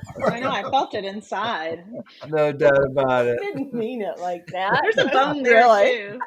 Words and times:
I 0.26 0.40
know. 0.40 0.50
I 0.50 0.62
felt 0.62 0.94
it 0.94 1.04
inside. 1.04 1.84
No 2.28 2.52
doubt 2.52 2.84
about 2.90 3.26
it. 3.26 3.38
I 3.40 3.44
it. 3.44 3.54
didn't 3.54 3.74
mean 3.74 4.02
it 4.02 4.18
like 4.18 4.46
that. 4.52 4.80
There's 4.82 4.98
a 5.06 5.10
bone 5.10 5.42
there 5.42 5.54
Really? 5.56 5.92
too. 5.92 6.20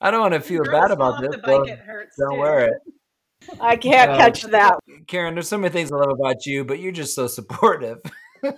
I 0.00 0.10
don't 0.10 0.20
want 0.20 0.34
to 0.34 0.40
feel 0.40 0.62
Girls 0.62 0.80
bad 0.80 0.90
about 0.92 1.20
this. 1.20 1.30
the 1.32 1.38
bike, 1.38 1.46
Don't, 1.46 1.68
it 1.68 1.78
hurts 1.80 2.16
don't 2.18 2.34
too. 2.34 2.40
wear 2.40 2.66
it. 2.66 2.74
I 3.60 3.76
can't 3.76 4.16
catch 4.18 4.42
that. 4.44 4.74
Karen, 5.06 5.34
there's 5.34 5.48
so 5.48 5.58
many 5.58 5.72
things 5.72 5.90
I 5.90 5.96
love 5.96 6.10
about 6.10 6.44
you, 6.46 6.64
but 6.64 6.78
you're 6.78 6.92
just 6.92 7.14
so 7.14 7.26
supportive. 7.26 7.98
I 8.44 8.50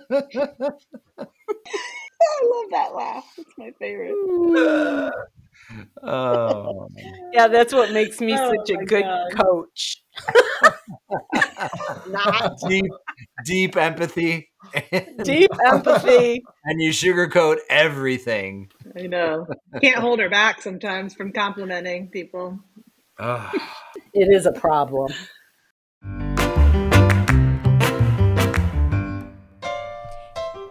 love 2.43 2.65
that 2.71 2.93
laugh. 2.95 3.33
It's 3.37 3.57
my 3.57 3.71
favorite. 3.79 4.13
oh, 6.03 6.87
Yeah, 7.33 7.47
that's 7.47 7.73
what 7.73 7.91
makes 7.91 8.19
me 8.21 8.33
Oh 8.37 8.51
such 8.57 8.69
a 8.69 8.85
good 8.85 9.03
God. 9.03 9.31
coach. 9.35 10.02
Not 12.07 12.59
deep, 12.67 12.91
deep 13.45 13.77
empathy. 13.77 14.49
deep 15.23 15.51
empathy. 15.65 16.43
and 16.65 16.81
you 16.81 16.91
sugarcoat 16.91 17.57
everything. 17.69 18.71
I 18.97 19.07
know. 19.07 19.47
Can't 19.81 19.99
hold 19.99 20.19
her 20.19 20.29
back 20.29 20.61
sometimes 20.61 21.13
from 21.13 21.31
complimenting 21.31 22.09
people. 22.09 22.59
Ugh. 23.19 23.55
It 24.13 24.29
is 24.31 24.45
a 24.45 24.51
problem. 24.51 25.11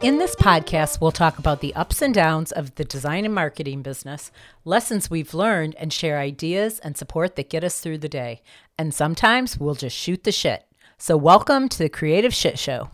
In 0.02 0.18
this 0.18 0.34
podcast, 0.34 1.00
we'll 1.00 1.12
talk 1.12 1.38
about 1.38 1.60
the 1.60 1.72
ups 1.76 2.02
and 2.02 2.12
downs 2.12 2.50
of 2.50 2.74
the 2.74 2.84
design 2.84 3.24
and 3.24 3.32
marketing 3.32 3.82
business, 3.82 4.32
lessons 4.64 5.08
we've 5.08 5.32
learned, 5.32 5.76
and 5.76 5.92
share 5.92 6.18
ideas 6.18 6.80
and 6.80 6.96
support 6.96 7.36
that 7.36 7.48
get 7.48 7.62
us 7.62 7.78
through 7.78 7.98
the 7.98 8.08
day. 8.08 8.42
And 8.76 8.92
sometimes 8.92 9.58
we'll 9.58 9.76
just 9.76 9.96
shoot 9.96 10.24
the 10.24 10.32
shit. 10.32 10.64
So, 10.98 11.16
welcome 11.16 11.68
to 11.68 11.78
the 11.78 11.88
Creative 11.88 12.34
Shit 12.34 12.58
Show. 12.58 12.90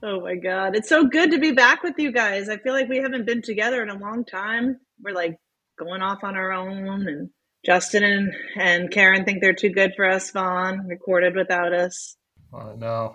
Oh 0.00 0.20
my 0.20 0.36
god, 0.36 0.76
it's 0.76 0.88
so 0.88 1.02
good 1.02 1.32
to 1.32 1.40
be 1.40 1.50
back 1.50 1.82
with 1.82 1.94
you 1.98 2.12
guys. 2.12 2.48
I 2.48 2.58
feel 2.58 2.74
like 2.74 2.88
we 2.88 2.98
haven't 2.98 3.26
been 3.26 3.42
together 3.42 3.82
in 3.82 3.90
a 3.90 3.98
long 3.98 4.24
time. 4.24 4.78
We're 5.02 5.16
like 5.16 5.36
going 5.76 6.00
off 6.00 6.22
on 6.22 6.36
our 6.36 6.52
own, 6.52 7.08
and 7.08 7.30
Justin 7.66 8.04
and, 8.04 8.32
and 8.56 8.90
Karen 8.92 9.24
think 9.24 9.40
they're 9.40 9.52
too 9.52 9.70
good 9.70 9.94
for 9.96 10.08
us. 10.08 10.30
Vaughn 10.30 10.86
recorded 10.86 11.34
without 11.34 11.72
us. 11.72 12.14
Oh 12.52 12.74
no. 12.76 13.14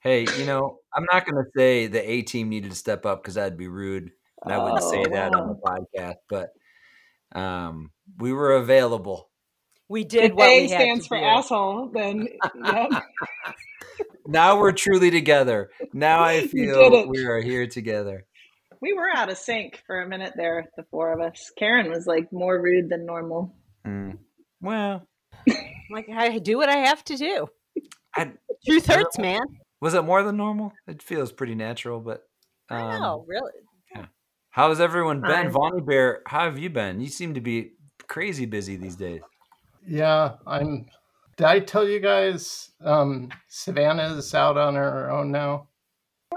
Hey, 0.00 0.26
you 0.38 0.44
know, 0.46 0.78
I'm 0.94 1.04
not 1.10 1.26
going 1.26 1.42
to 1.42 1.50
say 1.56 1.86
the 1.88 2.08
A 2.08 2.22
team 2.22 2.48
needed 2.48 2.70
to 2.70 2.76
step 2.76 3.04
up 3.06 3.22
because 3.22 3.34
that'd 3.34 3.58
be 3.58 3.66
rude. 3.68 4.10
And 4.44 4.52
I 4.52 4.62
wouldn't 4.62 4.82
say 4.84 5.02
Oh, 5.06 5.10
that 5.12 5.34
on 5.34 5.48
the 5.48 5.54
podcast, 5.56 6.16
but 6.28 6.50
um, 7.38 7.90
we 8.18 8.32
were 8.32 8.52
available. 8.52 9.28
We 9.88 10.04
did 10.04 10.30
If 10.30 10.32
what 10.34 10.48
A 10.48 10.62
we 10.62 10.68
had 10.70 10.80
stands 10.80 11.04
to 11.04 11.08
for 11.08 11.18
do. 11.18 11.24
asshole, 11.24 11.90
then 11.92 12.28
yep. 12.64 12.90
Now 14.26 14.58
we're 14.60 14.72
truly 14.72 15.10
together. 15.10 15.70
Now 15.92 16.22
I 16.22 16.46
feel 16.46 16.90
did 16.90 17.08
we 17.08 17.24
are 17.24 17.40
here 17.40 17.66
together. 17.66 18.26
we 18.80 18.92
were 18.92 19.08
out 19.14 19.30
of 19.30 19.38
sync 19.38 19.82
for 19.86 20.02
a 20.02 20.08
minute 20.08 20.34
there, 20.36 20.68
the 20.76 20.84
four 20.90 21.12
of 21.12 21.20
us. 21.20 21.50
Karen 21.56 21.90
was 21.90 22.06
like 22.06 22.32
more 22.32 22.60
rude 22.60 22.88
than 22.90 23.06
normal. 23.06 23.54
Mm. 23.86 24.18
Well, 24.60 25.06
Like 25.90 26.08
I 26.12 26.38
do 26.38 26.56
what 26.58 26.68
I 26.68 26.78
have 26.88 27.04
to 27.04 27.16
do. 27.16 27.48
I, 28.16 28.32
Truth 28.66 28.86
hurts, 28.86 29.18
man. 29.18 29.42
was 29.80 29.94
it 29.94 30.02
more 30.02 30.22
than 30.22 30.36
normal? 30.36 30.72
It 30.86 31.02
feels 31.02 31.32
pretty 31.32 31.54
natural, 31.54 32.00
but 32.00 32.22
um, 32.70 32.82
I 32.82 32.98
know, 32.98 33.24
really. 33.28 33.52
How's 34.50 34.80
everyone 34.80 35.20
been? 35.20 35.30
Fine. 35.30 35.50
Vonnie 35.50 35.82
Bear, 35.82 36.22
how 36.26 36.44
have 36.44 36.58
you 36.58 36.70
been? 36.70 36.98
You 37.00 37.08
seem 37.08 37.34
to 37.34 37.42
be 37.42 37.72
crazy 38.08 38.46
busy 38.46 38.76
these 38.76 38.96
days. 38.96 39.20
Yeah, 39.86 40.36
I'm. 40.46 40.86
Did 41.36 41.46
I 41.46 41.60
tell 41.60 41.86
you 41.86 42.00
guys 42.00 42.70
um, 42.82 43.28
Savannah's 43.48 44.34
out 44.34 44.56
on 44.56 44.74
her 44.74 45.10
own 45.10 45.30
now? 45.30 45.68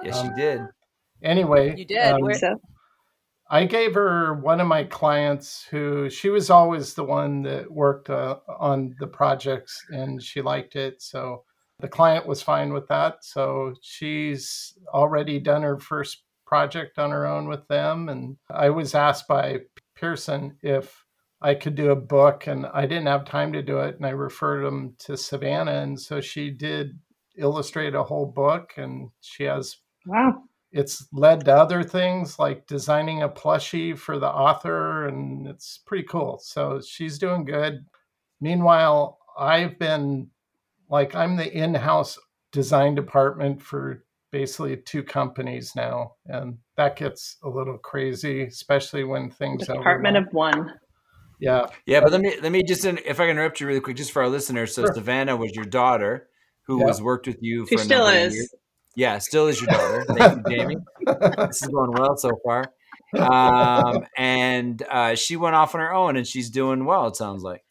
Yes, 0.04 0.22
you 0.22 0.30
Um, 0.32 0.36
did. 0.36 0.62
Anyway, 1.24 1.76
You 1.78 1.86
did. 1.86 2.14
um, 2.14 2.22
Where- 2.22 2.34
So 2.36 2.60
I 3.50 3.64
gave 3.66 3.94
her 3.94 4.34
one 4.42 4.60
of 4.60 4.68
my 4.68 4.84
clients 4.84 5.64
who 5.72 6.10
she 6.10 6.30
was 6.30 6.50
always 6.50 6.96
the 6.96 7.06
one 7.06 7.44
that 7.44 7.72
worked 7.72 8.10
uh, 8.10 8.40
on 8.60 8.96
the 9.00 9.08
projects 9.08 9.82
and 9.90 10.22
she 10.22 10.42
liked 10.42 10.76
it. 10.76 11.02
So 11.02 11.46
the 11.80 11.88
client 11.88 12.26
was 12.26 12.42
fine 12.42 12.74
with 12.74 12.88
that. 12.88 13.24
So 13.24 13.74
she's 13.82 14.78
already 14.94 15.40
done 15.40 15.62
her 15.62 15.80
first 15.80 16.24
project 16.46 17.00
on 17.00 17.12
her 17.12 17.26
own 17.26 17.48
with 17.48 17.68
them. 17.68 18.10
And 18.10 18.38
I 18.50 18.70
was 18.70 18.96
asked 18.96 19.28
by 19.28 19.60
Pearson 19.96 20.58
if 20.62 21.06
I 21.42 21.56
could 21.56 21.76
do 21.76 21.92
a 21.92 21.96
book 21.96 22.48
and 22.48 22.66
I 22.66 22.82
didn't 22.82 23.08
have 23.08 23.24
time 23.24 23.54
to 23.54 23.62
do 23.62 23.80
it. 23.80 23.96
And 23.96 24.06
I 24.06 24.10
referred 24.10 24.66
them 24.66 24.96
to 25.00 25.16
Savannah. 25.16 25.82
And 25.82 26.00
so 26.00 26.20
she 26.20 26.50
did 26.50 27.00
illustrate 27.38 27.96
a 27.96 28.04
whole 28.04 28.26
book 28.26 28.74
and 28.78 29.10
she 29.22 29.44
has 29.44 29.78
wow. 30.06 30.44
it's 30.72 31.08
led 31.14 31.46
to 31.46 31.56
other 31.56 31.84
things 31.84 32.38
like 32.38 32.68
designing 32.68 33.24
a 33.24 33.30
plushie 33.30 33.98
for 33.98 34.20
the 34.20 34.28
author 34.28 35.08
and 35.08 35.48
it's 35.48 35.80
pretty 35.86 36.04
cool 36.04 36.40
so 36.44 36.82
she's 36.82 37.18
doing 37.18 37.46
good 37.46 37.86
meanwhile 38.42 39.20
i've 39.38 39.80
been 39.80 40.28
like 40.90 41.16
i'm 41.16 41.36
the 41.36 41.52
in-house 41.52 42.18
design 42.52 42.96
department 42.96 43.62
for 43.62 44.04
basically 44.32 44.78
two 44.78 45.04
companies 45.04 45.74
now 45.76 46.12
and 46.28 46.58
that 46.78 46.96
gets 46.96 47.38
a 47.44 47.50
little 47.50 47.78
crazy 47.78 48.44
especially 48.44 49.04
when 49.04 49.30
things 49.30 49.66
Department 49.68 50.16
overlap. 50.18 50.28
of 50.28 50.34
one. 50.34 50.74
yeah 51.40 51.66
Yeah, 51.86 52.02
but 52.02 52.12
let 52.12 52.22
me 52.22 52.36
let 52.42 52.52
me 52.52 52.62
just 52.64 52.86
if 52.86 53.20
I 53.20 53.24
can 53.24 53.32
interrupt 53.32 53.60
you 53.60 53.68
really 53.68 53.80
quick, 53.80 53.98
just 53.98 54.12
for 54.12 54.22
our 54.22 54.30
listeners. 54.30 54.76
So 54.76 54.84
Sure. 54.84 54.94
Savannah 54.94 55.36
was 55.36 55.52
your 55.56 55.66
daughter, 55.66 56.28
who 56.68 56.80
Yeah. 56.80 56.86
was 56.86 57.02
worked 57.02 57.28
with 57.28 57.38
you 57.42 57.66
for 57.66 57.74
She 57.76 57.78
a 57.78 57.84
still 57.86 58.08
is. 58.08 58.36
years. 58.36 58.54
Yeah, 58.96 59.18
still 59.20 59.48
is 59.48 59.62
your 59.62 59.70
daughter. 59.70 60.06
Thank 60.16 60.38
you, 60.38 60.44
Jamie. 60.58 60.76
This 61.48 61.62
is 61.64 61.70
going 61.70 61.92
well 61.94 62.18
so 62.18 62.32
far. 62.46 62.64
Um, 63.18 64.04
and 64.18 64.82
uh, 64.90 65.16
she 65.16 65.36
went 65.38 65.56
off 65.56 65.74
on 65.74 65.82
her 65.82 65.92
own, 65.94 66.18
and 66.18 66.28
she's 66.28 66.50
doing 66.50 66.86
well. 66.86 67.08
It 67.08 67.16
sounds 67.16 67.42
like. 67.44 67.64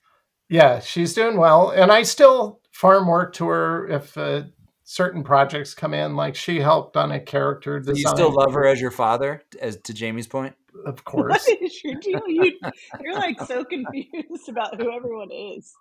yeah 0.49 0.81
she's 0.81 1.13
doing 1.15 1.37
well 1.37 1.71
and 1.71 1.93
i 1.93 2.03
still 2.03 2.58
farm 2.79 3.09
work 3.09 3.33
to 3.33 3.49
her 3.49 3.89
if 3.89 4.17
uh, 4.17 4.43
certain 4.85 5.25
projects 5.25 5.75
come 5.75 5.93
in 5.93 6.15
like 6.15 6.37
she 6.37 6.61
helped 6.61 6.97
on 6.97 7.11
a 7.11 7.19
character 7.19 7.83
So 7.83 7.93
design 7.93 8.13
you 8.13 8.17
still 8.17 8.33
love 8.33 8.53
her 8.53 8.67
as 8.67 8.81
your 8.81 8.93
father, 8.93 9.43
as 9.61 9.79
to 9.83 9.93
Jamie's 9.93 10.29
point. 10.29 10.55
of 10.87 11.05
course 11.05 11.49
is 11.61 11.83
your 11.83 11.97
deal? 12.01 12.23
You, 12.29 12.57
you're 13.01 13.17
like 13.17 13.41
so 13.41 13.65
confused 13.65 14.49
about 14.49 14.81
who 14.81 14.93
everyone 14.93 15.33
is. 15.33 15.75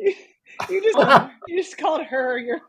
You, 0.00 0.14
you 0.68 0.82
just 0.82 1.30
you 1.46 1.62
just 1.62 1.78
called 1.78 2.02
her 2.06 2.38
your 2.38 2.60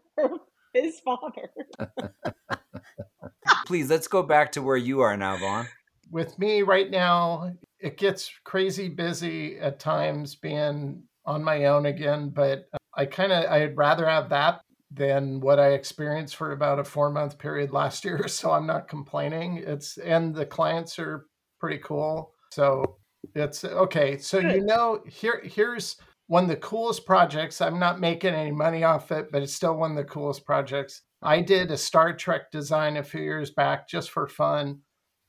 his 0.75 1.00
father. 1.00 1.50
Please, 3.66 3.89
let's 3.89 4.07
go 4.07 4.22
back 4.22 4.51
to 4.51 4.62
where 4.62 4.78
you 4.78 5.01
are 5.01 5.17
now, 5.17 5.38
Vaughn. 5.38 5.67
with 6.12 6.38
me 6.38 6.62
right 6.62 6.91
now, 6.91 7.51
it 7.79 7.97
gets 7.97 8.31
crazy 8.44 8.88
busy 8.88 9.57
at 9.57 9.79
times 9.79 10.35
being 10.35 11.01
on 11.25 11.44
my 11.44 11.66
own 11.66 11.88
again, 11.88 12.29
but 12.29 12.69
I 12.96 13.06
kind 13.06 13.31
of 13.31 13.50
I'd 13.52 13.78
rather 13.78 14.08
have 14.08 14.30
that 14.30 14.62
than 14.92 15.40
what 15.40 15.59
I 15.59 15.70
experienced 15.70 16.36
for 16.36 16.52
about 16.52 16.80
a 16.80 16.84
4 16.84 17.09
month 17.09 17.38
period 17.38 17.72
last 17.72 18.06
year, 18.06 18.28
so 18.28 18.52
I'm 18.52 18.68
not 18.68 18.88
complaining. 18.88 19.58
It's 19.66 19.98
and 19.98 20.36
the 20.36 20.46
clients 20.46 21.00
are 21.00 21.28
pretty 21.59 21.80
cool. 21.80 22.34
So 22.52 22.98
it's 23.36 23.64
okay. 23.64 24.18
So 24.18 24.40
you 24.40 24.62
know 24.62 25.02
here 25.08 25.42
here's 25.44 25.98
one 26.28 26.44
of 26.44 26.50
the 26.50 26.56
coolest 26.58 27.06
projects. 27.06 27.62
I'm 27.62 27.80
not 27.80 28.00
making 28.00 28.34
any 28.34 28.52
money 28.52 28.84
off 28.84 29.12
it, 29.12 29.31
but 29.31 29.44
it's 29.44 29.54
still 29.54 29.75
one 29.75 29.92
of 29.92 29.98
the 29.98 30.04
coolest 30.04 30.46
projects. 30.46 31.02
I 31.22 31.42
did 31.42 31.72
a 31.72 31.78
Star 31.78 32.16
Trek 32.16 32.52
design 32.52 32.98
a 32.98 33.04
few 33.04 33.22
years 33.22 33.52
back 33.52 33.88
just 33.88 34.12
for 34.12 34.28
fun 34.28 34.80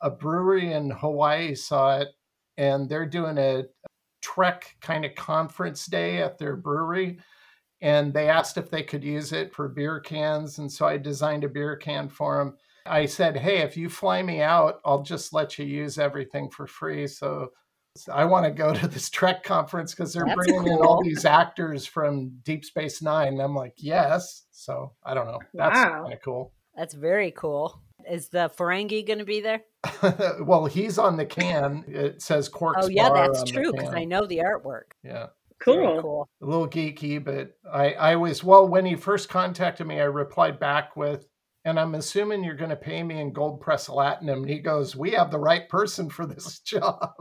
a 0.04 0.10
brewery 0.10 0.72
in 0.72 0.90
Hawaii 0.90 1.54
saw 1.54 1.98
it 1.98 2.08
and 2.58 2.88
they're 2.88 3.06
doing 3.06 3.38
a 3.38 3.64
Trek 4.22 4.76
kind 4.80 5.04
of 5.04 5.14
conference 5.14 5.86
day 5.86 6.22
at 6.22 6.38
their 6.38 6.56
brewery. 6.56 7.18
And 7.84 8.14
they 8.14 8.30
asked 8.30 8.56
if 8.56 8.70
they 8.70 8.82
could 8.82 9.04
use 9.04 9.32
it 9.32 9.54
for 9.54 9.68
beer 9.68 10.00
cans. 10.00 10.56
And 10.56 10.72
so 10.72 10.86
I 10.86 10.96
designed 10.96 11.44
a 11.44 11.50
beer 11.50 11.76
can 11.76 12.08
for 12.08 12.38
them. 12.38 12.56
I 12.86 13.04
said, 13.04 13.36
Hey, 13.36 13.58
if 13.58 13.76
you 13.76 13.90
fly 13.90 14.22
me 14.22 14.40
out, 14.40 14.80
I'll 14.86 15.02
just 15.02 15.34
let 15.34 15.58
you 15.58 15.66
use 15.66 15.98
everything 15.98 16.48
for 16.48 16.66
free. 16.66 17.06
So 17.06 17.52
I 18.10 18.24
want 18.24 18.46
to 18.46 18.50
go 18.50 18.72
to 18.72 18.88
this 18.88 19.10
Trek 19.10 19.44
conference 19.44 19.94
because 19.94 20.14
they're 20.14 20.24
That's 20.24 20.34
bringing 20.34 20.66
in 20.66 20.78
all 20.78 21.02
these 21.04 21.26
actors 21.26 21.84
from 21.84 22.30
Deep 22.42 22.64
Space 22.64 23.02
Nine. 23.02 23.34
And 23.34 23.42
I'm 23.42 23.54
like, 23.54 23.74
Yes. 23.76 24.46
So 24.50 24.92
I 25.04 25.12
don't 25.12 25.26
know. 25.26 25.40
That's 25.52 25.74
Wow. 25.74 26.04
kind 26.04 26.14
of 26.14 26.22
cool. 26.22 26.54
That's 26.74 26.94
very 26.94 27.32
cool. 27.32 27.82
Is 28.10 28.30
the 28.30 28.50
Ferengi 28.56 29.06
going 29.06 29.18
to 29.18 29.26
be 29.26 29.42
there? 29.42 29.62
well, 30.40 30.64
he's 30.64 30.98
on 30.98 31.18
the 31.18 31.26
can. 31.26 31.84
It 31.86 32.22
says 32.22 32.50
oh, 32.52 32.58
Quarks. 32.58 32.74
Oh 32.78 32.88
yeah, 32.88 33.10
that's 33.12 33.44
true 33.44 33.72
because. 33.72 33.92
I 33.92 34.04
know 34.04 34.26
the 34.26 34.38
artwork. 34.38 34.92
Yeah, 35.02 35.26
Cool. 35.62 36.02
cool. 36.02 36.28
a 36.42 36.46
little 36.46 36.68
geeky, 36.68 37.22
but 37.24 37.56
I, 37.70 37.92
I 37.94 38.16
was 38.16 38.44
well. 38.44 38.68
When 38.68 38.84
he 38.84 38.96
first 38.96 39.28
contacted 39.28 39.86
me, 39.86 40.00
I 40.00 40.04
replied 40.04 40.58
back 40.58 40.96
with, 40.96 41.26
"And 41.64 41.80
I'm 41.80 41.94
assuming 41.94 42.44
you're 42.44 42.54
going 42.54 42.70
to 42.70 42.76
pay 42.76 43.02
me 43.02 43.20
in 43.20 43.32
gold 43.32 43.60
pressed 43.60 43.88
latinum." 43.88 44.42
And 44.42 44.48
he 44.48 44.58
goes, 44.58 44.94
"We 44.94 45.12
have 45.12 45.30
the 45.30 45.38
right 45.38 45.68
person 45.68 46.10
for 46.10 46.26
this 46.26 46.58
job." 46.66 47.12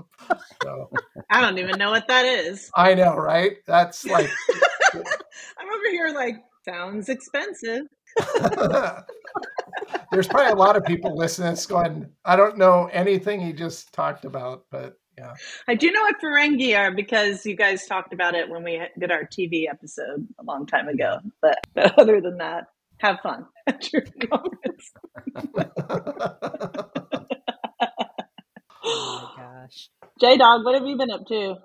so 0.61 0.89
I 1.29 1.41
don't 1.41 1.57
even 1.57 1.77
know 1.77 1.91
what 1.91 2.07
that 2.07 2.25
is. 2.25 2.69
I 2.75 2.93
know, 2.95 3.15
right? 3.15 3.57
That's 3.65 4.05
like 4.07 4.29
I'm 4.93 5.69
over 5.69 5.89
here 5.91 6.09
like, 6.13 6.43
sounds 6.65 7.09
expensive. 7.09 7.83
There's 10.11 10.27
probably 10.27 10.51
a 10.51 10.55
lot 10.55 10.75
of 10.75 10.85
people 10.85 11.17
listening 11.17 11.57
going, 11.67 12.09
I 12.23 12.35
don't 12.35 12.57
know 12.57 12.89
anything 12.91 13.41
he 13.41 13.53
just 13.53 13.91
talked 13.93 14.25
about, 14.25 14.65
but 14.69 14.95
yeah. 15.17 15.33
I 15.67 15.75
do 15.75 15.91
know 15.91 16.01
what 16.01 16.21
Ferengi 16.21 16.77
are 16.77 16.91
because 16.91 17.45
you 17.45 17.55
guys 17.55 17.85
talked 17.85 18.13
about 18.13 18.35
it 18.35 18.49
when 18.49 18.63
we 18.63 18.81
did 18.99 19.11
our 19.11 19.23
TV 19.23 19.69
episode 19.69 20.27
a 20.39 20.43
long 20.43 20.65
time 20.65 20.87
ago. 20.87 21.19
But, 21.41 21.59
but 21.73 21.97
other 21.99 22.21
than 22.21 22.37
that, 22.37 22.65
have 22.97 23.19
fun 23.21 23.45
at 23.67 23.91
your 23.91 24.01
conference. 24.01 24.91
Oh 28.85 29.31
my 29.37 29.43
gosh. 29.43 29.89
J 30.19 30.37
Dog, 30.37 30.65
what 30.65 30.75
have 30.75 30.85
you 30.85 30.97
been 30.97 31.11
up 31.11 31.25
to? 31.27 31.55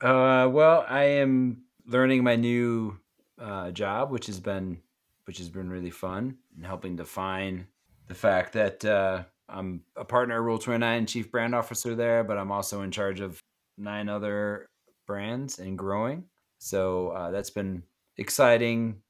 Uh, 0.00 0.48
well, 0.48 0.84
I 0.88 1.04
am 1.04 1.62
learning 1.86 2.24
my 2.24 2.36
new 2.36 2.98
uh, 3.40 3.70
job, 3.70 4.10
which 4.10 4.26
has 4.26 4.40
been 4.40 4.80
which 5.24 5.38
has 5.38 5.48
been 5.48 5.70
really 5.70 5.90
fun 5.90 6.38
and 6.56 6.66
helping 6.66 6.96
define 6.96 7.68
the 8.08 8.14
fact 8.14 8.54
that 8.54 8.84
uh, 8.84 9.22
I'm 9.52 9.82
a 9.96 10.04
partner 10.04 10.36
at 10.36 10.40
Rule 10.42 10.58
29, 10.58 11.06
chief 11.06 11.30
brand 11.30 11.54
officer 11.54 11.94
there, 11.94 12.24
but 12.24 12.38
I'm 12.38 12.50
also 12.50 12.82
in 12.82 12.90
charge 12.90 13.20
of 13.20 13.38
nine 13.76 14.08
other 14.08 14.68
brands 15.06 15.58
and 15.58 15.76
growing. 15.76 16.24
So 16.58 17.08
uh, 17.08 17.30
that's 17.30 17.50
been 17.50 17.82
exciting, 18.16 19.02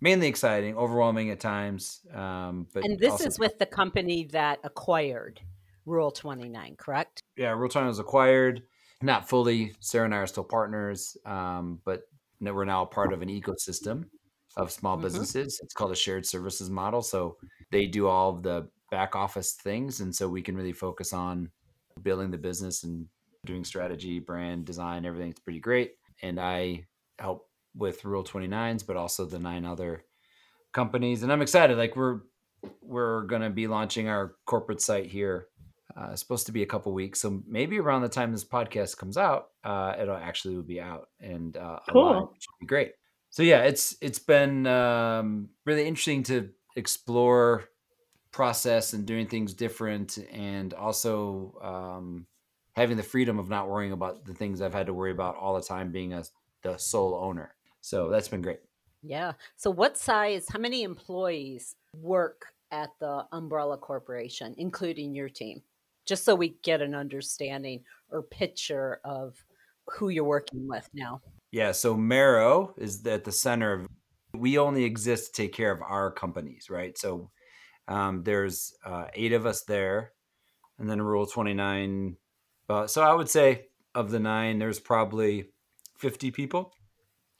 mainly 0.00 0.28
exciting, 0.28 0.76
overwhelming 0.76 1.30
at 1.30 1.40
times. 1.40 2.00
Um, 2.14 2.66
but 2.72 2.84
And 2.84 2.98
this 2.98 3.12
also- 3.12 3.26
is 3.26 3.38
with 3.38 3.58
the 3.58 3.66
company 3.66 4.24
that 4.32 4.60
acquired 4.64 5.40
Rule 5.86 6.10
29, 6.10 6.76
correct? 6.76 7.22
yeah, 7.36 7.50
Rule 7.50 7.68
29 7.68 7.88
was 7.88 7.98
acquired, 7.98 8.62
not 9.02 9.28
fully. 9.28 9.74
Sarah 9.80 10.04
and 10.06 10.14
I 10.14 10.18
are 10.18 10.26
still 10.26 10.44
partners, 10.44 11.16
um, 11.26 11.80
but 11.84 12.02
we're 12.40 12.64
now 12.64 12.84
part 12.86 13.12
of 13.12 13.20
an 13.22 13.28
ecosystem 13.28 14.04
of 14.56 14.70
small 14.70 14.96
Mhm. 14.96 15.02
businesses. 15.02 15.60
It's 15.62 15.74
called 15.74 15.92
a 15.92 15.96
shared 15.96 16.24
services 16.26 16.70
model. 16.70 17.02
So 17.02 17.36
they 17.70 17.86
do 17.86 18.06
all 18.08 18.30
of 18.30 18.42
the 18.42 18.68
back 18.90 19.14
office 19.16 19.52
things, 19.52 20.00
and 20.00 20.14
so 20.14 20.28
we 20.28 20.42
can 20.42 20.56
really 20.56 20.72
focus 20.72 21.12
on 21.12 21.50
building 22.02 22.30
the 22.30 22.38
business 22.38 22.84
and 22.84 23.06
doing 23.44 23.64
strategy, 23.64 24.18
brand 24.18 24.64
design, 24.64 25.04
everything's 25.04 25.40
pretty 25.40 25.60
great. 25.60 25.92
And 26.22 26.38
I 26.38 26.86
help 27.18 27.48
with 27.74 28.04
Rule 28.04 28.24
29s, 28.24 28.86
but 28.86 28.96
also 28.96 29.24
the 29.24 29.38
nine 29.38 29.64
other 29.64 30.04
companies. 30.72 31.22
And 31.22 31.32
I'm 31.32 31.42
excited. 31.42 31.78
Like 31.78 31.96
we're 31.96 32.20
we're 32.82 33.22
gonna 33.22 33.50
be 33.50 33.66
launching 33.66 34.08
our 34.08 34.34
corporate 34.44 34.82
site 34.82 35.06
here 35.06 35.46
uh, 35.96 36.10
it's 36.12 36.20
supposed 36.20 36.46
to 36.46 36.52
be 36.52 36.62
a 36.62 36.66
couple 36.66 36.92
weeks, 36.92 37.20
so 37.20 37.42
maybe 37.46 37.78
around 37.78 38.02
the 38.02 38.08
time 38.08 38.32
this 38.32 38.44
podcast 38.44 38.96
comes 38.96 39.16
out, 39.16 39.48
uh, 39.64 39.94
it'll 40.00 40.16
actually 40.16 40.56
will 40.56 40.62
be 40.62 40.80
out 40.80 41.08
and 41.20 41.56
uh, 41.56 41.78
Cool. 41.90 42.30
which 42.32 42.46
be 42.60 42.66
great. 42.66 42.92
So 43.30 43.42
yeah, 43.42 43.62
it's 43.62 43.96
it's 44.00 44.18
been 44.18 44.66
um, 44.66 45.48
really 45.66 45.86
interesting 45.86 46.22
to 46.24 46.50
explore 46.76 47.64
process 48.32 48.92
and 48.92 49.06
doing 49.06 49.26
things 49.26 49.54
different, 49.54 50.18
and 50.32 50.74
also 50.74 51.58
um, 51.62 52.26
having 52.76 52.96
the 52.96 53.02
freedom 53.02 53.38
of 53.38 53.48
not 53.48 53.68
worrying 53.68 53.92
about 53.92 54.24
the 54.24 54.34
things 54.34 54.60
I've 54.60 54.74
had 54.74 54.86
to 54.86 54.94
worry 54.94 55.10
about 55.10 55.36
all 55.36 55.54
the 55.54 55.62
time, 55.62 55.90
being 55.90 56.12
a 56.12 56.24
the 56.62 56.76
sole 56.76 57.14
owner. 57.14 57.54
So 57.80 58.10
that's 58.10 58.28
been 58.28 58.42
great. 58.42 58.60
Yeah. 59.02 59.32
So, 59.56 59.70
what 59.70 59.96
size, 59.96 60.46
how 60.50 60.58
many 60.58 60.82
employees 60.82 61.74
work 61.94 62.46
at 62.70 62.90
the 63.00 63.26
Umbrella 63.32 63.78
Corporation, 63.78 64.54
including 64.58 65.14
your 65.14 65.28
team? 65.28 65.62
Just 66.06 66.24
so 66.24 66.34
we 66.34 66.56
get 66.62 66.82
an 66.82 66.94
understanding 66.94 67.82
or 68.10 68.22
picture 68.22 69.00
of 69.04 69.42
who 69.86 70.08
you're 70.08 70.24
working 70.24 70.68
with 70.68 70.88
now. 70.92 71.20
Yeah, 71.52 71.72
so 71.72 71.96
Marrow 71.96 72.74
is 72.76 73.04
at 73.06 73.24
the 73.24 73.32
center 73.32 73.72
of. 73.72 73.88
We 74.32 74.58
only 74.58 74.84
exist 74.84 75.34
to 75.34 75.42
take 75.42 75.52
care 75.52 75.72
of 75.72 75.82
our 75.82 76.12
companies, 76.12 76.70
right? 76.70 76.96
So 76.96 77.30
um, 77.90 78.22
there's 78.24 78.74
uh, 78.86 79.06
eight 79.14 79.34
of 79.34 79.46
us 79.46 79.64
there, 79.64 80.12
and 80.78 80.88
then 80.90 81.02
Rule 81.02 81.26
Twenty 81.26 81.54
Nine. 81.54 82.16
Uh, 82.68 82.86
so 82.86 83.02
I 83.02 83.14
would 83.14 83.28
say 83.28 83.68
of 83.94 84.10
the 84.10 84.20
nine, 84.20 84.58
there's 84.58 84.80
probably 84.80 85.50
fifty 85.98 86.30
people, 86.30 86.72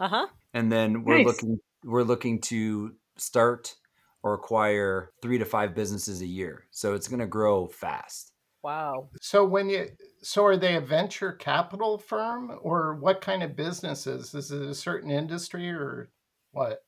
Uh 0.00 0.08
huh. 0.08 0.26
and 0.54 0.72
then 0.72 1.04
we're 1.04 1.18
Nice. 1.18 1.26
looking 1.26 1.60
we're 1.84 2.02
looking 2.04 2.40
to 2.42 2.96
start 3.16 3.76
or 4.22 4.34
acquire 4.34 5.12
three 5.22 5.38
to 5.38 5.44
five 5.46 5.74
businesses 5.74 6.20
a 6.20 6.26
year. 6.26 6.66
So 6.70 6.94
it's 6.94 7.08
going 7.08 7.20
to 7.20 7.26
grow 7.26 7.66
fast. 7.68 8.32
Wow. 8.62 9.10
So 9.22 9.44
when 9.44 9.70
you 9.70 9.88
so 10.22 10.44
are 10.44 10.56
they 10.56 10.76
a 10.76 10.80
venture 10.80 11.32
capital 11.32 11.96
firm 11.98 12.58
or 12.62 12.94
what 12.96 13.20
kind 13.22 13.42
of 13.42 13.56
businesses? 13.56 14.34
Is 14.34 14.50
it 14.50 14.62
a 14.62 14.74
certain 14.74 15.10
industry 15.10 15.70
or 15.70 16.10
what? 16.52 16.84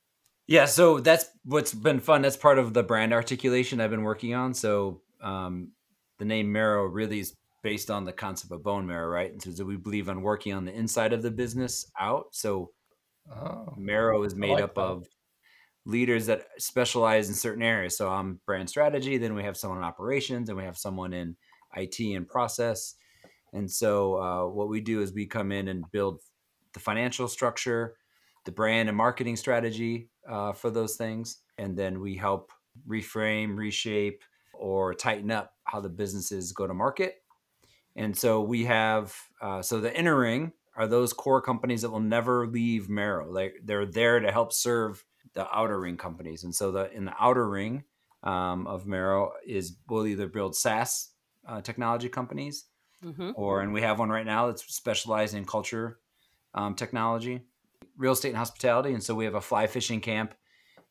Yeah, 0.52 0.66
so 0.66 1.00
that's 1.00 1.31
what's 1.46 1.72
been 1.72 1.99
fun. 1.99 2.20
That's 2.20 2.37
part 2.37 2.58
of 2.58 2.75
the 2.75 2.82
brand 2.82 3.14
articulation 3.14 3.81
I've 3.81 3.88
been 3.88 4.02
working 4.02 4.34
on. 4.34 4.52
So 4.52 5.00
um, 5.22 5.72
the 6.19 6.26
name 6.26 6.52
Marrow 6.52 6.84
really 6.84 7.20
is 7.20 7.34
based 7.62 7.90
on 7.90 8.04
the 8.04 8.12
concept 8.12 8.52
of 8.52 8.62
bone 8.62 8.87
marrow, 8.87 9.08
right? 9.08 9.32
And 9.32 9.43
so 9.43 9.64
we 9.64 9.76
believe 9.76 10.10
on 10.10 10.20
working 10.20 10.52
on 10.52 10.66
the 10.66 10.72
inside 10.75 11.14
of 11.14 11.22
the 11.22 11.31
business 11.31 11.90
out. 11.99 12.26
So 12.32 12.70
Oh, 13.31 13.72
Marrow 13.78 14.22
is 14.25 14.34
made 14.34 14.52
like 14.54 14.64
up 14.64 14.75
that. 14.75 14.81
of 14.82 15.06
leaders 15.84 16.26
that 16.26 16.46
specialize 16.58 17.28
in 17.28 17.34
certain 17.34 17.62
areas. 17.62 17.96
So 17.96 18.10
I'm 18.10 18.40
brand 18.46 18.69
strategy, 18.69 19.16
then 19.16 19.34
we 19.34 19.44
have 19.44 19.56
someone 19.56 19.78
in 19.78 19.84
operations, 19.84 20.48
and 20.48 20.58
we 20.58 20.64
have 20.64 20.76
someone 20.76 21.12
in 21.12 21.37
IT 21.76 21.98
and 22.00 22.28
process. 22.28 22.94
And 23.52 23.70
so 23.70 24.16
uh, 24.20 24.46
what 24.48 24.69
we 24.69 24.81
do 24.81 25.00
is 25.00 25.12
we 25.14 25.26
come 25.26 25.52
in 25.52 25.69
and 25.69 25.90
build 25.93 26.20
the 26.75 26.81
financial 26.81 27.28
structure, 27.28 27.96
the 28.44 28.52
brand 28.52 28.88
and 28.88 28.96
marketing 28.96 29.36
strategy 29.36 30.10
uh, 30.28 30.52
for 30.52 30.70
those 30.70 30.96
things, 30.96 31.38
and 31.58 31.76
then 31.76 32.00
we 32.00 32.16
help 32.16 32.52
reframe, 32.88 33.56
reshape, 33.56 34.22
or 34.54 34.94
tighten 34.94 35.30
up 35.30 35.52
how 35.64 35.80
the 35.80 35.88
businesses 35.88 36.52
go 36.52 36.66
to 36.66 36.74
market. 36.74 37.16
And 37.96 38.16
so 38.16 38.40
we 38.40 38.64
have 38.64 39.14
uh, 39.40 39.62
so 39.62 39.80
the 39.80 39.94
inner 39.96 40.18
ring 40.18 40.52
are 40.76 40.86
those 40.86 41.12
core 41.12 41.42
companies 41.42 41.82
that 41.82 41.90
will 41.90 42.00
never 42.00 42.46
leave 42.46 42.88
Marrow. 42.88 43.30
Like 43.30 43.54
they're 43.64 43.84
there 43.86 44.20
to 44.20 44.32
help 44.32 44.52
serve 44.52 45.04
the 45.34 45.46
outer 45.54 45.78
ring 45.80 45.96
companies. 45.96 46.44
And 46.44 46.54
so 46.54 46.72
the 46.72 46.90
in 46.92 47.04
the 47.04 47.14
outer 47.20 47.48
ring 47.48 47.84
um, 48.22 48.66
of 48.66 48.86
Marrow 48.86 49.32
is 49.46 49.76
we'll 49.88 50.06
either 50.06 50.28
build 50.28 50.56
SaaS 50.56 51.10
uh, 51.46 51.60
technology 51.60 52.08
companies, 52.08 52.66
Mm-hmm. 53.04 53.32
or 53.34 53.62
and 53.62 53.72
we 53.72 53.82
have 53.82 53.98
one 53.98 54.10
right 54.10 54.24
now 54.24 54.46
that's 54.46 54.64
specialized 54.72 55.34
in 55.34 55.44
culture 55.44 55.98
um, 56.54 56.76
technology, 56.76 57.40
real 57.96 58.12
estate 58.12 58.30
and 58.30 58.38
hospitality. 58.38 58.92
And 58.92 59.02
so 59.02 59.14
we 59.14 59.24
have 59.24 59.34
a 59.34 59.40
fly 59.40 59.66
fishing 59.66 60.00
camp 60.00 60.34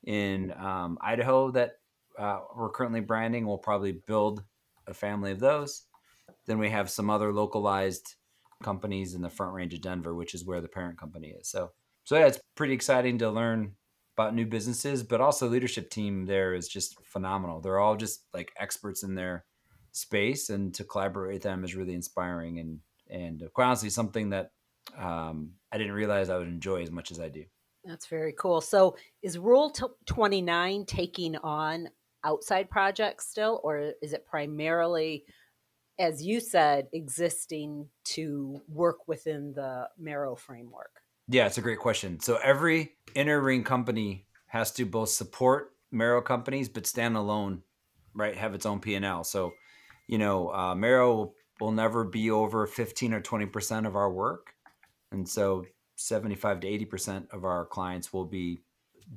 in 0.04 0.54
um, 0.54 0.98
Idaho 1.02 1.52
that 1.52 1.74
uh, 2.18 2.40
we're 2.56 2.70
currently 2.70 3.02
branding. 3.02 3.46
We'll 3.46 3.58
probably 3.58 3.94
build 4.06 4.44
a 4.88 4.94
family 4.94 5.32
of 5.32 5.40
those. 5.40 5.84
Then 6.46 6.60
we 6.60 6.70
have 6.70 6.90
some 6.90 7.10
other 7.10 7.32
localized 7.32 8.16
companies 8.64 9.14
in 9.14 9.22
the 9.22 9.30
Front 9.30 9.54
Range 9.54 9.74
of 9.74 9.82
Denver, 9.82 10.14
which 10.16 10.34
is 10.34 10.46
where 10.46 10.62
the 10.62 10.68
parent 10.68 10.98
company 10.98 11.30
is. 11.30 11.50
So, 11.50 11.72
so 12.04 12.18
yeah, 12.18 12.28
it's 12.28 12.40
pretty 12.56 12.74
exciting 12.74 13.18
to 13.20 13.30
learn 13.30 13.76
about 14.18 14.36
new 14.36 14.46
businesses, 14.46 15.04
but 15.04 15.22
also 15.22 15.48
leadership 15.48 15.90
team 15.90 16.26
there 16.26 16.54
is 16.54 16.68
just 16.68 16.96
phenomenal. 17.06 17.62
They're 17.62 17.80
all 17.80 17.96
just 17.96 18.26
like 18.34 18.52
experts 18.60 19.04
in 19.04 19.16
their 19.16 19.46
space, 19.92 20.50
and 20.50 20.74
to 20.76 20.84
collaborate 20.84 21.34
with 21.34 21.44
them 21.44 21.64
is 21.64 21.76
really 21.76 21.94
inspiring 21.94 22.60
and 22.60 22.80
and 23.10 23.44
quite 23.54 23.66
honestly 23.66 23.90
something 23.90 24.30
that 24.30 24.52
um, 24.98 25.52
I 25.72 25.78
didn't 25.78 25.94
realize 25.94 26.30
I 26.30 26.38
would 26.38 26.48
enjoy 26.48 26.82
as 26.82 26.92
much 26.92 27.12
as 27.12 27.20
I 27.20 27.30
do. 27.30 27.46
That's 27.84 28.08
very 28.08 28.34
cool. 28.38 28.62
So, 28.62 28.96
is 29.24 29.38
Rule 29.40 29.72
t- 29.72 29.86
29 30.06 30.86
taking 30.86 31.36
on 31.38 31.90
outside 32.24 32.70
projects 32.70 33.28
still, 33.28 33.60
or 33.64 33.94
is 34.02 34.14
it 34.14 34.26
primarily, 34.28 35.26
as 35.98 36.24
you 36.24 36.40
said, 36.40 36.88
existing 36.94 37.90
to 38.06 38.62
work 38.68 39.08
within 39.08 39.54
the 39.54 39.88
Marrow 39.98 40.36
framework? 40.36 40.92
Yeah, 41.28 41.48
it's 41.48 41.58
a 41.58 41.62
great 41.62 41.80
question. 41.80 42.20
So 42.20 42.38
every 42.44 42.94
inner 43.16 43.40
ring 43.40 43.64
company 43.64 44.28
has 44.48 44.72
to 44.74 44.86
both 44.86 45.10
support 45.10 45.72
Marrow 45.92 46.22
companies 46.22 46.70
but 46.70 46.86
stand 46.86 47.16
alone, 47.16 47.64
right? 48.14 48.36
Have 48.36 48.54
its 48.54 48.66
own 48.66 48.80
P 48.80 48.96
and 48.96 49.06
L. 49.06 49.24
So, 49.24 49.54
you 50.08 50.18
know, 50.18 50.54
uh, 50.54 50.76
Marrow 50.76 51.34
will 51.60 51.72
never 51.72 52.04
be 52.04 52.32
over 52.32 52.68
fifteen 52.68 53.14
or 53.14 53.22
twenty 53.22 53.46
percent 53.46 53.86
of 53.86 53.96
our 53.96 54.12
work, 54.12 54.54
and 55.12 55.28
so 55.28 55.66
seventy-five 55.96 56.60
to 56.62 56.68
eighty 56.68 56.86
percent 56.86 57.28
of 57.32 57.44
our 57.46 57.66
clients 57.66 58.12
will 58.14 58.26
be 58.26 58.62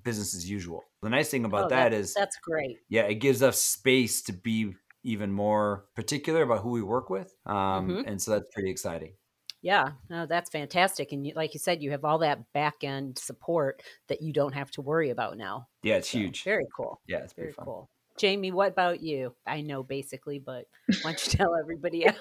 business 0.02 0.34
as 0.34 0.48
usual. 0.48 0.82
The 1.02 1.08
nice 1.10 1.30
thing 1.30 1.44
about 1.44 1.66
Oh, 1.66 1.68
that 1.68 1.90
that- 1.90 1.92
is, 1.92 2.14
that's 2.14 2.36
great. 2.38 2.78
yeah, 2.88 3.02
it 3.02 3.16
gives 3.16 3.42
us 3.42 3.58
space 3.60 4.22
to 4.22 4.32
be 4.32 4.74
even 5.02 5.30
more 5.30 5.84
particular 5.94 6.42
about 6.42 6.62
who 6.62 6.70
we 6.70 6.82
work 6.82 7.10
with, 7.10 7.34
um, 7.46 7.88
Mhm. 7.88 8.06
and 8.06 8.20
so 8.22 8.30
that's 8.32 8.46
pretty 8.52 8.70
exciting. 8.70 9.14
Yeah, 9.60 9.92
no, 10.10 10.26
that's 10.26 10.50
fantastic. 10.50 11.12
And 11.12 11.26
you, 11.26 11.32
like 11.34 11.54
you 11.54 11.60
said, 11.60 11.82
you 11.82 11.90
have 11.92 12.04
all 12.04 12.18
that 12.18 12.52
back 12.52 12.84
end 12.84 13.18
support 13.18 13.82
that 14.08 14.20
you 14.20 14.32
don't 14.32 14.52
have 14.54 14.70
to 14.72 14.82
worry 14.82 15.08
about 15.10 15.38
now. 15.38 15.68
Yeah, 15.82 15.96
it's 15.96 16.10
So, 16.10 16.18
huge. 16.18 16.42
Very 16.44 16.66
cool. 16.76 17.00
Yeah, 17.06 17.18
it's 17.18 17.32
Very 17.32 17.52
fun. 17.52 17.64
cool. 17.64 17.90
Jamie, 18.18 18.52
what 18.52 18.72
about 18.72 19.00
you? 19.00 19.34
I 19.46 19.60
know 19.62 19.82
basically, 19.82 20.38
but 20.38 20.66
why 21.02 21.12
don't 21.12 21.26
you 21.26 21.32
tell 21.48 21.54
everybody 21.56 22.04
else? 22.06 22.16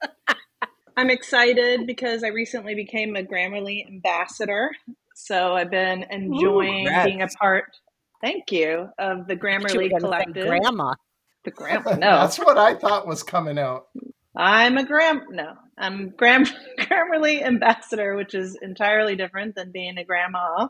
I'm 0.96 1.10
excited 1.10 1.86
because 1.86 2.22
I 2.22 2.28
recently 2.28 2.74
became 2.74 3.16
a 3.16 3.22
Grammarly 3.22 3.86
ambassador. 3.86 4.70
So 5.14 5.54
I've 5.54 5.70
been 5.70 6.04
enjoying 6.10 6.88
Ooh, 6.88 7.04
being 7.04 7.22
a 7.22 7.28
part. 7.28 7.64
Thank 8.20 8.52
you 8.52 8.88
of 8.98 9.26
the 9.26 9.36
Grammarly 9.36 9.90
Collective. 9.98 10.46
Grandma. 10.46 10.94
The 11.44 11.50
grandma. 11.50 11.90
No, 11.96 12.20
That's 12.20 12.38
what 12.38 12.58
I 12.58 12.74
thought 12.74 13.06
was 13.06 13.22
coming 13.22 13.58
out. 13.58 13.86
I'm 14.36 14.78
a 14.78 14.84
gram. 14.84 15.22
No, 15.30 15.54
I'm 15.76 16.10
gram 16.10 16.44
Grammarly 16.78 17.42
ambassador, 17.42 18.14
which 18.16 18.34
is 18.34 18.56
entirely 18.62 19.16
different 19.16 19.54
than 19.54 19.72
being 19.72 19.98
a 19.98 20.04
grandma. 20.04 20.68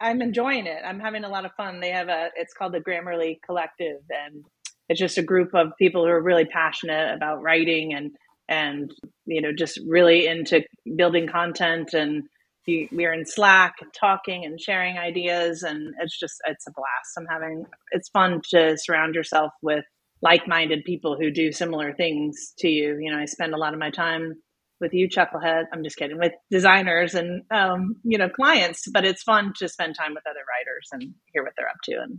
I'm 0.00 0.22
enjoying 0.22 0.66
it. 0.66 0.82
I'm 0.84 1.00
having 1.00 1.24
a 1.24 1.28
lot 1.28 1.44
of 1.44 1.52
fun. 1.52 1.80
They 1.80 1.90
have 1.90 2.08
a. 2.08 2.30
It's 2.36 2.54
called 2.54 2.72
the 2.72 2.80
Grammarly 2.80 3.40
Collective, 3.44 4.00
and 4.08 4.44
it's 4.88 5.00
just 5.00 5.18
a 5.18 5.22
group 5.22 5.54
of 5.54 5.72
people 5.78 6.04
who 6.04 6.10
are 6.10 6.22
really 6.22 6.46
passionate 6.46 7.14
about 7.14 7.42
writing 7.42 7.94
and 7.94 8.12
and 8.48 8.92
you 9.26 9.40
know 9.40 9.52
just 9.56 9.80
really 9.86 10.26
into 10.26 10.62
building 10.96 11.28
content 11.28 11.94
and 11.94 12.24
we're 12.66 13.12
in 13.12 13.26
slack 13.26 13.74
and 13.82 13.92
talking 13.92 14.44
and 14.44 14.60
sharing 14.60 14.96
ideas 14.98 15.62
and 15.62 15.94
it's 16.00 16.18
just 16.18 16.36
it's 16.46 16.66
a 16.66 16.72
blast. 16.72 17.12
I'm 17.18 17.26
having 17.26 17.66
it's 17.92 18.08
fun 18.08 18.40
to 18.50 18.76
surround 18.78 19.14
yourself 19.14 19.52
with 19.62 19.84
like-minded 20.22 20.84
people 20.84 21.16
who 21.18 21.30
do 21.30 21.52
similar 21.52 21.92
things 21.92 22.54
to 22.58 22.68
you. 22.68 22.98
You 23.00 23.12
know 23.12 23.18
i 23.18 23.26
spend 23.26 23.54
a 23.54 23.58
lot 23.58 23.74
of 23.74 23.80
my 23.80 23.90
time 23.90 24.34
with 24.80 24.94
you 24.94 25.08
chucklehead. 25.08 25.64
I'm 25.72 25.84
just 25.84 25.96
kidding 25.96 26.18
with 26.18 26.32
designers 26.50 27.14
and 27.14 27.42
um, 27.50 27.96
you 28.04 28.18
know 28.18 28.28
clients 28.28 28.88
but 28.92 29.04
it's 29.04 29.22
fun 29.22 29.52
to 29.58 29.68
spend 29.68 29.94
time 29.94 30.14
with 30.14 30.26
other 30.28 30.40
writers 30.48 30.88
and 30.92 31.14
hear 31.32 31.42
what 31.42 31.52
they're 31.56 31.68
up 31.68 31.76
to 31.84 31.92
and 32.02 32.18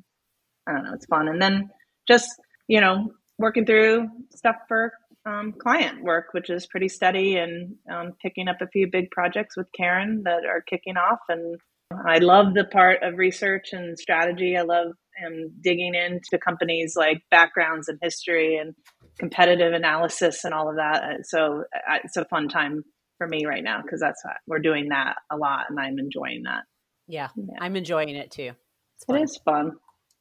i 0.67 0.73
don't 0.73 0.83
know 0.85 0.93
it's 0.93 1.05
fun. 1.07 1.27
And 1.27 1.41
then 1.41 1.69
just 2.07 2.29
you 2.67 2.81
know 2.81 3.11
working 3.39 3.65
through 3.65 4.07
stuff 4.35 4.55
for 4.67 4.93
um, 5.25 5.53
client 5.53 6.03
work, 6.03 6.27
which 6.31 6.49
is 6.49 6.67
pretty 6.67 6.89
steady, 6.89 7.37
and 7.37 7.75
um, 7.91 8.13
picking 8.21 8.47
up 8.47 8.57
a 8.61 8.67
few 8.67 8.87
big 8.91 9.11
projects 9.11 9.57
with 9.57 9.67
Karen 9.75 10.23
that 10.25 10.45
are 10.45 10.61
kicking 10.61 10.97
off. 10.97 11.19
And 11.29 11.59
I 12.05 12.19
love 12.19 12.53
the 12.53 12.65
part 12.65 13.03
of 13.03 13.17
research 13.17 13.69
and 13.71 13.97
strategy. 13.97 14.57
I 14.57 14.61
love 14.61 14.87
um, 15.25 15.51
digging 15.61 15.95
into 15.95 16.37
companies 16.43 16.95
like 16.95 17.21
backgrounds 17.31 17.87
and 17.87 17.97
history 18.01 18.57
and 18.57 18.75
competitive 19.17 19.73
analysis 19.73 20.43
and 20.43 20.53
all 20.53 20.69
of 20.69 20.75
that. 20.75 21.03
Uh, 21.03 21.23
so 21.23 21.63
uh, 21.73 21.97
it's 22.03 22.17
a 22.17 22.25
fun 22.25 22.47
time 22.47 22.83
for 23.17 23.27
me 23.27 23.45
right 23.45 23.63
now 23.63 23.81
because 23.81 23.99
that's 23.99 24.23
what, 24.23 24.35
we're 24.47 24.59
doing 24.59 24.89
that 24.89 25.15
a 25.31 25.37
lot, 25.37 25.65
and 25.69 25.79
I'm 25.79 25.99
enjoying 25.99 26.43
that. 26.43 26.63
Yeah, 27.07 27.29
yeah. 27.35 27.55
I'm 27.59 27.75
enjoying 27.75 28.15
it 28.15 28.31
too. 28.31 28.51
It's 28.97 29.05
fun. 29.05 29.17
It 29.17 29.23
is 29.23 29.39
fun. 29.45 29.71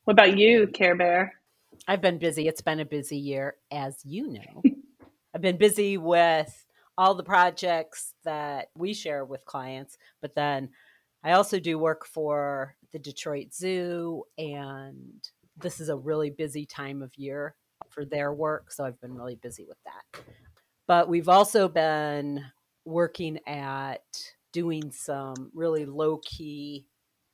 What 0.04 0.12
about 0.12 0.36
you, 0.38 0.66
Care 0.68 0.96
Bear? 0.96 1.32
I've 1.88 2.00
been 2.00 2.18
busy. 2.18 2.46
It's 2.46 2.60
been 2.60 2.80
a 2.80 2.84
busy 2.84 3.16
year, 3.16 3.56
as 3.72 3.96
you 4.04 4.32
know. 4.32 4.62
I've 5.34 5.42
been 5.42 5.56
busy 5.56 5.96
with 5.98 6.64
all 6.96 7.14
the 7.16 7.24
projects 7.24 8.14
that 8.24 8.68
we 8.78 8.94
share 8.94 9.24
with 9.24 9.44
clients, 9.44 9.98
but 10.22 10.36
then 10.36 10.68
I 11.24 11.32
also 11.32 11.58
do 11.58 11.76
work 11.76 12.06
for 12.06 12.76
the 12.92 13.00
Detroit 13.00 13.52
Zoo, 13.52 14.22
and 14.38 15.28
this 15.56 15.80
is 15.80 15.88
a 15.88 15.96
really 15.96 16.30
busy 16.30 16.64
time 16.64 17.02
of 17.02 17.10
year 17.16 17.56
for 17.88 18.04
their 18.04 18.32
work. 18.32 18.70
So 18.70 18.84
I've 18.84 19.00
been 19.00 19.14
really 19.14 19.34
busy 19.34 19.64
with 19.66 19.78
that. 19.84 20.22
But 20.86 21.08
we've 21.08 21.28
also 21.28 21.66
been 21.66 22.44
working 22.84 23.40
at 23.48 24.04
doing 24.52 24.92
some 24.92 25.50
really 25.52 25.84
low 25.84 26.18
key 26.18 26.86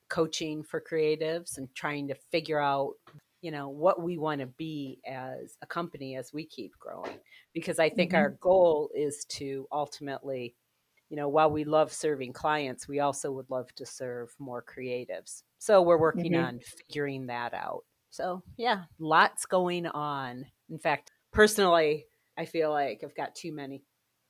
coaching 0.09 0.63
for 0.63 0.81
creatives 0.81 1.59
and 1.59 1.69
trying 1.75 2.09
to 2.09 2.15
figure 2.33 2.61
out 2.61 2.95
you 3.41 3.51
know 3.51 3.69
what 3.69 4.03
we 4.03 4.19
want 4.19 4.41
to 4.41 4.47
be 4.47 5.01
as 5.07 5.57
a 5.63 5.67
company 5.67 6.17
as 6.17 6.33
we 6.33 6.45
keep 6.45 6.73
growing 6.79 7.19
because 7.55 7.79
i 7.79 7.89
think 7.89 8.11
mm-hmm. 8.11 8.21
our 8.21 8.31
goal 8.41 8.91
is 8.95 9.25
to 9.29 9.67
ultimately 9.73 10.55
you 11.09 11.17
know 11.17 11.29
while 11.29 11.51
we 11.51 11.65
love 11.65 11.93
serving 11.93 12.33
clients 12.33 12.89
we 12.89 13.01
also 13.01 13.33
would 13.33 13.51
love 13.51 13.73
to 13.75 13.85
serve 13.85 14.35
more 14.39 14.63
creatives. 14.63 15.43
So 15.59 15.83
we're 15.83 15.99
working 15.99 16.33
mm-hmm. 16.33 16.45
on 16.45 16.61
figuring 16.61 17.27
that 17.27 17.53
out. 17.53 17.85
So 18.11 18.43
yeah 18.57 18.85
lots 18.99 19.45
going 19.47 19.87
on. 19.87 20.47
In 20.71 20.79
fact 20.79 21.11
personally 21.33 22.07
i 22.37 22.45
feel 22.45 22.71
like 22.71 23.03
i've 23.05 23.15
got 23.15 23.35
too 23.35 23.53
many 23.53 23.83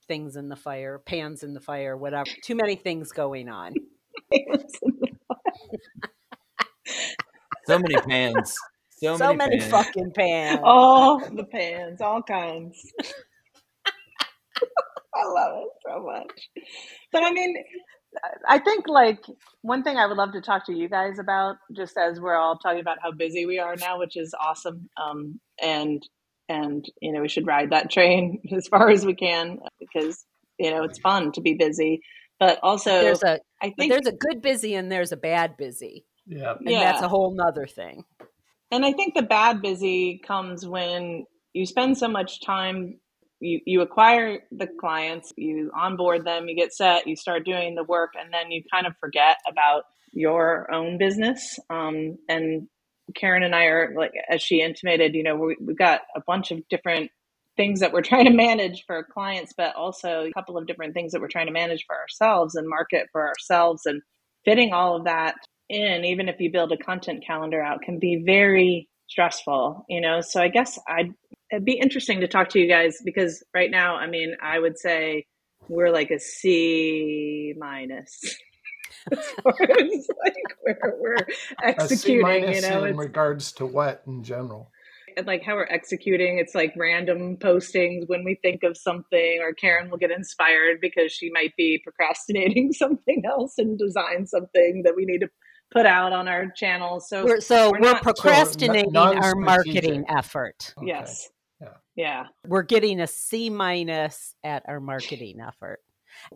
things 0.07 0.37
in 0.37 0.49
the 0.49 0.57
fire 0.57 0.99
pans 0.99 1.43
in 1.43 1.55
the 1.55 1.61
fire 1.61 1.97
whatever 1.97 2.31
too 2.43 2.55
many 2.55 2.77
things 2.77 3.13
going 3.13 3.49
on. 3.49 3.75
So 7.67 7.79
many 7.79 7.95
pans 7.95 8.57
so, 9.03 9.17
so 9.17 9.35
many, 9.35 9.57
many 9.57 9.59
pans. 9.59 9.71
fucking 9.71 10.13
pans. 10.13 10.61
All 10.63 11.19
the 11.19 11.45
pans, 11.45 12.01
all 12.01 12.23
kinds. 12.23 12.93
I 15.15 15.25
love 15.27 15.63
it 15.63 15.69
so 15.87 16.03
much. 16.05 16.49
But 17.13 17.25
I 17.25 17.33
mean, 17.33 17.57
I 18.49 18.59
think 18.59 18.89
like 18.89 19.25
one 19.63 19.83
thing 19.83 19.97
I 19.97 20.07
would 20.07 20.17
love 20.17 20.33
to 20.33 20.41
talk 20.41 20.67
to 20.67 20.73
you 20.73 20.89
guys 20.89 21.19
about, 21.19 21.57
just 21.75 21.97
as 21.97 22.21
we're 22.21 22.37
all 22.37 22.59
talking 22.59 22.81
about 22.81 22.99
how 23.03 23.13
busy 23.13 23.47
we 23.47 23.59
are 23.59 23.77
now, 23.77 23.99
which 23.99 24.17
is 24.17 24.35
awesome. 24.39 24.89
Um, 25.01 25.41
and 25.61 26.03
and 26.49 26.85
you 27.01 27.13
know 27.13 27.23
we 27.23 27.29
should 27.29 27.47
ride 27.47 27.71
that 27.71 27.91
train 27.91 28.41
as 28.57 28.69
far 28.69 28.91
as 28.91 29.07
we 29.07 29.15
can 29.15 29.59
because 29.79 30.25
you 30.59 30.71
know 30.71 30.83
it's 30.85 30.99
fun 30.99 31.33
to 31.33 31.41
be 31.41 31.55
busy. 31.55 32.01
But 32.39 32.59
also, 32.63 32.91
there's 32.91 33.23
a 33.23 33.41
I 33.63 33.71
think 33.71 33.93
there's 33.93 34.07
a 34.07 34.17
good 34.17 34.43
busy 34.43 34.75
and 34.75 34.91
there's 34.91 35.13
a 35.13 35.17
bad 35.17 35.57
busy. 35.57 36.05
Yeah, 36.27 36.55
and 36.59 36.71
yeah. 36.71 36.93
that's 36.93 37.03
a 37.03 37.09
whole 37.09 37.35
nother 37.35 37.67
thing. 37.67 38.05
And 38.71 38.85
I 38.85 38.93
think 38.93 39.15
the 39.15 39.23
bad 39.23 39.63
busy 39.63 40.21
comes 40.27 40.67
when 40.67 41.25
you 41.53 41.67
spend 41.67 41.99
so 41.99 42.09
much 42.09 42.41
time 42.41 43.01
you, 43.41 43.61
you 43.65 43.81
acquire 43.81 44.41
the 44.53 44.69
clients, 44.79 45.33
you 45.37 45.71
onboard 45.75 46.25
them, 46.25 46.47
you 46.49 46.55
get 46.55 46.73
set, 46.73 47.07
you 47.07 47.17
start 47.17 47.45
doing 47.45 47.75
the 47.75 47.85
work, 47.85 48.11
and 48.19 48.33
then 48.33 48.51
you 48.51 48.63
kind 48.73 48.87
of 48.87 48.95
forget 49.01 49.39
about 49.51 49.85
your 50.13 50.73
own 50.73 50.99
business. 50.99 51.59
Um, 51.71 52.19
and 52.29 52.69
Karen 53.17 53.43
and 53.43 53.55
I 53.55 53.65
are 53.65 53.95
like, 53.97 54.13
as 54.31 54.43
she 54.43 54.61
intimated, 54.61 55.15
you 55.15 55.23
know, 55.23 55.37
we, 55.37 55.57
we've 55.61 55.79
got 55.79 56.03
a 56.15 56.21
bunch 56.27 56.51
of 56.51 56.61
different 56.69 57.11
things 57.57 57.81
that 57.81 57.93
we're 57.93 58.03
trying 58.03 58.27
to 58.27 58.33
manage 58.33 58.85
for 58.87 59.07
clients, 59.13 59.53
but 59.57 59.75
also 59.75 60.27
a 60.27 60.33
couple 60.33 60.59
of 60.59 60.67
different 60.67 60.95
things 60.95 61.13
that 61.13 61.21
we're 61.21 61.29
trying 61.29 61.47
to 61.47 61.53
manage 61.53 61.85
for 61.87 61.97
ourselves 61.97 62.55
and 62.55 62.69
market 62.69 63.07
for 63.11 63.27
ourselves 63.27 63.83
and 63.87 64.03
fitting 64.45 64.73
all 64.73 64.97
of 64.97 65.05
that 65.05 65.35
in, 65.71 66.05
even 66.05 66.29
if 66.29 66.41
you 66.41 66.51
build 66.51 66.73
a 66.73 66.77
content 66.77 67.25
calendar 67.27 67.63
out, 67.63 67.83
can 67.83 67.99
be 67.99 68.23
very 68.25 68.89
stressful, 69.09 69.85
you 69.89 70.01
know? 70.01 70.21
So 70.21 70.41
I 70.41 70.49
guess 70.49 70.79
I'd, 70.89 71.13
it'd 71.51 71.65
be 71.65 71.79
interesting 71.79 72.21
to 72.21 72.29
talk 72.29 72.51
to 72.51 72.59
you 72.59 72.69
guys 72.69 72.99
because 73.05 73.43
right 73.55 73.71
now, 73.71 73.97
I 73.97 74.07
mean, 74.07 74.35
I 74.43 74.59
would 74.59 74.79
say 74.79 75.27
we're 75.69 75.91
like 75.91 76.11
a 76.11 76.19
C 76.19 77.55
minus. 77.59 78.21
it's 79.11 80.09
like 80.25 80.35
we're, 80.65 80.95
we're 81.01 81.17
executing, 81.63 82.53
you 82.53 82.61
know, 82.61 82.85
in 82.85 82.97
regards 82.97 83.53
to 83.53 83.67
what 83.67 84.03
in 84.07 84.23
general? 84.23 84.71
And 85.17 85.27
like 85.27 85.43
how 85.43 85.55
we're 85.55 85.67
executing, 85.67 86.39
it's 86.39 86.55
like 86.55 86.73
random 86.77 87.37
postings 87.37 88.09
when 88.09 88.25
we 88.25 88.39
think 88.43 88.63
of 88.63 88.77
something, 88.77 89.41
or 89.43 89.53
Karen 89.53 89.91
will 89.91 89.99
get 89.99 90.11
inspired 90.11 90.81
because 90.81 91.13
she 91.13 91.31
might 91.31 91.55
be 91.57 91.81
procrastinating 91.83 92.73
something 92.73 93.23
else 93.27 93.55
and 93.59 93.79
design 93.79 94.27
something 94.27 94.83
that 94.85 94.95
we 94.95 95.05
need 95.05 95.21
to 95.21 95.29
put 95.71 95.87
out 95.87 96.13
on 96.13 96.29
our 96.29 96.49
channels. 96.51 97.09
So 97.09 97.25
we're, 97.25 97.41
so 97.41 97.71
we're, 97.73 97.81
we're 97.81 98.01
procrastinating 98.01 98.93
so 98.93 99.01
our 99.01 99.35
marketing 99.35 100.05
effort. 100.09 100.75
Okay. 100.79 100.89
Yes. 100.89 101.31
Yeah. 101.61 101.69
yeah. 101.95 102.25
We're 102.47 102.63
getting 102.63 103.01
a 103.01 103.07
C 103.07 103.51
minus 103.51 104.35
at 104.43 104.65
our 104.69 104.81
marketing 104.81 105.41
effort. 105.41 105.81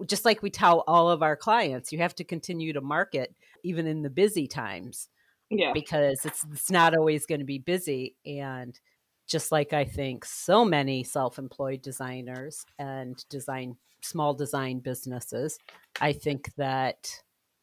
Just 0.06 0.24
like 0.24 0.42
we 0.42 0.50
tell 0.50 0.84
all 0.86 1.10
of 1.10 1.22
our 1.22 1.36
clients, 1.36 1.92
you 1.92 1.98
have 1.98 2.14
to 2.16 2.24
continue 2.24 2.72
to 2.72 2.80
market 2.80 3.34
even 3.64 3.86
in 3.86 4.02
the 4.02 4.10
busy 4.10 4.46
times. 4.46 5.08
Yeah. 5.50 5.72
Because 5.72 6.24
it's 6.24 6.44
it's 6.52 6.70
not 6.70 6.96
always 6.96 7.26
going 7.26 7.40
to 7.40 7.44
be 7.44 7.58
busy 7.58 8.16
and 8.24 8.78
just 9.26 9.52
like 9.52 9.72
I 9.72 9.84
think 9.84 10.24
so 10.24 10.64
many 10.64 11.02
self-employed 11.02 11.82
designers 11.82 12.64
and 12.78 13.22
design 13.28 13.76
small 14.02 14.34
design 14.34 14.80
businesses, 14.80 15.58
I 16.00 16.12
think 16.12 16.54
that 16.56 17.08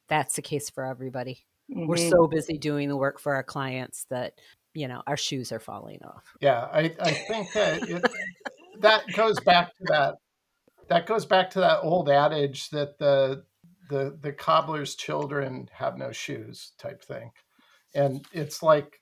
that's 0.10 0.36
the 0.36 0.42
case 0.42 0.70
for 0.70 0.86
everybody. 0.86 1.46
Mm-hmm. 1.72 1.88
We're 1.88 1.98
so 1.98 2.28
busy 2.28 2.58
doing 2.58 2.90
the 2.90 2.98
work 2.98 3.20
for 3.20 3.36
our 3.36 3.44
clients 3.44 4.06
that 4.10 4.34
you 4.74 4.88
know 4.88 5.02
our 5.08 5.18
shoes 5.18 5.52
are 5.52 5.60
falling 5.60 6.00
off. 6.04 6.24
Yeah, 6.42 6.68
I, 6.72 6.94
I 7.00 7.12
think 7.12 7.54
that 7.54 7.90
it, 7.90 8.06
that 8.80 9.04
goes 9.16 9.40
back 9.40 9.68
to 9.78 9.84
that 9.88 10.16
that 10.90 11.06
goes 11.06 11.26
back 11.26 11.50
to 11.52 11.60
that 11.60 11.80
old 11.82 12.10
adage 12.10 12.70
that 12.70 13.00
the 13.00 13.44
the 13.90 14.18
the 14.22 14.34
cobbler's 14.34 14.96
children 14.96 15.70
have 15.72 15.98
no 15.98 16.12
shoes 16.12 16.74
type 16.78 17.04
thing, 17.04 17.32
and 17.96 18.26
it's 18.34 18.62
like 18.62 19.00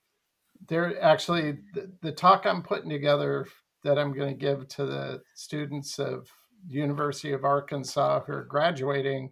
they're 0.67 1.01
actually 1.01 1.57
the, 1.73 1.91
the 2.01 2.11
talk 2.11 2.45
I'm 2.45 2.61
putting 2.61 2.89
together 2.89 3.47
that 3.83 3.97
I'm 3.97 4.13
going 4.13 4.29
to 4.29 4.39
give 4.39 4.67
to 4.67 4.85
the 4.85 5.21
students 5.35 5.99
of 5.99 6.27
University 6.67 7.31
of 7.31 7.45
Arkansas 7.45 8.21
who 8.25 8.33
are 8.33 8.43
graduating 8.43 9.31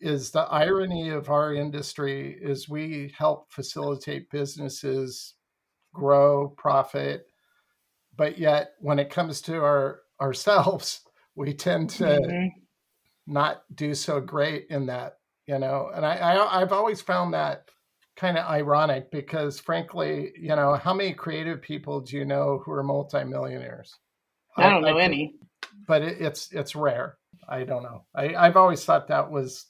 is 0.00 0.30
the 0.30 0.40
irony 0.40 1.10
of 1.10 1.28
our 1.30 1.54
industry 1.54 2.36
is 2.40 2.68
we 2.68 3.12
help 3.16 3.52
facilitate 3.52 4.30
businesses 4.30 5.34
grow 5.92 6.48
profit 6.56 7.26
but 8.16 8.38
yet 8.38 8.72
when 8.80 8.98
it 8.98 9.10
comes 9.10 9.40
to 9.40 9.56
our 9.56 10.00
ourselves 10.20 11.00
we 11.34 11.52
tend 11.52 11.90
to 11.90 12.04
mm-hmm. 12.04 12.46
not 13.26 13.62
do 13.74 13.94
so 13.94 14.20
great 14.20 14.66
in 14.70 14.86
that 14.86 15.14
you 15.50 15.58
know. 15.58 15.90
And 15.92 16.06
I, 16.06 16.14
I 16.14 16.60
I've 16.60 16.72
always 16.72 17.00
found 17.00 17.34
that 17.34 17.68
kind 18.16 18.38
of 18.38 18.46
ironic 18.46 19.10
because 19.10 19.58
frankly, 19.58 20.32
you 20.38 20.54
know, 20.54 20.74
how 20.74 20.94
many 20.94 21.12
creative 21.12 21.60
people 21.60 22.00
do 22.00 22.16
you 22.16 22.24
know 22.24 22.62
who 22.64 22.70
are 22.70 22.84
multimillionaires? 22.84 23.92
I 24.56 24.70
don't 24.70 24.82
know 24.82 24.98
I, 24.98 25.02
any. 25.02 25.34
But 25.88 26.02
it, 26.02 26.20
it's 26.20 26.52
it's 26.52 26.76
rare. 26.76 27.18
I 27.48 27.64
don't 27.64 27.82
know. 27.82 28.04
I, 28.14 28.34
I've 28.36 28.56
always 28.56 28.84
thought 28.84 29.08
that 29.08 29.30
was 29.30 29.66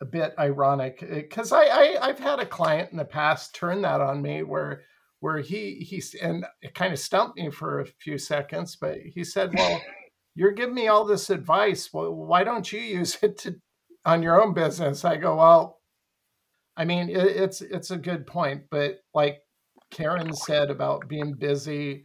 a 0.00 0.04
bit 0.04 0.34
ironic 0.38 1.02
eh, 1.02 1.22
because 1.22 1.52
I, 1.52 1.64
I 1.64 2.08
I've 2.08 2.18
had 2.18 2.38
a 2.38 2.46
client 2.46 2.90
in 2.92 2.98
the 2.98 3.04
past 3.04 3.54
turn 3.54 3.82
that 3.82 4.00
on 4.00 4.22
me 4.22 4.42
where 4.42 4.82
where 5.20 5.38
he 5.38 5.74
he's 5.74 6.14
and 6.14 6.44
it 6.62 6.74
kind 6.74 6.92
of 6.92 6.98
stumped 6.98 7.36
me 7.36 7.50
for 7.50 7.80
a 7.80 7.86
few 7.86 8.18
seconds, 8.18 8.76
but 8.76 8.98
he 8.98 9.24
said, 9.24 9.52
"Well, 9.54 9.82
you're 10.34 10.52
giving 10.52 10.74
me 10.74 10.88
all 10.88 11.04
this 11.04 11.30
advice. 11.30 11.92
Well, 11.92 12.14
why 12.14 12.44
don't 12.44 12.70
you 12.72 12.80
use 12.80 13.18
it 13.22 13.38
to 13.38 13.56
on 14.04 14.22
your 14.22 14.40
own 14.40 14.54
business?" 14.54 15.04
I 15.04 15.16
go, 15.16 15.36
"Well, 15.36 15.80
I 16.76 16.84
mean, 16.84 17.08
it, 17.08 17.16
it's 17.16 17.60
it's 17.60 17.90
a 17.90 17.98
good 17.98 18.26
point, 18.26 18.62
but 18.70 19.00
like 19.14 19.40
Karen 19.90 20.32
said 20.32 20.70
about 20.70 21.08
being 21.08 21.34
busy, 21.34 22.04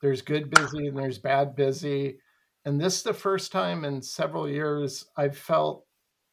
there's 0.00 0.22
good 0.22 0.50
busy 0.50 0.86
and 0.86 0.96
there's 0.96 1.18
bad 1.18 1.56
busy, 1.56 2.18
and 2.64 2.80
this 2.80 2.98
is 2.98 3.02
the 3.02 3.12
first 3.12 3.50
time 3.50 3.84
in 3.84 4.00
several 4.00 4.48
years 4.48 5.04
I've 5.16 5.36
felt 5.36 5.83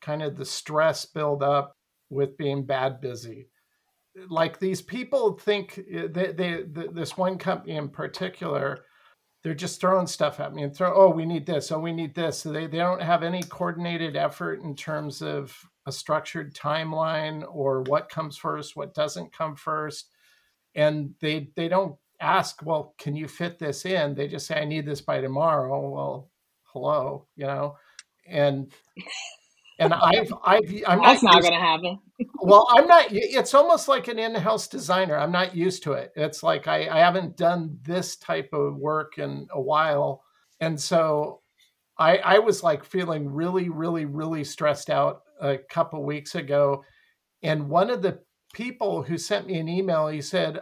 kind 0.01 0.21
of 0.23 0.35
the 0.35 0.45
stress 0.45 1.05
build 1.05 1.43
up 1.43 1.75
with 2.09 2.37
being 2.37 2.65
bad 2.65 2.99
busy. 3.01 3.47
Like 4.29 4.59
these 4.59 4.81
people 4.81 5.33
think 5.33 5.79
eh, 5.91 6.07
they, 6.11 6.31
they, 6.31 6.63
this 6.91 7.17
one 7.17 7.37
company 7.37 7.75
in 7.75 7.89
particular, 7.89 8.79
they're 9.43 9.53
just 9.53 9.79
throwing 9.79 10.07
stuff 10.07 10.39
at 10.39 10.53
me 10.53 10.63
and 10.63 10.75
throw, 10.75 10.93
oh, 10.93 11.09
we 11.09 11.25
need 11.25 11.45
this, 11.45 11.71
oh, 11.71 11.79
we 11.79 11.93
need 11.93 12.13
this. 12.13 12.39
So 12.39 12.51
they, 12.51 12.67
they 12.67 12.77
don't 12.77 13.01
have 13.01 13.23
any 13.23 13.41
coordinated 13.43 14.15
effort 14.15 14.61
in 14.61 14.75
terms 14.75 15.21
of 15.21 15.57
a 15.85 15.91
structured 15.91 16.53
timeline 16.53 17.43
or 17.49 17.81
what 17.83 18.09
comes 18.09 18.37
first, 18.37 18.75
what 18.75 18.93
doesn't 18.93 19.33
come 19.33 19.55
first. 19.55 20.09
And 20.75 21.15
they 21.21 21.51
they 21.55 21.67
don't 21.67 21.95
ask, 22.19 22.61
well, 22.63 22.93
can 22.97 23.15
you 23.15 23.27
fit 23.27 23.59
this 23.59 23.85
in? 23.85 24.13
They 24.13 24.27
just 24.27 24.45
say, 24.45 24.61
I 24.61 24.65
need 24.65 24.85
this 24.85 25.01
by 25.01 25.19
tomorrow. 25.21 25.89
Well, 25.89 26.29
hello, 26.65 27.27
you 27.35 27.45
know, 27.45 27.77
and 28.27 28.71
and 29.81 29.93
I've, 29.93 30.31
I've, 30.43 30.83
I'm 30.87 31.01
that's 31.01 31.23
not, 31.23 31.33
not 31.35 31.41
going 31.41 31.53
to 31.53 31.59
happen. 31.59 31.99
well, 32.41 32.67
I'm 32.69 32.87
not. 32.87 33.07
It's 33.09 33.53
almost 33.53 33.87
like 33.87 34.07
an 34.07 34.19
in-house 34.19 34.67
designer. 34.67 35.17
I'm 35.17 35.31
not 35.31 35.55
used 35.55 35.83
to 35.83 35.93
it. 35.93 36.11
It's 36.15 36.43
like 36.43 36.67
I, 36.67 36.87
I 36.87 36.99
haven't 36.99 37.35
done 37.35 37.79
this 37.81 38.15
type 38.15 38.49
of 38.53 38.77
work 38.77 39.17
in 39.17 39.47
a 39.51 39.61
while, 39.61 40.23
and 40.59 40.79
so 40.79 41.41
I, 41.97 42.17
I 42.17 42.39
was 42.39 42.63
like 42.63 42.83
feeling 42.83 43.29
really, 43.29 43.69
really, 43.69 44.05
really 44.05 44.43
stressed 44.43 44.89
out 44.89 45.23
a 45.41 45.57
couple 45.57 46.05
weeks 46.05 46.35
ago, 46.35 46.83
and 47.41 47.67
one 47.67 47.89
of 47.89 48.01
the 48.01 48.19
people 48.53 49.01
who 49.01 49.17
sent 49.17 49.47
me 49.47 49.57
an 49.57 49.67
email, 49.67 50.07
he 50.07 50.21
said, 50.21 50.59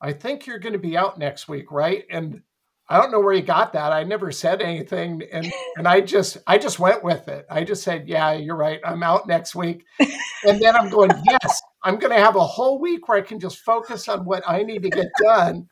"I 0.00 0.12
think 0.12 0.46
you're 0.46 0.60
going 0.60 0.74
to 0.74 0.78
be 0.78 0.96
out 0.96 1.18
next 1.18 1.48
week, 1.48 1.72
right?" 1.72 2.04
And 2.08 2.42
I 2.90 3.00
don't 3.00 3.12
know 3.12 3.20
where 3.20 3.34
he 3.34 3.40
got 3.40 3.72
that. 3.74 3.92
I 3.92 4.02
never 4.02 4.32
said 4.32 4.60
anything, 4.60 5.22
and 5.32 5.50
and 5.76 5.86
I 5.86 6.00
just 6.00 6.38
I 6.48 6.58
just 6.58 6.80
went 6.80 7.04
with 7.04 7.28
it. 7.28 7.46
I 7.48 7.62
just 7.62 7.84
said, 7.84 8.08
"Yeah, 8.08 8.32
you're 8.32 8.56
right. 8.56 8.80
I'm 8.84 9.04
out 9.04 9.28
next 9.28 9.54
week," 9.54 9.84
and 10.00 10.60
then 10.60 10.74
I'm 10.74 10.90
going, 10.90 11.12
"Yes, 11.24 11.62
I'm 11.84 12.00
going 12.00 12.12
to 12.12 12.18
have 12.18 12.34
a 12.34 12.44
whole 12.44 12.80
week 12.80 13.06
where 13.06 13.18
I 13.18 13.20
can 13.20 13.38
just 13.38 13.60
focus 13.60 14.08
on 14.08 14.24
what 14.24 14.42
I 14.44 14.64
need 14.64 14.82
to 14.82 14.90
get 14.90 15.06
done," 15.22 15.68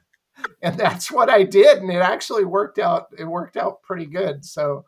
and 0.63 0.79
that's 0.79 1.11
what 1.11 1.29
I 1.29 1.43
did, 1.43 1.79
and 1.79 1.91
it 1.91 1.97
actually 1.97 2.45
worked 2.45 2.79
out. 2.79 3.07
It 3.19 3.25
worked 3.25 3.57
out 3.57 3.83
pretty 3.83 4.07
good. 4.07 4.45
So, 4.45 4.85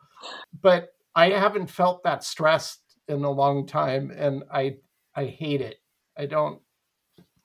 but 0.61 0.87
I 1.13 1.31
haven't 1.31 1.69
felt 1.69 2.01
that 2.03 2.23
stressed 2.23 2.79
in 3.09 3.25
a 3.25 3.29
long 3.29 3.67
time, 3.67 4.09
and 4.09 4.43
I 4.49 4.77
I 5.13 5.25
hate 5.25 5.59
it. 5.59 5.81
I 6.17 6.27
don't. 6.27 6.61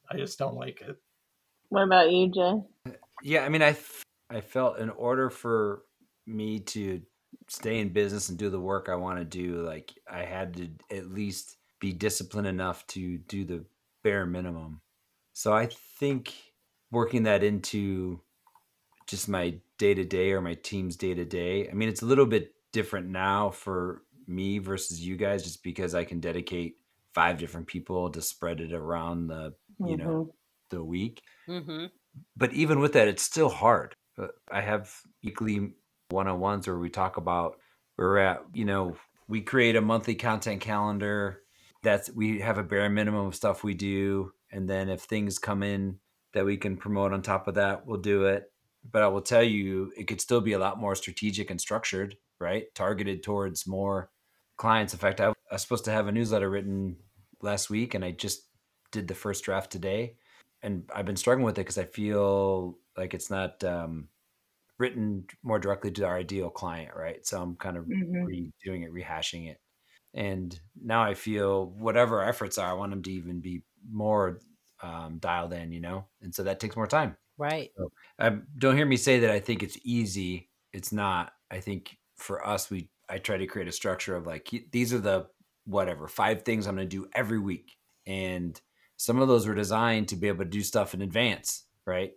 I 0.08 0.16
just 0.16 0.38
don't 0.38 0.54
like 0.54 0.80
it. 0.80 0.96
What 1.70 1.82
about 1.82 2.12
you, 2.12 2.30
Jay? 2.30 2.94
Yeah, 3.24 3.44
I 3.44 3.48
mean, 3.48 3.62
I 3.62 3.76
I 4.30 4.40
felt 4.40 4.78
in 4.78 4.90
order 4.90 5.30
for 5.30 5.82
me 6.26 6.60
to 6.60 7.00
stay 7.48 7.78
in 7.78 7.90
business 7.90 8.28
and 8.28 8.38
do 8.38 8.50
the 8.50 8.60
work 8.60 8.88
I 8.88 8.96
want 8.96 9.18
to 9.18 9.24
do, 9.24 9.62
like 9.62 9.92
I 10.10 10.22
had 10.22 10.54
to 10.54 10.96
at 10.96 11.10
least 11.10 11.56
be 11.80 11.92
disciplined 11.92 12.48
enough 12.48 12.86
to 12.88 13.18
do 13.18 13.44
the 13.44 13.64
bare 14.02 14.26
minimum. 14.26 14.80
So 15.32 15.52
I 15.52 15.68
think 15.98 16.34
working 16.90 17.24
that 17.24 17.44
into 17.44 18.20
just 19.06 19.28
my 19.28 19.54
day 19.78 19.94
to 19.94 20.04
day 20.04 20.32
or 20.32 20.40
my 20.40 20.54
team's 20.54 20.96
day 20.96 21.14
to 21.14 21.24
day. 21.24 21.68
I 21.68 21.74
mean, 21.74 21.88
it's 21.88 22.02
a 22.02 22.06
little 22.06 22.26
bit 22.26 22.52
different 22.72 23.08
now 23.08 23.50
for 23.50 24.02
me 24.26 24.58
versus 24.58 25.00
you 25.00 25.16
guys, 25.16 25.44
just 25.44 25.62
because 25.62 25.94
I 25.94 26.04
can 26.04 26.20
dedicate 26.20 26.76
five 27.14 27.38
different 27.38 27.66
people 27.66 28.10
to 28.10 28.20
spread 28.20 28.60
it 28.60 28.72
around 28.72 29.28
the, 29.28 29.54
you 29.78 29.96
mm-hmm. 29.96 30.02
know, 30.02 30.34
the 30.70 30.82
week. 30.82 31.22
Mm-hmm. 31.48 31.86
But 32.36 32.52
even 32.54 32.80
with 32.80 32.94
that, 32.94 33.08
it's 33.08 33.22
still 33.22 33.50
hard. 33.50 33.94
I 34.50 34.60
have 34.60 34.92
weekly 35.22 35.72
one 36.10 36.28
on 36.28 36.40
ones 36.40 36.66
where 36.66 36.78
we 36.78 36.90
talk 36.90 37.16
about 37.16 37.56
where 37.96 38.08
we're 38.08 38.18
at. 38.18 38.42
You 38.54 38.64
know, 38.64 38.96
we 39.28 39.40
create 39.40 39.76
a 39.76 39.80
monthly 39.80 40.14
content 40.14 40.60
calendar. 40.60 41.42
That's 41.82 42.10
we 42.10 42.40
have 42.40 42.58
a 42.58 42.62
bare 42.62 42.88
minimum 42.88 43.26
of 43.26 43.34
stuff 43.34 43.62
we 43.62 43.74
do, 43.74 44.32
and 44.50 44.68
then 44.68 44.88
if 44.88 45.02
things 45.02 45.38
come 45.38 45.62
in 45.62 45.98
that 46.32 46.44
we 46.44 46.56
can 46.56 46.76
promote 46.76 47.12
on 47.12 47.22
top 47.22 47.48
of 47.48 47.54
that, 47.54 47.86
we'll 47.86 48.00
do 48.00 48.24
it. 48.26 48.44
But 48.90 49.02
I 49.02 49.08
will 49.08 49.22
tell 49.22 49.42
you, 49.42 49.92
it 49.96 50.04
could 50.04 50.20
still 50.20 50.40
be 50.40 50.52
a 50.52 50.58
lot 50.58 50.78
more 50.78 50.94
strategic 50.94 51.50
and 51.50 51.60
structured, 51.60 52.16
right? 52.40 52.64
Targeted 52.74 53.22
towards 53.22 53.66
more 53.66 54.10
clients. 54.56 54.92
In 54.92 54.98
fact, 54.98 55.20
I 55.20 55.32
was 55.50 55.62
supposed 55.62 55.84
to 55.86 55.90
have 55.90 56.08
a 56.08 56.12
newsletter 56.12 56.48
written 56.48 56.96
last 57.42 57.68
week, 57.70 57.94
and 57.94 58.04
I 58.04 58.12
just 58.12 58.42
did 58.92 59.08
the 59.08 59.14
first 59.14 59.44
draft 59.44 59.70
today. 59.70 60.16
And 60.62 60.88
I've 60.94 61.06
been 61.06 61.16
struggling 61.16 61.44
with 61.44 61.58
it 61.58 61.62
because 61.62 61.78
I 61.78 61.84
feel 61.84 62.78
like 62.96 63.14
it's 63.14 63.30
not 63.30 63.62
um, 63.62 64.08
written 64.78 65.26
more 65.42 65.58
directly 65.58 65.90
to 65.92 66.04
our 66.04 66.16
ideal 66.16 66.50
client, 66.50 66.92
right? 66.96 67.26
So 67.26 67.40
I'm 67.40 67.56
kind 67.56 67.76
of 67.76 67.84
mm-hmm. 67.84 68.26
redoing 68.26 68.84
it, 68.84 68.92
rehashing 68.92 69.48
it. 69.48 69.58
And 70.14 70.58
now 70.82 71.02
I 71.02 71.14
feel 71.14 71.66
whatever 71.78 72.22
efforts 72.22 72.58
are, 72.58 72.70
I 72.70 72.74
want 72.74 72.90
them 72.90 73.02
to 73.02 73.12
even 73.12 73.40
be 73.40 73.62
more 73.90 74.40
um, 74.82 75.18
dialed 75.18 75.52
in, 75.52 75.72
you 75.72 75.80
know? 75.80 76.06
And 76.22 76.34
so 76.34 76.42
that 76.44 76.58
takes 76.58 76.76
more 76.76 76.86
time. 76.86 77.16
Right. 77.38 77.70
So, 77.76 77.92
um, 78.18 78.46
don't 78.58 78.76
hear 78.76 78.86
me 78.86 78.96
say 78.96 79.20
that 79.20 79.30
I 79.30 79.40
think 79.40 79.62
it's 79.62 79.78
easy. 79.84 80.48
It's 80.72 80.92
not. 80.92 81.32
I 81.50 81.60
think 81.60 81.96
for 82.16 82.46
us, 82.46 82.70
we 82.70 82.88
I 83.08 83.18
try 83.18 83.36
to 83.36 83.46
create 83.46 83.68
a 83.68 83.72
structure 83.72 84.16
of 84.16 84.26
like 84.26 84.50
these 84.72 84.92
are 84.94 84.98
the 84.98 85.26
whatever 85.66 86.08
five 86.08 86.42
things 86.42 86.66
I'm 86.66 86.76
going 86.76 86.88
to 86.88 86.96
do 86.96 87.08
every 87.14 87.38
week, 87.38 87.76
and 88.06 88.58
some 88.96 89.20
of 89.20 89.28
those 89.28 89.46
were 89.46 89.54
designed 89.54 90.08
to 90.08 90.16
be 90.16 90.28
able 90.28 90.44
to 90.44 90.50
do 90.50 90.62
stuff 90.62 90.94
in 90.94 91.02
advance, 91.02 91.64
right? 91.86 92.12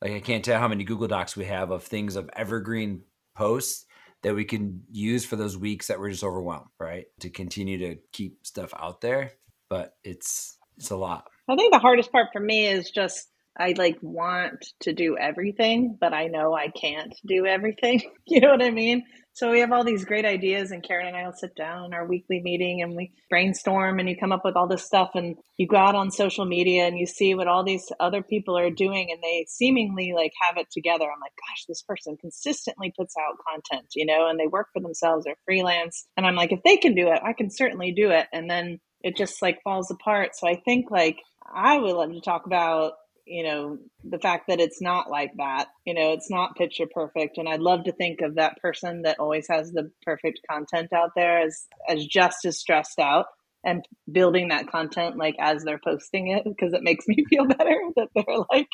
Like 0.00 0.12
I 0.12 0.20
can't 0.20 0.44
tell 0.44 0.60
how 0.60 0.68
many 0.68 0.84
Google 0.84 1.08
Docs 1.08 1.36
we 1.36 1.44
have 1.46 1.70
of 1.70 1.82
things 1.82 2.16
of 2.16 2.30
evergreen 2.34 3.02
posts 3.34 3.86
that 4.22 4.34
we 4.34 4.44
can 4.44 4.82
use 4.90 5.24
for 5.24 5.36
those 5.36 5.56
weeks 5.56 5.88
that 5.88 6.00
we're 6.00 6.10
just 6.10 6.24
overwhelmed, 6.24 6.68
right? 6.80 7.06
To 7.20 7.30
continue 7.30 7.78
to 7.78 7.96
keep 8.12 8.46
stuff 8.46 8.72
out 8.78 9.00
there, 9.00 9.32
but 9.68 9.96
it's 10.02 10.58
it's 10.76 10.90
a 10.90 10.96
lot. 10.96 11.26
I 11.48 11.56
think 11.56 11.72
the 11.72 11.78
hardest 11.78 12.10
part 12.10 12.28
for 12.32 12.40
me 12.40 12.66
is 12.66 12.90
just 12.90 13.28
I 13.56 13.74
like 13.76 13.98
want 14.02 14.64
to 14.80 14.92
do 14.92 15.16
everything, 15.16 15.96
but 16.00 16.12
I 16.12 16.26
know 16.26 16.54
I 16.54 16.68
can't 16.68 17.14
do 17.26 17.46
everything. 17.46 18.02
you 18.26 18.40
know 18.40 18.50
what 18.50 18.62
I 18.62 18.70
mean? 18.70 19.04
So 19.32 19.50
we 19.50 19.60
have 19.60 19.72
all 19.72 19.82
these 19.82 20.04
great 20.04 20.24
ideas, 20.24 20.70
and 20.70 20.82
Karen 20.82 21.08
and 21.08 21.16
I 21.16 21.24
will 21.24 21.32
sit 21.32 21.56
down 21.56 21.86
in 21.86 21.94
our 21.94 22.06
weekly 22.06 22.40
meeting 22.40 22.82
and 22.82 22.94
we 22.94 23.12
brainstorm, 23.28 23.98
and 23.98 24.08
you 24.08 24.16
come 24.16 24.30
up 24.30 24.42
with 24.44 24.54
all 24.54 24.68
this 24.68 24.84
stuff, 24.84 25.10
and 25.14 25.36
you 25.56 25.66
go 25.66 25.76
out 25.76 25.96
on 25.96 26.12
social 26.12 26.44
media 26.44 26.86
and 26.86 26.96
you 26.96 27.06
see 27.06 27.34
what 27.34 27.48
all 27.48 27.64
these 27.64 27.90
other 27.98 28.22
people 28.22 28.56
are 28.56 28.70
doing, 28.70 29.08
and 29.10 29.20
they 29.22 29.44
seemingly 29.48 30.12
like 30.14 30.32
have 30.40 30.56
it 30.56 30.68
together. 30.72 31.04
I'm 31.04 31.20
like, 31.20 31.32
gosh, 31.48 31.64
this 31.68 31.82
person 31.82 32.16
consistently 32.16 32.92
puts 32.96 33.14
out 33.16 33.36
content, 33.48 33.88
you 33.94 34.06
know, 34.06 34.28
and 34.28 34.38
they 34.38 34.46
work 34.46 34.68
for 34.72 34.80
themselves, 34.80 35.24
they're 35.24 35.34
freelance, 35.44 36.06
and 36.16 36.26
I'm 36.26 36.36
like, 36.36 36.52
if 36.52 36.62
they 36.64 36.76
can 36.76 36.94
do 36.94 37.08
it, 37.08 37.20
I 37.24 37.32
can 37.32 37.50
certainly 37.50 37.92
do 37.92 38.10
it, 38.10 38.26
and 38.32 38.48
then 38.48 38.78
it 39.02 39.16
just 39.16 39.42
like 39.42 39.62
falls 39.64 39.90
apart. 39.90 40.30
So 40.34 40.48
I 40.48 40.56
think 40.64 40.92
like 40.92 41.18
I 41.52 41.76
would 41.78 41.94
love 41.94 42.12
to 42.12 42.20
talk 42.20 42.46
about 42.46 42.92
you 43.26 43.42
know 43.44 43.78
the 44.04 44.18
fact 44.18 44.46
that 44.48 44.60
it's 44.60 44.80
not 44.80 45.10
like 45.10 45.32
that 45.36 45.68
you 45.84 45.94
know 45.94 46.12
it's 46.12 46.30
not 46.30 46.56
picture 46.56 46.86
perfect. 46.92 47.38
And 47.38 47.48
i'd 47.48 47.60
love 47.60 47.84
to 47.84 47.92
think 47.92 48.20
of 48.20 48.36
that 48.36 48.60
person 48.60 49.02
that 49.02 49.18
always 49.18 49.46
has 49.48 49.72
the 49.72 49.90
perfect 50.02 50.40
content 50.50 50.92
out 50.92 51.10
there 51.16 51.40
as 51.40 51.66
as 51.88 52.04
just 52.06 52.44
as 52.44 52.58
stressed 52.58 52.98
out 52.98 53.26
and 53.64 53.84
building 54.10 54.48
that 54.48 54.70
content 54.70 55.16
like 55.16 55.36
as 55.38 55.64
they're 55.64 55.80
posting 55.82 56.28
it 56.28 56.44
because 56.44 56.74
it 56.74 56.82
makes 56.82 57.06
me 57.08 57.24
feel 57.30 57.46
better 57.46 57.76
that 57.96 58.08
they're 58.14 58.44
like 58.52 58.68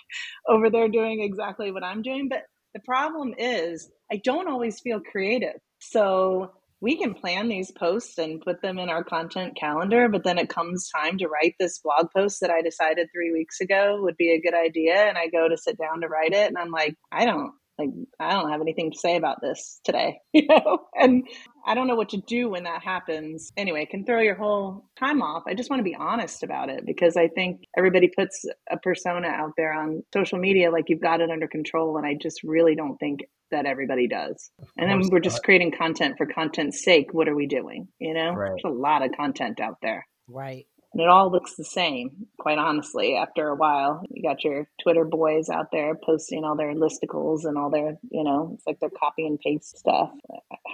over 0.48 0.70
there 0.70 0.88
doing 0.88 1.22
exactly 1.22 1.70
what 1.70 1.84
i'm 1.84 2.02
doing. 2.02 2.28
But 2.28 2.42
the 2.74 2.80
problem 2.80 3.34
is 3.38 3.90
i 4.12 4.16
don't 4.16 4.48
always 4.48 4.80
feel 4.80 5.00
creative. 5.00 5.60
So 5.80 6.52
we 6.80 6.96
can 6.96 7.14
plan 7.14 7.48
these 7.48 7.70
posts 7.70 8.18
and 8.18 8.40
put 8.40 8.62
them 8.62 8.78
in 8.78 8.88
our 8.88 9.04
content 9.04 9.56
calendar, 9.56 10.08
but 10.08 10.24
then 10.24 10.38
it 10.38 10.48
comes 10.48 10.88
time 10.88 11.18
to 11.18 11.28
write 11.28 11.54
this 11.58 11.78
blog 11.78 12.08
post 12.16 12.40
that 12.40 12.50
I 12.50 12.62
decided 12.62 13.08
three 13.12 13.32
weeks 13.32 13.60
ago 13.60 13.98
would 14.00 14.16
be 14.16 14.32
a 14.32 14.40
good 14.40 14.54
idea. 14.54 14.96
And 14.96 15.18
I 15.18 15.28
go 15.28 15.48
to 15.48 15.56
sit 15.56 15.78
down 15.78 16.00
to 16.00 16.08
write 16.08 16.32
it, 16.32 16.48
and 16.48 16.56
I'm 16.56 16.70
like, 16.70 16.94
I 17.12 17.26
don't 17.26 17.52
like 17.80 17.90
I 18.18 18.32
don't 18.34 18.50
have 18.50 18.60
anything 18.60 18.92
to 18.92 18.98
say 18.98 19.16
about 19.16 19.40
this 19.40 19.80
today, 19.84 20.18
you 20.32 20.46
know? 20.46 20.80
And 20.94 21.26
I 21.66 21.74
don't 21.74 21.86
know 21.86 21.94
what 21.94 22.10
to 22.10 22.18
do 22.18 22.50
when 22.50 22.64
that 22.64 22.82
happens. 22.82 23.50
Anyway, 23.56 23.86
can 23.86 24.04
throw 24.04 24.20
your 24.20 24.34
whole 24.34 24.84
time 24.98 25.22
off. 25.22 25.44
I 25.46 25.54
just 25.54 25.70
want 25.70 25.80
to 25.80 25.84
be 25.84 25.96
honest 25.96 26.42
about 26.42 26.68
it 26.68 26.84
because 26.86 27.16
I 27.16 27.28
think 27.28 27.62
everybody 27.76 28.08
puts 28.08 28.44
a 28.70 28.78
persona 28.78 29.28
out 29.28 29.52
there 29.56 29.72
on 29.72 30.02
social 30.12 30.38
media 30.38 30.70
like 30.70 30.84
you've 30.88 31.00
got 31.00 31.20
it 31.20 31.30
under 31.30 31.48
control. 31.48 31.96
And 31.96 32.06
I 32.06 32.14
just 32.20 32.42
really 32.42 32.74
don't 32.74 32.98
think 32.98 33.20
that 33.50 33.66
everybody 33.66 34.08
does. 34.08 34.50
And 34.76 34.90
then 34.90 35.08
we're 35.10 35.20
just 35.20 35.42
creating 35.42 35.72
content 35.72 36.14
for 36.16 36.26
content's 36.26 36.84
sake. 36.84 37.12
What 37.12 37.28
are 37.28 37.34
we 37.36 37.46
doing? 37.46 37.88
You 37.98 38.14
know, 38.14 38.32
Right. 38.32 38.50
there's 38.50 38.72
a 38.72 38.76
lot 38.76 39.02
of 39.04 39.12
content 39.16 39.60
out 39.60 39.76
there. 39.82 40.06
Right. 40.28 40.66
And 40.92 41.00
it 41.00 41.08
all 41.08 41.30
looks 41.30 41.54
the 41.54 41.62
same, 41.64 42.26
quite 42.40 42.58
honestly, 42.58 43.14
after 43.14 43.46
a 43.46 43.54
while. 43.54 44.02
You 44.10 44.28
got 44.28 44.42
your 44.42 44.66
Twitter 44.82 45.04
boys 45.04 45.48
out 45.48 45.66
there 45.70 45.94
posting 46.04 46.42
all 46.42 46.56
their 46.56 46.74
listicles 46.74 47.44
and 47.44 47.56
all 47.56 47.70
their, 47.70 47.96
you 48.10 48.24
know, 48.24 48.50
it's 48.54 48.66
like 48.66 48.78
they're 48.80 48.90
copy 48.90 49.24
and 49.24 49.38
paste 49.38 49.78
stuff. 49.78 50.10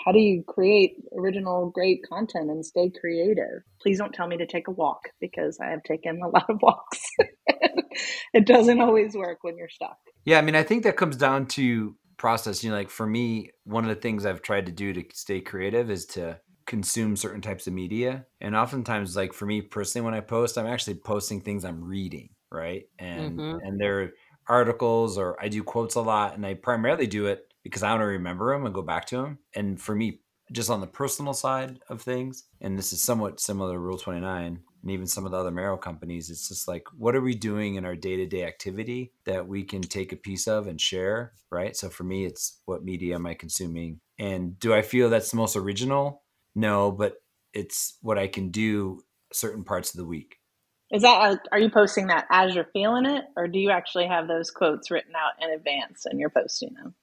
How 0.06 0.12
do 0.12 0.18
you 0.18 0.42
create 0.48 0.92
original, 1.18 1.68
great 1.68 2.00
content 2.08 2.48
and 2.50 2.64
stay 2.64 2.90
creative? 2.98 3.60
Please 3.82 3.98
don't 3.98 4.14
tell 4.14 4.26
me 4.26 4.38
to 4.38 4.46
take 4.46 4.68
a 4.68 4.72
walk 4.72 5.10
because 5.20 5.58
I 5.62 5.66
have 5.66 5.82
taken 5.82 6.22
a 6.22 6.28
lot 6.34 6.48
of 6.48 6.60
walks. 6.62 7.02
it 8.32 8.46
doesn't 8.46 8.80
always 8.80 9.14
work 9.14 9.38
when 9.42 9.58
you're 9.58 9.68
stuck. 9.68 9.98
Yeah, 10.24 10.38
I 10.38 10.42
mean, 10.42 10.54
I 10.56 10.62
think 10.62 10.82
that 10.84 10.96
comes 10.96 11.16
down 11.18 11.44
to 11.48 11.94
process. 12.18 12.62
You 12.64 12.70
know, 12.70 12.76
like 12.76 12.90
for 12.90 13.06
me, 13.06 13.50
one 13.64 13.84
of 13.84 13.88
the 13.94 14.00
things 14.00 14.26
I've 14.26 14.42
tried 14.42 14.66
to 14.66 14.72
do 14.72 14.92
to 14.92 15.04
stay 15.14 15.40
creative 15.40 15.90
is 15.90 16.06
to 16.06 16.40
consume 16.66 17.16
certain 17.16 17.40
types 17.40 17.66
of 17.66 17.72
media. 17.74 18.26
And 18.40 18.56
oftentimes, 18.56 19.16
like 19.16 19.32
for 19.32 19.46
me 19.46 19.62
personally, 19.62 20.04
when 20.04 20.14
I 20.14 20.20
post, 20.20 20.58
I'm 20.58 20.66
actually 20.66 20.96
posting 20.96 21.40
things 21.40 21.64
I'm 21.64 21.82
reading, 21.84 22.34
right? 22.50 22.84
And 22.98 23.44
Mhm. 23.44 23.58
and 23.62 23.80
they're 23.80 24.12
articles 24.48 25.18
or 25.18 25.40
I 25.42 25.48
do 25.48 25.62
quotes 25.64 25.94
a 25.96 26.00
lot, 26.00 26.34
and 26.34 26.46
I 26.46 26.54
primarily 26.54 27.06
do 27.06 27.26
it 27.26 27.52
because 27.62 27.82
I 27.82 27.90
want 27.90 28.02
to 28.02 28.06
remember 28.06 28.52
them 28.52 28.64
and 28.66 28.74
go 28.74 28.82
back 28.82 29.06
to 29.06 29.16
them. 29.16 29.38
And 29.54 29.80
for 29.80 29.94
me, 29.94 30.22
just 30.52 30.70
on 30.70 30.80
the 30.80 30.86
personal 30.86 31.34
side 31.34 31.80
of 31.88 32.02
things, 32.02 32.44
and 32.60 32.78
this 32.78 32.92
is 32.92 33.02
somewhat 33.02 33.40
similar 33.40 33.72
to 33.74 33.78
Rule 33.80 33.98
29 33.98 34.62
and 34.86 34.92
even 34.92 35.08
some 35.08 35.26
of 35.26 35.32
the 35.32 35.36
other 35.36 35.50
Marrow 35.50 35.76
companies, 35.76 36.30
it's 36.30 36.46
just 36.46 36.68
like, 36.68 36.84
what 36.96 37.16
are 37.16 37.20
we 37.20 37.34
doing 37.34 37.74
in 37.74 37.84
our 37.84 37.96
day 37.96 38.14
to 38.18 38.24
day 38.24 38.44
activity 38.44 39.10
that 39.24 39.48
we 39.48 39.64
can 39.64 39.82
take 39.82 40.12
a 40.12 40.16
piece 40.16 40.46
of 40.46 40.68
and 40.68 40.80
share, 40.80 41.32
right? 41.50 41.76
So 41.76 41.88
for 41.88 42.04
me, 42.04 42.24
it's 42.24 42.60
what 42.66 42.84
media 42.84 43.16
am 43.16 43.26
I 43.26 43.34
consuming? 43.34 43.98
And 44.16 44.56
do 44.60 44.72
I 44.72 44.82
feel 44.82 45.10
that's 45.10 45.32
the 45.32 45.38
most 45.38 45.56
original? 45.56 46.22
No, 46.54 46.92
but 46.92 47.14
it's 47.52 47.98
what 48.00 48.16
I 48.16 48.28
can 48.28 48.52
do 48.52 49.02
certain 49.32 49.64
parts 49.64 49.92
of 49.92 49.98
the 49.98 50.06
week. 50.06 50.36
Is 50.92 51.02
that, 51.02 51.20
uh, 51.20 51.36
are 51.50 51.58
you 51.58 51.68
posting 51.68 52.06
that 52.06 52.26
as 52.30 52.54
you're 52.54 52.70
feeling 52.72 53.06
it, 53.06 53.24
or 53.36 53.48
do 53.48 53.58
you 53.58 53.72
actually 53.72 54.06
have 54.06 54.28
those 54.28 54.52
quotes 54.52 54.92
written 54.92 55.14
out 55.16 55.32
in 55.42 55.52
advance 55.52 56.06
and 56.06 56.20
you're 56.20 56.30
posting 56.30 56.74
them? 56.74 56.94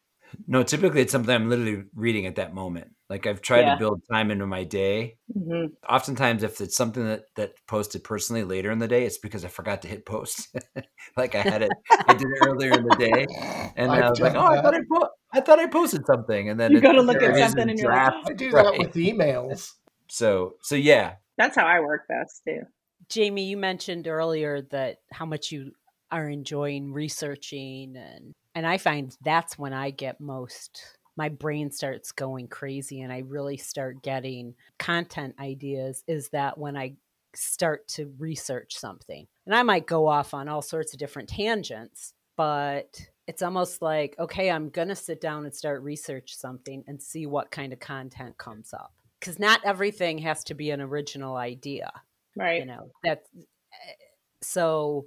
No, 0.48 0.64
typically 0.64 1.02
it's 1.02 1.12
something 1.12 1.36
I'm 1.36 1.50
literally 1.50 1.84
reading 1.94 2.28
at 2.28 2.38
that 2.38 2.54
moment. 2.54 2.92
Like 3.14 3.28
I've 3.28 3.44
tried 3.44 3.62
Yeah. 3.62 3.74
to 3.74 3.78
build 3.80 4.02
time 4.12 4.32
into 4.32 4.48
my 4.48 4.64
day. 4.64 5.18
hmm 5.32 5.66
Oftentimes, 5.88 6.42
if 6.42 6.62
it's 6.62 6.76
something 6.76 7.06
that 7.06 7.26
that 7.36 7.54
posted 7.68 8.04
personally 8.04 8.44
later 8.44 8.72
in 8.72 8.80
the 8.80 8.88
day, 8.88 9.06
it's 9.06 9.20
because 9.20 9.46
I 9.46 9.50
forgot 9.50 9.84
to 9.84 9.88
hit 9.88 10.04
post. 10.04 10.48
like 11.18 11.36
I 11.36 11.44
had 11.44 11.62
it, 11.62 11.74
I 12.08 12.14
did 12.14 12.24
it 12.24 12.42
earlier 12.42 12.72
in 12.74 12.84
the 12.84 12.96
day, 12.98 13.28
and 13.76 13.92
I've 13.92 14.04
I 14.06 14.10
was 14.10 14.20
like, 14.20 14.34
done 14.34 14.44
"Oh, 14.44 14.48
I 14.48 14.62
thought 14.64 14.74
I, 14.74 14.80
po- 14.92 15.10
I 15.32 15.42
thought 15.42 15.60
I 15.60 15.68
posted 15.68 16.08
something," 16.08 16.50
and 16.50 16.60
then 16.60 16.72
You 16.72 16.80
it- 16.80 16.82
go 16.82 16.92
to 16.94 17.02
look 17.02 17.22
at 17.22 17.36
something 17.38 17.62
in 17.62 17.70
and 17.70 17.78
you're 17.80 17.92
like, 17.92 18.02
draft, 18.02 18.30
I 18.32 18.34
do 18.34 18.50
right? 18.52 18.66
that 18.66 18.80
with 18.80 18.94
emails. 18.96 19.70
So, 20.10 20.56
so 20.64 20.74
yeah, 20.74 21.14
That's 21.38 21.56
how 21.56 21.68
I 21.68 21.82
work 21.82 22.08
best 22.08 22.42
too. 22.48 22.62
Jamie, 23.10 23.46
you 23.46 23.58
mentioned 23.58 24.08
earlier 24.08 24.64
that 24.72 25.02
how 25.12 25.28
much 25.28 25.52
you 25.52 25.74
are 26.12 26.28
enjoying 26.28 26.92
researching 26.92 27.96
and 27.96 28.34
and 28.56 28.66
I 28.66 28.80
find 28.80 29.16
that's 29.22 29.56
when 29.60 29.72
I 29.74 29.92
get 29.92 30.20
most 30.20 30.82
my 31.16 31.30
brain 31.30 31.72
starts 31.72 32.12
going 32.12 32.48
crazy 32.48 33.02
and 33.02 33.12
I 33.14 33.20
really 33.20 33.58
start 33.58 34.02
getting 34.02 34.56
content 34.80 35.36
ideas 35.40 36.04
is 36.08 36.30
that 36.30 36.58
when 36.58 36.76
I 36.76 36.96
start 37.36 37.88
to 37.88 38.14
research 38.20 38.78
something. 38.78 39.26
And 39.46 39.56
I 39.56 39.64
might 39.64 39.88
go 39.88 40.08
off 40.08 40.34
on 40.34 40.48
all 40.48 40.62
sorts 40.62 40.94
of 40.94 41.00
different 41.00 41.30
tangents, 41.30 42.14
but 42.38 43.00
it's 43.28 43.42
almost 43.42 43.82
like, 43.82 44.16
okay, 44.20 44.52
I'm 44.52 44.70
going 44.70 44.90
to 44.90 44.96
sit 44.96 45.20
down 45.20 45.46
and 45.46 45.54
start 45.54 45.82
research 45.82 46.36
something 46.36 46.84
and 46.88 47.02
see 47.02 47.26
what 47.26 47.50
kind 47.52 47.74
of 47.74 47.80
content 47.80 48.38
comes 48.38 48.74
up. 48.74 48.94
Cuz 49.22 49.40
not 49.40 49.62
everything 49.66 50.18
has 50.20 50.44
to 50.46 50.54
be 50.54 50.70
an 50.72 50.82
original 50.82 51.36
idea 51.38 51.92
Right. 52.36 52.60
you 52.60 52.66
know 52.66 52.90
that's 53.04 53.30
eh, 53.36 53.94
so 54.42 55.06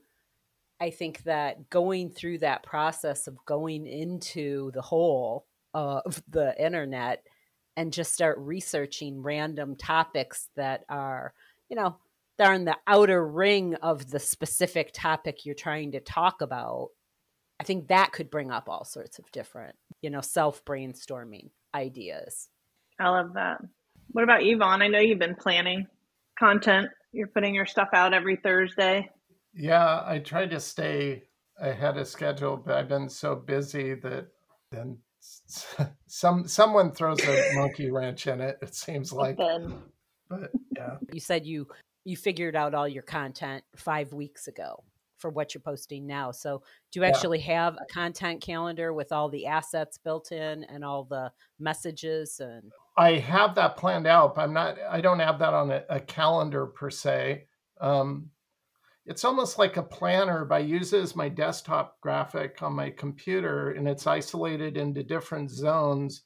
i 0.81 0.90
think 0.90 1.25
that 1.25 1.69
going 1.71 2.11
through 2.11 2.38
that 2.38 2.62
process 2.62 3.27
of 3.27 3.37
going 3.45 3.87
into 3.87 4.71
the 4.73 4.81
whole 4.83 5.45
of 5.77 6.23
the 6.31 6.61
internet 6.62 7.25
and 7.77 7.93
just 7.93 8.15
start 8.15 8.39
researching 8.39 9.23
random 9.23 9.77
topics 9.77 10.49
that 10.57 10.85
are 10.89 11.35
you 11.69 11.77
know 11.77 11.97
they're 12.39 12.55
in 12.55 12.65
the 12.65 12.77
outer 12.87 13.27
ring 13.27 13.75
of 13.77 14.11
the 14.11 14.19
specific 14.21 14.91
topic 14.95 15.47
you're 15.47 15.55
trying 15.55 15.93
to 15.93 16.01
talk 16.01 16.41
about 16.41 16.89
i 17.61 17.65
think 17.65 17.89
that 17.89 18.12
could 18.12 18.31
bring 18.31 18.51
up 18.51 18.69
all 18.69 18.85
sorts 18.85 19.19
of 19.19 19.31
different 19.33 19.77
you 20.03 20.11
know 20.11 20.23
self 20.23 20.65
brainstorming 20.65 21.51
ideas 21.75 22.49
I 22.99 23.09
love 23.11 23.35
that. 23.35 23.59
What 24.12 24.25
about 24.25 24.43
Yvonne? 24.43 24.83
I 24.83 24.89
know 24.89 24.99
you've 25.01 25.19
been 25.19 25.35
planning 25.37 25.87
content. 26.39 26.89
You're 27.12 27.29
putting 27.29 27.55
your 27.55 27.67
stuff 27.67 27.89
out 27.93 28.15
every 28.15 28.37
Thursday. 28.37 29.11
Yeah, 29.55 30.03
I 30.07 30.19
try 30.19 30.47
to 30.47 30.61
stay 30.61 31.25
ahead 31.59 31.97
of 31.99 32.09
schedule, 32.09 32.57
but 32.57 32.77
I've 32.77 32.89
been 32.89 33.09
so 33.09 33.35
busy 33.35 33.95
that 33.95 34.29
then 34.71 34.99
s- 35.01 35.06
some 36.07 36.47
someone 36.49 36.93
throws 36.93 37.23
a 37.23 37.55
monkey 37.55 37.91
wrench 37.91 38.27
in 38.27 38.41
it. 38.41 38.59
It 38.62 38.75
seems 38.75 39.12
like, 39.12 39.37
Then 39.37 39.83
but 40.29 40.53
yeah, 40.77 40.97
you 41.12 41.21
said 41.21 41.47
you 41.47 41.69
you 42.05 42.17
figured 42.17 42.57
out 42.57 42.75
all 42.75 42.89
your 42.89 43.03
content 43.03 43.65
five 43.77 44.12
weeks 44.12 44.49
ago 44.49 44.83
for 45.19 45.31
what 45.31 45.55
you're 45.55 45.62
posting 45.62 46.07
now 46.07 46.31
so 46.31 46.62
do 46.93 47.01
you 47.01 47.05
Yeah. 47.05 47.09
actually 47.09 47.41
have 47.41 47.75
a 47.77 47.93
content 47.93 48.43
calendar 48.43 48.93
with 48.93 49.12
all 49.12 49.31
the 49.31 49.47
assets 49.47 49.97
built 49.97 50.31
in 50.31 50.62
and 50.65 50.85
all 50.85 51.05
the 51.05 51.33
messages 51.59 52.39
and 52.39 52.71
I 52.97 53.12
have 53.19 53.55
that 53.57 53.77
planned 53.77 54.07
out. 54.07 54.35
But 54.35 54.43
I'm 54.43 54.53
not. 54.55 54.79
I 54.81 55.01
don't 55.01 55.19
have 55.19 55.39
that 55.41 55.53
on 55.53 55.71
a, 55.71 55.85
a 55.91 56.01
calendar 56.01 56.67
per 56.67 56.89
se. 56.91 57.47
Um, 57.81 58.31
it's 59.07 59.25
almost 59.25 59.59
like 59.59 59.77
a 59.77 59.83
planner, 59.83 60.45
but 60.45 60.57
I 60.57 60.59
use 60.59 60.92
it 60.92 61.03
as 61.03 61.14
my 61.14 61.29
desktop 61.29 62.01
graphic 62.01 62.61
on 62.62 62.73
my 62.73 62.90
computer, 62.90 63.71
and 63.71 63.87
it's 63.87 64.07
isolated 64.07 64.77
into 64.77 65.05
different 65.05 65.51
zones. 65.51 66.23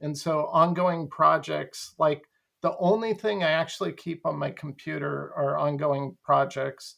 And 0.00 0.16
so, 0.18 0.46
ongoing 0.46 1.08
projects, 1.08 1.94
like 1.98 2.24
the 2.62 2.76
only 2.78 3.14
thing 3.14 3.44
I 3.44 3.50
actually 3.50 3.92
keep 3.92 4.26
on 4.26 4.36
my 4.36 4.50
computer 4.50 5.32
are 5.36 5.56
ongoing 5.56 6.16
projects. 6.24 6.96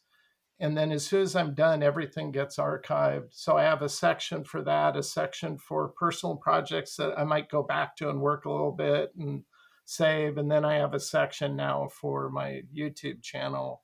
And 0.59 0.75
then, 0.75 0.91
as 0.91 1.07
soon 1.07 1.23
as 1.23 1.37
I'm 1.37 1.55
done, 1.55 1.83
everything 1.83 2.33
gets 2.33 2.57
archived. 2.57 3.29
So, 3.33 3.59
I 3.59 3.65
have 3.65 3.83
a 3.83 3.91
section 3.91 4.43
for 4.43 4.63
that, 4.63 4.97
a 4.97 5.03
section 5.03 5.59
for 5.59 5.89
personal 5.99 6.37
projects 6.37 6.97
that 6.97 7.19
I 7.19 7.25
might 7.25 7.51
go 7.51 7.63
back 7.63 7.95
to 7.97 8.09
and 8.09 8.23
work 8.23 8.47
a 8.47 8.51
little 8.51 8.73
bit 8.73 9.13
and 9.19 9.45
save. 9.85 10.39
And 10.39 10.51
then 10.51 10.65
I 10.65 10.77
have 10.77 10.95
a 10.95 11.01
section 11.01 11.57
now 11.57 11.89
for 12.01 12.31
my 12.31 12.63
YouTube 12.75 13.23
channel 13.23 13.83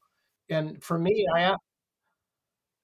and 0.53 0.83
for 0.83 0.99
me 0.99 1.27
i 1.35 1.41
have 1.41 1.59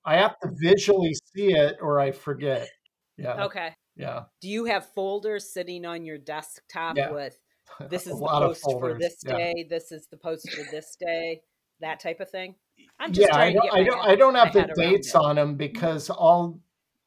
i 0.04 0.16
have 0.16 0.38
to 0.40 0.48
visually 0.60 1.14
see 1.34 1.52
it 1.52 1.76
or 1.80 2.00
i 2.00 2.10
forget. 2.10 2.68
Yeah. 3.16 3.46
Okay. 3.46 3.74
Yeah. 3.96 4.24
Do 4.40 4.48
you 4.48 4.66
have 4.66 4.86
folders 4.94 5.52
sitting 5.52 5.84
on 5.84 6.04
your 6.04 6.18
desktop 6.18 6.96
Yeah. 6.96 7.10
with 7.10 7.36
this 7.90 8.06
is 8.06 8.18
the 8.18 8.26
post 8.26 8.62
for 8.62 8.96
this 8.98 9.16
yeah. 9.26 9.36
day 9.36 9.66
this 9.68 9.90
is 9.92 10.06
the 10.10 10.16
post 10.16 10.48
for 10.52 10.62
this 10.70 10.96
day 11.00 11.42
that 11.80 11.98
type 12.00 12.20
of 12.20 12.30
thing? 12.30 12.54
I'm 13.00 13.12
just 13.12 13.28
yeah 13.28 13.34
i 13.36 13.52
trying 13.52 13.54
to 13.54 13.58
don't 13.60 13.74
I 13.74 13.84
don't, 13.84 13.98
head- 13.98 14.08
I 14.12 14.14
don't 14.16 14.34
have 14.36 14.52
the 14.52 14.72
dates 14.76 15.14
on 15.16 15.34
them 15.36 15.56
because 15.56 16.10
i'll 16.10 16.60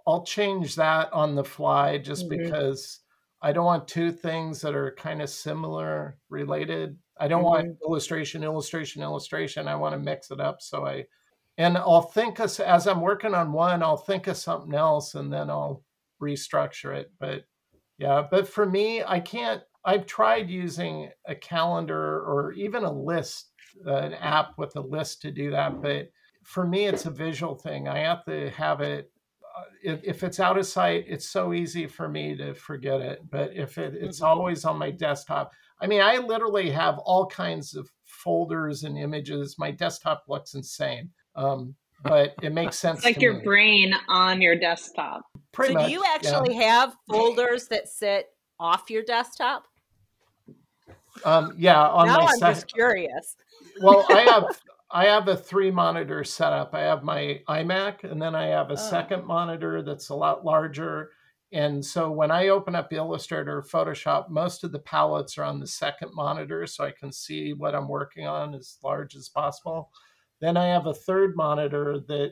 i'll 0.05 0.23
change 0.25 0.75
that 0.75 1.11
on 1.13 1.33
the 1.35 1.45
fly 1.45 1.97
just 1.97 2.25
Mhm. 2.25 2.29
because 2.43 2.99
i 3.41 3.53
don't 3.53 3.65
want 3.65 3.87
two 3.87 4.11
things 4.11 4.59
that 4.61 4.75
are 4.75 4.91
kind 4.97 5.21
of 5.21 5.29
similar 5.29 6.17
related 6.29 6.97
i 7.21 7.27
don't 7.27 7.43
want 7.43 7.77
illustration 7.85 8.43
illustration 8.43 9.01
illustration. 9.01 9.67
I 9.67 9.75
want 9.75 9.93
to 9.93 9.99
mix 9.99 10.31
it 10.31 10.39
up 10.41 10.61
so 10.61 10.85
i 10.85 11.05
and 11.57 11.77
i'll 11.77 12.01
think 12.01 12.39
of, 12.39 12.59
as 12.59 12.87
i'm 12.87 13.01
working 13.01 13.33
on 13.33 13.53
one 13.53 13.81
i'll 13.83 13.97
think 13.97 14.27
of 14.27 14.37
something 14.37 14.73
else 14.73 15.15
and 15.15 15.31
then 15.31 15.49
i'll 15.49 15.83
restructure 16.21 16.95
it 16.95 17.11
but 17.19 17.43
yeah 17.97 18.25
but 18.29 18.47
for 18.47 18.65
me 18.65 19.03
i 19.03 19.19
can't 19.19 19.61
i've 19.85 20.05
tried 20.05 20.49
using 20.49 21.09
a 21.27 21.35
calendar 21.35 22.21
or 22.21 22.53
even 22.53 22.83
a 22.83 22.91
list 22.91 23.51
an 23.85 24.13
app 24.15 24.57
with 24.57 24.75
a 24.75 24.81
list 24.81 25.21
to 25.21 25.31
do 25.31 25.49
that 25.51 25.81
but 25.81 26.09
for 26.43 26.65
me 26.67 26.85
it's 26.87 27.05
a 27.05 27.11
visual 27.11 27.53
thing. 27.55 27.87
I 27.87 27.99
have 27.99 28.25
to 28.25 28.49
have 28.49 28.81
it 28.81 29.11
uh, 29.57 29.63
if, 29.83 30.03
if 30.03 30.23
it's 30.23 30.39
out 30.39 30.57
of 30.57 30.65
sight 30.65 31.05
it's 31.07 31.29
so 31.29 31.53
easy 31.53 31.85
for 31.87 32.09
me 32.09 32.35
to 32.37 32.53
forget 32.53 32.99
it 33.01 33.19
but 33.29 33.51
if 33.53 33.77
it, 33.77 33.93
it's 33.95 34.19
Mhm. 34.21 34.25
always 34.27 34.65
on 34.65 34.77
my 34.77 34.91
desktop 34.91 35.51
i 35.81 35.87
mean 35.87 36.01
i 36.01 36.17
literally 36.17 36.69
have 36.69 36.97
all 36.99 37.25
kinds 37.25 37.75
of 37.75 37.89
folders 38.05 38.83
and 38.83 38.97
images 38.97 39.55
my 39.57 39.71
desktop 39.71 40.23
looks 40.27 40.53
insane 40.53 41.09
um, 41.35 41.75
but 42.03 42.33
it 42.41 42.51
makes 42.53 42.77
sense 42.79 42.99
it's 42.99 43.05
like 43.05 43.15
to 43.15 43.21
your 43.21 43.35
me. 43.35 43.43
brain 43.43 43.93
on 44.09 44.41
your 44.41 44.55
desktop. 44.57 45.21
Pretty 45.51 45.73
so 45.73 45.79
much, 45.79 45.87
do 45.87 45.93
you 45.93 46.03
yeah. 46.03 46.11
actually 46.15 46.55
have 46.55 46.95
folders 47.09 47.67
that 47.67 47.87
sit 47.87 48.27
off 48.59 48.89
your 48.89 49.03
desktop? 49.03 49.65
Um, 51.25 51.53
yeah, 51.57 51.87
on 51.87 52.07
now 52.07 52.17
my 52.19 52.25
I'm 52.25 52.39
sec- 52.39 52.53
just 52.55 52.73
curious. 52.73 53.35
well, 53.81 54.05
I 54.09 54.21
have 54.29 54.45
I 54.89 55.05
have 55.05 55.27
a 55.27 55.37
three 55.37 55.71
monitor 55.71 56.23
setup. 56.23 56.73
I 56.73 56.81
have 56.81 57.03
my 57.03 57.41
iMac, 57.47 58.03
and 58.09 58.21
then 58.21 58.35
I 58.35 58.47
have 58.47 58.69
a 58.69 58.73
Oh. 58.73 58.75
second 58.75 59.25
monitor 59.25 59.81
that's 59.81 60.09
a 60.09 60.15
lot 60.15 60.43
larger. 60.45 61.11
And 61.53 61.83
so 61.85 62.09
when 62.09 62.31
I 62.31 62.47
open 62.47 62.75
up 62.75 62.93
Illustrator 62.93 63.57
or 63.57 63.63
Photoshop, 63.63 64.29
most 64.29 64.63
of 64.63 64.71
the 64.71 64.79
palettes 64.79 65.37
are 65.37 65.43
on 65.43 65.59
the 65.59 65.67
second 65.67 66.11
monitor, 66.13 66.65
so 66.65 66.85
I 66.85 66.91
can 66.91 67.11
see 67.11 67.53
what 67.53 67.75
I'm 67.75 67.89
working 67.89 68.25
on 68.25 68.55
as 68.55 68.77
large 68.83 69.15
as 69.15 69.27
possible. 69.27 69.91
Then 70.39 70.55
I 70.55 70.67
have 70.67 70.87
a 70.87 70.93
third 70.93 71.35
monitor 71.35 71.99
that 72.07 72.31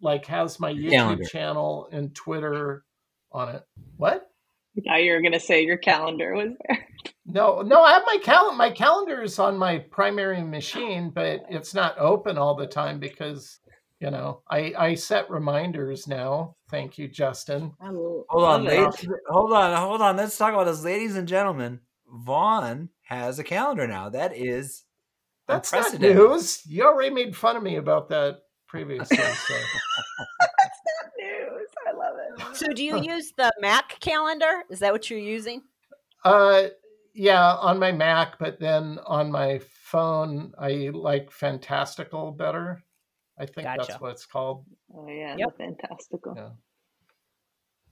like 0.00 0.26
has 0.26 0.60
my 0.60 0.72
YouTube 0.72 0.90
Calendar. 0.90 1.24
channel 1.24 1.88
and 1.90 2.14
Twitter 2.14 2.84
on 3.32 3.48
it. 3.48 3.62
What? 3.96 4.30
Now 4.76 4.96
you're 4.96 5.22
gonna 5.22 5.40
say 5.40 5.64
your 5.64 5.78
calendar 5.78 6.34
was 6.34 6.52
there. 6.66 6.86
No, 7.30 7.62
no, 7.62 7.82
I 7.82 7.92
have 7.92 8.04
my 8.06 8.18
cal 8.22 8.54
my 8.54 8.70
calendar 8.70 9.22
is 9.22 9.38
on 9.38 9.58
my 9.58 9.78
primary 9.78 10.42
machine, 10.42 11.10
but 11.10 11.40
it's 11.50 11.74
not 11.74 11.98
open 11.98 12.38
all 12.38 12.54
the 12.54 12.66
time 12.66 12.98
because 13.00 13.58
you 14.00 14.10
know 14.10 14.42
I 14.50 14.72
I 14.78 14.94
set 14.94 15.30
reminders 15.30 16.06
now. 16.06 16.56
Thank 16.70 16.98
you, 16.98 17.08
Justin. 17.08 17.72
I 17.80 17.90
will- 17.90 18.24
Hold 18.28 18.44
on, 18.44 18.64
ladies, 18.64 19.06
hold 19.28 19.52
on, 19.52 19.76
hold 19.76 20.02
on. 20.02 20.16
Let's 20.16 20.36
talk 20.36 20.52
about 20.52 20.64
this, 20.64 20.84
ladies 20.84 21.16
and 21.16 21.26
gentlemen. 21.26 21.80
Vaughn 22.06 22.88
has 23.02 23.38
a 23.38 23.44
calendar 23.44 23.86
now. 23.86 24.08
That 24.08 24.36
is 24.36 24.84
That's 25.46 25.72
not 25.72 25.98
news. 26.00 26.62
You 26.66 26.84
already 26.84 27.14
made 27.14 27.36
fun 27.36 27.56
of 27.56 27.62
me 27.62 27.76
about 27.76 28.08
that 28.10 28.40
previously. 28.66 29.16
So. 29.16 29.22
That's 30.40 30.80
not 31.02 31.12
news. 31.18 31.68
I 31.86 31.92
love 31.92 32.16
it. 32.18 32.56
So 32.56 32.66
do 32.68 32.84
you 32.84 33.00
use 33.00 33.32
the 33.36 33.50
Mac 33.60 33.98
calendar? 34.00 34.62
Is 34.70 34.78
that 34.80 34.92
what 34.92 35.08
you're 35.10 35.18
using? 35.18 35.62
uh, 36.24 36.64
yeah, 37.14 37.54
on 37.54 37.78
my 37.78 37.90
Mac, 37.92 38.38
but 38.38 38.60
then 38.60 38.98
on 39.06 39.30
my 39.32 39.60
phone, 39.82 40.52
I 40.58 40.90
like 40.92 41.30
Fantastical 41.32 42.30
better. 42.32 42.82
I 43.38 43.46
think 43.46 43.66
Gotcha. 43.66 43.84
that's 43.88 44.00
what 44.00 44.10
it's 44.12 44.26
called, 44.26 44.64
Oh 44.94 45.06
yeah, 45.08 45.36
Yep. 45.38 45.56
the 45.58 45.64
fantastical. 45.64 46.34
Yeah. 46.36 46.48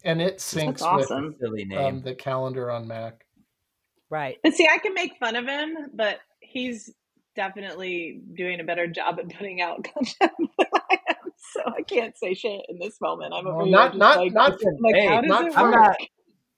and 0.05 0.21
it 0.21 0.39
syncs 0.39 0.67
That's 0.79 0.83
awesome. 0.83 1.35
silly 1.41 1.63
with 1.65 1.69
name. 1.69 1.79
um, 1.97 2.03
the 2.03 2.15
calendar 2.15 2.71
on 2.71 2.87
Mac. 2.89 3.25
Right. 4.11 4.39
But 4.43 4.55
see, 4.55 4.69
I 4.73 4.79
can 4.79 4.95
make 4.95 5.13
fun 5.19 5.35
of 5.37 5.47
him, 5.47 5.77
but 5.95 6.19
he's 6.41 6.93
definitely 7.35 8.21
doing 8.35 8.61
a 8.61 8.65
better 8.65 8.87
job 8.87 9.19
at 9.19 9.29
putting 9.37 9.61
out 9.61 9.85
content 9.95 10.33
than 10.39 10.67
I 10.75 10.99
am. 11.09 11.17
So 11.55 11.63
I 11.67 11.83
can't 11.83 12.17
say 12.17 12.35
shit 12.35 12.63
in 12.69 12.79
this 12.79 13.01
moment. 13.01 13.33
I'm 13.35 13.47
over 13.47 13.57
Well, 13.59 13.67
here 13.67 13.73
not 13.75 13.89
just 13.93 13.99
not 13.99 14.17
like, 14.19 14.33
not 14.33 14.53
I'm 14.53 14.77
like, 14.81 14.95
hey, 14.95 15.21
not 15.23 15.53
for- 15.53 15.59
I'm 15.59 15.71
not. 15.71 15.97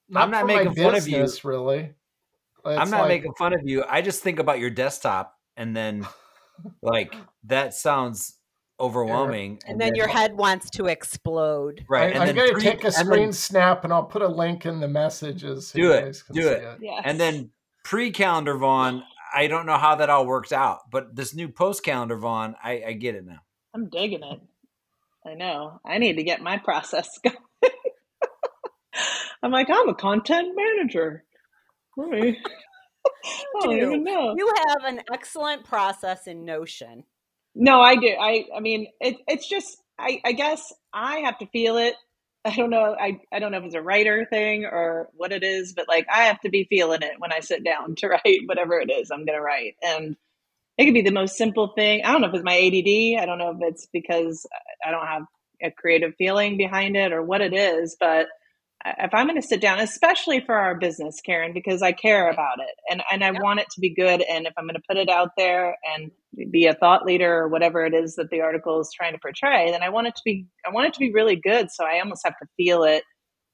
not 0.09 0.23
I'm 0.25 0.31
not 0.31 0.47
making 0.47 0.75
fun 0.75 0.95
of 0.95 1.07
you. 1.09 1.17
business, 1.19 1.45
really. 1.45 1.93
I'm 2.65 2.91
not 2.91 3.01
like- 3.03 3.09
making 3.09 3.35
fun 3.35 3.53
of 3.55 3.61
you. 3.65 3.85
I 3.89 4.03
just 4.03 4.23
think 4.23 4.39
about 4.39 4.59
your 4.59 4.71
desktop, 4.71 5.35
and 5.57 5.77
then 5.77 6.07
like 6.83 7.15
that 7.45 7.73
sounds 7.75 8.38
overwhelming. 8.81 9.61
And 9.67 9.81
then 9.81 9.95
your 9.95 10.09
head 10.09 10.37
wants 10.37 10.71
to 10.71 10.87
explode. 10.87 11.85
right, 11.89 12.05
I, 12.05 12.07
and 12.11 12.19
I'm 12.19 12.27
then 12.37 12.37
gonna 12.37 12.61
take 12.61 12.85
a 12.85 12.87
and 12.89 12.95
then- 12.95 13.05
screen 13.07 13.33
snap 13.33 13.85
and 13.85 13.93
I'll 13.93 14.05
put 14.05 14.23
a 14.23 14.29
link 14.29 14.67
in 14.67 14.81
the 14.81 14.89
messages. 14.89 15.69
So 15.69 15.77
Do 15.79 15.83
you 15.83 15.93
it, 15.93 16.01
guys 16.05 16.23
can 16.23 16.35
do 16.35 16.43
see 16.43 16.49
it. 16.49 16.79
Yes. 16.81 17.03
and 17.05 17.19
then 17.21 17.51
pre-calendar 17.85 18.57
Vaughn. 18.57 19.03
I 19.35 19.47
don't 19.47 19.67
know 19.67 19.77
how 19.77 19.97
that 19.97 20.09
all 20.11 20.27
works 20.27 20.53
out, 20.53 20.91
but 20.91 21.15
this 21.15 21.35
new 21.35 21.49
post-calendar 21.49 22.17
Vaughn, 22.17 22.55
I, 22.63 22.83
I 22.89 22.93
get 22.93 23.15
it 23.15 23.27
now. 23.27 23.41
I'm 23.75 23.89
digging 23.91 24.23
it. 24.23 24.41
I 25.27 25.35
know. 25.35 25.81
I 25.85 25.99
need 25.99 26.15
to 26.17 26.23
get 26.23 26.41
my 26.41 26.57
process 26.59 27.09
going. 27.25 27.37
I'm 29.43 29.51
like, 29.53 29.69
I'm 29.71 29.89
a 29.89 29.95
content 29.95 30.57
manager. 30.57 31.25
Let 31.97 32.09
me- 32.09 32.39
I 33.25 33.61
don't 33.63 33.77
even 33.77 34.05
know. 34.05 34.35
You 34.37 34.53
have 34.69 34.85
an 34.85 35.01
excellent 35.13 35.65
process 35.65 36.27
in 36.27 36.45
Notion. 36.45 37.05
No, 37.59 37.81
I 37.83 37.97
do. 37.97 38.09
I 38.21 38.47
I 38.57 38.61
mean, 38.61 38.89
it, 39.01 39.19
it's 39.29 39.49
just 39.49 39.79
I, 40.01 40.23
I 40.27 40.33
guess 40.35 40.75
I 40.95 41.21
have 41.21 41.39
to 41.41 41.49
feel 41.49 41.79
it. 41.79 41.97
I 42.47 42.57
don't 42.57 42.71
know. 42.71 42.97
I, 43.01 43.21
I 43.33 43.41
don't 43.41 43.53
know 43.53 43.61
if 43.61 43.65
it's 43.67 43.77
a 43.77 43.83
writer 43.83 44.27
thing 44.31 44.67
or 44.67 45.11
what 45.17 45.33
it 45.33 45.45
is, 45.45 45.75
but 45.75 45.89
like 45.89 46.09
I 46.13 46.25
have 46.25 46.41
to 46.43 46.51
be 46.51 46.67
feeling 46.71 47.03
it 47.03 47.15
when 47.21 47.33
I 47.33 47.41
sit 47.41 47.65
down 47.65 47.97
to 47.99 48.09
write 48.11 48.43
whatever 48.47 48.81
it 48.81 48.91
is 48.93 49.13
I'm 49.13 49.27
going 49.27 49.39
to 49.39 49.43
write. 49.43 49.77
And 49.83 50.17
it 50.79 50.87
could 50.87 50.95
be 50.95 51.03
the 51.03 51.13
most 51.13 51.37
simple 51.37 51.73
thing. 51.77 52.05
I 52.05 52.13
don't 52.13 52.23
know 52.23 52.29
if 52.29 52.35
it's 52.35 52.45
my 52.45 52.57
ADD. 52.59 53.23
I 53.23 53.27
don't 53.27 53.39
know 53.39 53.51
if 53.53 53.59
it's 53.63 53.89
because 53.93 54.47
I 54.87 54.91
don't 54.93 55.07
have 55.07 55.25
a 55.63 55.71
creative 55.71 56.15
feeling 56.19 56.59
behind 56.59 56.97
it 56.97 57.13
or 57.13 57.23
what 57.23 57.43
it 57.43 57.55
is, 57.55 57.97
but 58.01 58.29
if 58.87 59.13
I'm 59.13 59.27
going 59.27 59.41
to 59.41 59.47
sit 59.47 59.61
down, 59.61 59.81
especially 59.81 60.41
for 60.41 60.55
our 60.55 60.77
business, 60.77 61.21
Karen, 61.21 61.53
because 61.53 61.83
I 61.83 61.93
care 61.93 62.31
about 62.31 62.61
it 62.61 62.75
and, 62.91 63.03
and 63.11 63.25
I 63.25 63.33
Yep. 63.33 63.43
want 63.43 63.61
it 63.61 63.69
to 63.73 63.81
be 63.81 63.95
good. 63.95 64.23
And 64.23 64.47
if 64.47 64.53
I'm 64.57 64.65
going 64.65 64.77
to 64.77 64.83
put 64.89 64.97
it 64.97 65.09
out 65.09 65.31
there 65.37 65.77
and 65.97 66.11
be 66.51 66.67
a 66.67 66.75
thought 66.75 67.05
leader 67.05 67.33
or 67.35 67.49
whatever 67.49 67.85
it 67.85 67.95
is 67.95 68.15
that 68.17 68.31
the 68.31 68.41
article 68.43 68.81
is 68.81 68.91
trying 68.95 69.13
to 69.15 69.19
portray, 69.19 69.71
then 69.73 69.83
I 69.83 69.89
want 69.91 70.07
it 70.07 70.17
to 70.17 70.23
be, 70.25 70.47
I 70.67 70.71
want 70.71 70.89
it 70.89 70.95
to 70.95 71.01
be 71.01 71.13
really 71.13 71.37
good. 71.37 71.71
So 71.71 71.85
I 71.85 72.01
almost 72.01 72.23
have 72.25 72.39
to 72.41 72.47
feel 72.57 72.85
it, 72.85 73.03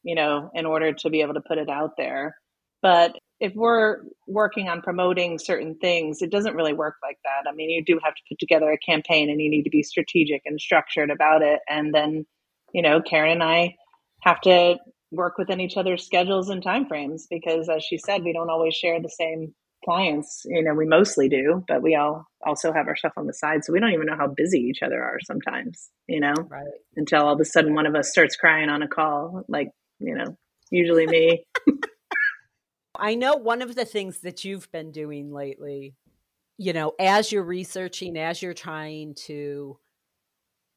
you 0.02 0.14
know, 0.14 0.50
in 0.54 0.66
order 0.66 0.92
to 0.92 1.10
be 1.10 1.22
able 1.22 1.34
to 1.34 1.42
put 1.46 1.58
it 1.58 1.70
out 1.70 1.92
there. 1.96 2.36
But 2.82 3.16
if 3.40 3.54
we're 3.54 4.02
working 4.26 4.68
on 4.68 4.82
promoting 4.82 5.38
certain 5.38 5.76
things, 5.80 6.22
it 6.22 6.30
doesn't 6.30 6.54
really 6.54 6.74
work 6.74 6.96
like 7.02 7.18
that. 7.24 7.48
I 7.48 7.54
mean, 7.54 7.70
you 7.70 7.82
do 7.84 7.98
have 8.04 8.14
to 8.14 8.22
put 8.28 8.38
together 8.38 8.70
a 8.70 8.78
campaign 8.78 9.30
and 9.30 9.40
you 9.40 9.50
need 9.50 9.64
to 9.64 9.70
be 9.70 9.82
strategic 9.82 10.42
and 10.44 10.60
structured 10.60 11.10
about 11.10 11.42
it. 11.42 11.60
And 11.68 11.94
then, 11.94 12.26
you 12.72 12.82
know, 12.82 13.00
Karen 13.00 13.32
and 13.32 13.42
I 13.42 13.76
have 14.20 14.40
to 14.42 14.76
work 15.14 15.38
within 15.38 15.60
each 15.60 15.76
other's 15.76 16.04
schedules 16.04 16.48
and 16.48 16.62
timeframes 16.62 17.22
because 17.30 17.68
as 17.68 17.82
she 17.82 17.98
said, 17.98 18.22
we 18.22 18.32
don't 18.32 18.50
always 18.50 18.74
share 18.74 19.00
the 19.00 19.08
same 19.08 19.54
clients. 19.84 20.42
You 20.44 20.62
know, 20.62 20.74
we 20.74 20.86
mostly 20.86 21.28
do, 21.28 21.64
but 21.68 21.82
we 21.82 21.94
all 21.94 22.26
also 22.44 22.72
have 22.72 22.88
our 22.88 22.96
stuff 22.96 23.12
on 23.16 23.26
the 23.26 23.34
side. 23.34 23.64
So 23.64 23.72
we 23.72 23.80
don't 23.80 23.92
even 23.92 24.06
know 24.06 24.16
how 24.16 24.28
busy 24.28 24.58
each 24.58 24.82
other 24.82 25.02
are 25.02 25.18
sometimes, 25.24 25.90
you 26.06 26.20
know, 26.20 26.34
Right. 26.48 26.66
until 26.96 27.22
all 27.22 27.34
of 27.34 27.40
a 27.40 27.44
sudden 27.44 27.74
one 27.74 27.86
of 27.86 27.94
us 27.94 28.10
starts 28.10 28.36
crying 28.36 28.68
on 28.68 28.82
a 28.82 28.88
call, 28.88 29.44
like, 29.48 29.70
you 29.98 30.14
know, 30.14 30.36
usually 30.70 31.06
me. 31.06 31.44
I 32.96 33.14
know 33.14 33.36
one 33.36 33.62
of 33.62 33.74
the 33.74 33.84
things 33.84 34.20
that 34.20 34.44
you've 34.44 34.70
been 34.70 34.92
doing 34.92 35.32
lately, 35.32 35.94
you 36.58 36.72
know, 36.72 36.92
as 36.98 37.32
you're 37.32 37.44
researching, 37.44 38.16
as 38.16 38.40
you're 38.40 38.54
trying 38.54 39.14
to 39.26 39.78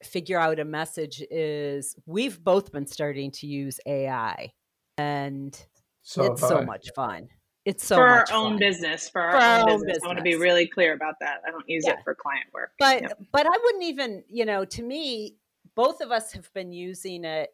figure 0.03 0.39
out 0.39 0.59
a 0.59 0.65
message, 0.65 1.23
is 1.31 1.95
we've 2.05 2.43
both 2.43 2.71
been 2.71 2.85
starting 2.87 3.31
to 3.31 3.47
use 3.47 3.79
AI. 3.85 4.51
And 4.97 5.55
So 6.01 6.23
it's 6.31 6.41
have 6.41 6.49
so 6.49 6.61
much 6.61 6.89
fun. 6.95 7.27
It's 7.65 7.85
so 7.85 7.97
for 7.97 8.07
our 8.07 8.19
much 8.19 8.31
own 8.31 8.51
fun. 8.51 8.59
business, 8.59 9.09
for 9.09 9.21
our, 9.21 9.31
For 9.31 9.37
our 9.37 9.59
own, 9.61 9.69
own 9.69 9.79
business. 9.81 9.99
I 10.03 10.07
want 10.07 10.17
to 10.19 10.23
be 10.23 10.35
really 10.35 10.67
clear 10.67 10.93
about 10.93 11.15
that. 11.19 11.41
I 11.45 11.51
don't 11.51 11.67
use 11.67 11.83
Yeah. 11.85 11.93
it 11.93 11.99
for 12.03 12.15
client 12.15 12.45
work. 12.53 12.71
But 12.79 13.01
Yeah. 13.01 13.13
but 13.31 13.45
I 13.45 13.57
wouldn't 13.63 13.83
even, 13.83 14.23
you 14.27 14.45
know, 14.45 14.63
to 14.65 14.81
me, 14.83 15.37
both 15.75 15.99
of 16.01 16.11
us 16.11 16.31
have 16.31 16.51
been 16.53 16.71
using 16.71 17.25
it 17.25 17.49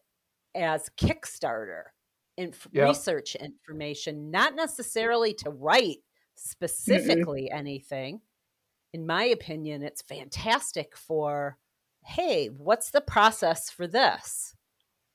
as 0.56 0.90
Kickstarter 0.98 1.86
inf- 2.38 2.68
Yeah. 2.72 2.84
research 2.90 3.36
information, 3.36 4.30
not 4.30 4.56
necessarily 4.56 5.34
to 5.36 5.50
write 5.50 5.98
mm-hmm. 5.98 6.36
specifically 6.36 7.50
anything. 7.52 8.22
In 8.94 9.08
my 9.08 9.24
opinion, 9.24 9.82
it's 9.82 10.04
fantastic 10.04 10.96
for, 10.96 11.58
hey, 12.06 12.48
what's 12.48 12.92
the 12.92 13.02
process 13.02 13.70
for 13.70 13.88
this? 13.88 14.56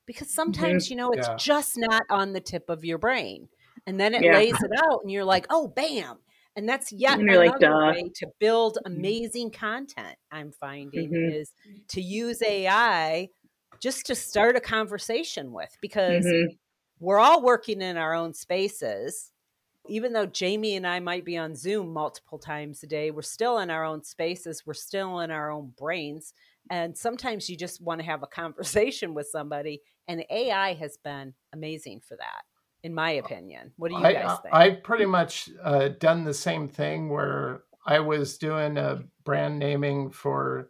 Because 0.05 0.33
sometimes, 0.33 0.89
you 0.89 0.95
know, 0.95 1.11
it's 1.11 1.27
Yeah. 1.27 1.35
just 1.37 1.77
not 1.77 2.03
on 2.09 2.33
the 2.33 2.41
tip 2.41 2.69
of 2.69 2.85
your 2.85 2.97
brain. 2.97 3.49
And 3.87 3.99
then 3.99 4.13
it 4.15 4.23
Yeah. 4.23 4.33
lays 4.33 4.61
it 4.63 4.71
out, 4.83 5.01
and 5.03 5.11
you're 5.11 5.25
like, 5.25 5.45
oh, 5.49 5.67
bam. 5.67 6.19
And 6.55 6.67
that's 6.67 6.91
yet 6.91 7.19
And 7.19 7.27
like, 7.27 7.53
another 7.53 7.59
duh. 7.59 7.93
way 7.93 8.11
to 8.15 8.27
build 8.39 8.79
amazing 8.85 9.51
content. 9.51 10.17
I'm 10.31 10.51
finding 10.51 11.11
Mhm. 11.11 11.29
is 11.29 11.53
to 11.89 12.01
use 12.01 12.41
AI 12.41 13.29
just 13.79 14.05
to 14.07 14.15
start 14.15 14.55
a 14.57 14.61
conversation 14.61 15.51
with 15.53 15.77
because 15.81 16.25
Mhm. 16.25 16.57
we're 16.99 17.19
all 17.19 17.41
working 17.41 17.81
in 17.81 17.97
our 17.97 18.13
own 18.13 18.33
spaces. 18.33 19.31
Even 19.87 20.13
though 20.13 20.25
Jamie 20.25 20.75
and 20.75 20.85
I 20.87 20.99
might 20.99 21.25
be 21.25 21.37
on 21.37 21.55
Zoom 21.55 21.93
multiple 21.93 22.39
times 22.39 22.83
a 22.83 22.87
day, 22.87 23.11
we're 23.11 23.21
still 23.21 23.59
in 23.59 23.69
our 23.69 23.85
own 23.85 24.03
spaces. 24.03 24.65
We're 24.65 24.73
still 24.73 25.19
in 25.21 25.31
our 25.31 25.51
own 25.51 25.73
brains. 25.77 26.33
And 26.69 26.97
sometimes 26.97 27.49
you 27.49 27.57
just 27.57 27.81
want 27.81 27.99
to 27.99 28.05
have 28.05 28.23
a 28.23 28.27
conversation 28.27 29.13
with 29.13 29.27
somebody. 29.27 29.81
And 30.07 30.23
AI 30.29 30.73
has 30.73 30.97
been 30.97 31.33
amazing 31.53 32.01
for 32.07 32.15
that, 32.17 32.43
in 32.83 32.93
my 32.93 33.11
opinion. 33.11 33.71
What 33.77 33.89
do 33.89 33.97
you 33.97 34.03
I, 34.03 34.13
guys 34.13 34.39
think? 34.41 34.53
I, 34.53 34.65
I've 34.65 34.83
pretty 34.83 35.05
much 35.05 35.49
uh, 35.63 35.89
done 35.99 36.23
the 36.23 36.33
same 36.33 36.67
thing 36.67 37.09
where 37.09 37.63
I 37.85 37.99
was 37.99 38.37
doing 38.37 38.77
a 38.77 39.03
brand 39.23 39.59
naming 39.59 40.11
for 40.11 40.69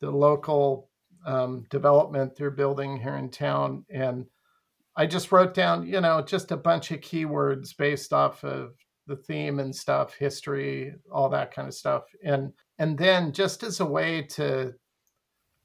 the 0.00 0.10
local 0.10 0.88
um, 1.26 1.66
development 1.70 2.36
they're 2.36 2.50
building 2.50 2.96
here 2.96 3.16
in 3.16 3.30
town. 3.30 3.84
And 3.90 4.26
I 4.96 5.06
just 5.06 5.30
wrote 5.30 5.54
down, 5.54 5.86
you 5.86 6.00
know, 6.00 6.22
just 6.22 6.50
a 6.50 6.56
bunch 6.56 6.90
of 6.90 7.00
keywords 7.00 7.76
based 7.76 8.12
off 8.12 8.44
of 8.44 8.72
the 9.06 9.16
theme 9.16 9.58
and 9.58 9.74
stuff, 9.74 10.14
history, 10.14 10.94
all 11.12 11.28
that 11.30 11.52
kind 11.52 11.68
of 11.68 11.74
stuff. 11.74 12.04
And 12.24 12.52
and 12.78 12.96
then 12.96 13.32
just 13.32 13.62
as 13.62 13.80
a 13.80 13.86
way 13.86 14.22
to 14.22 14.74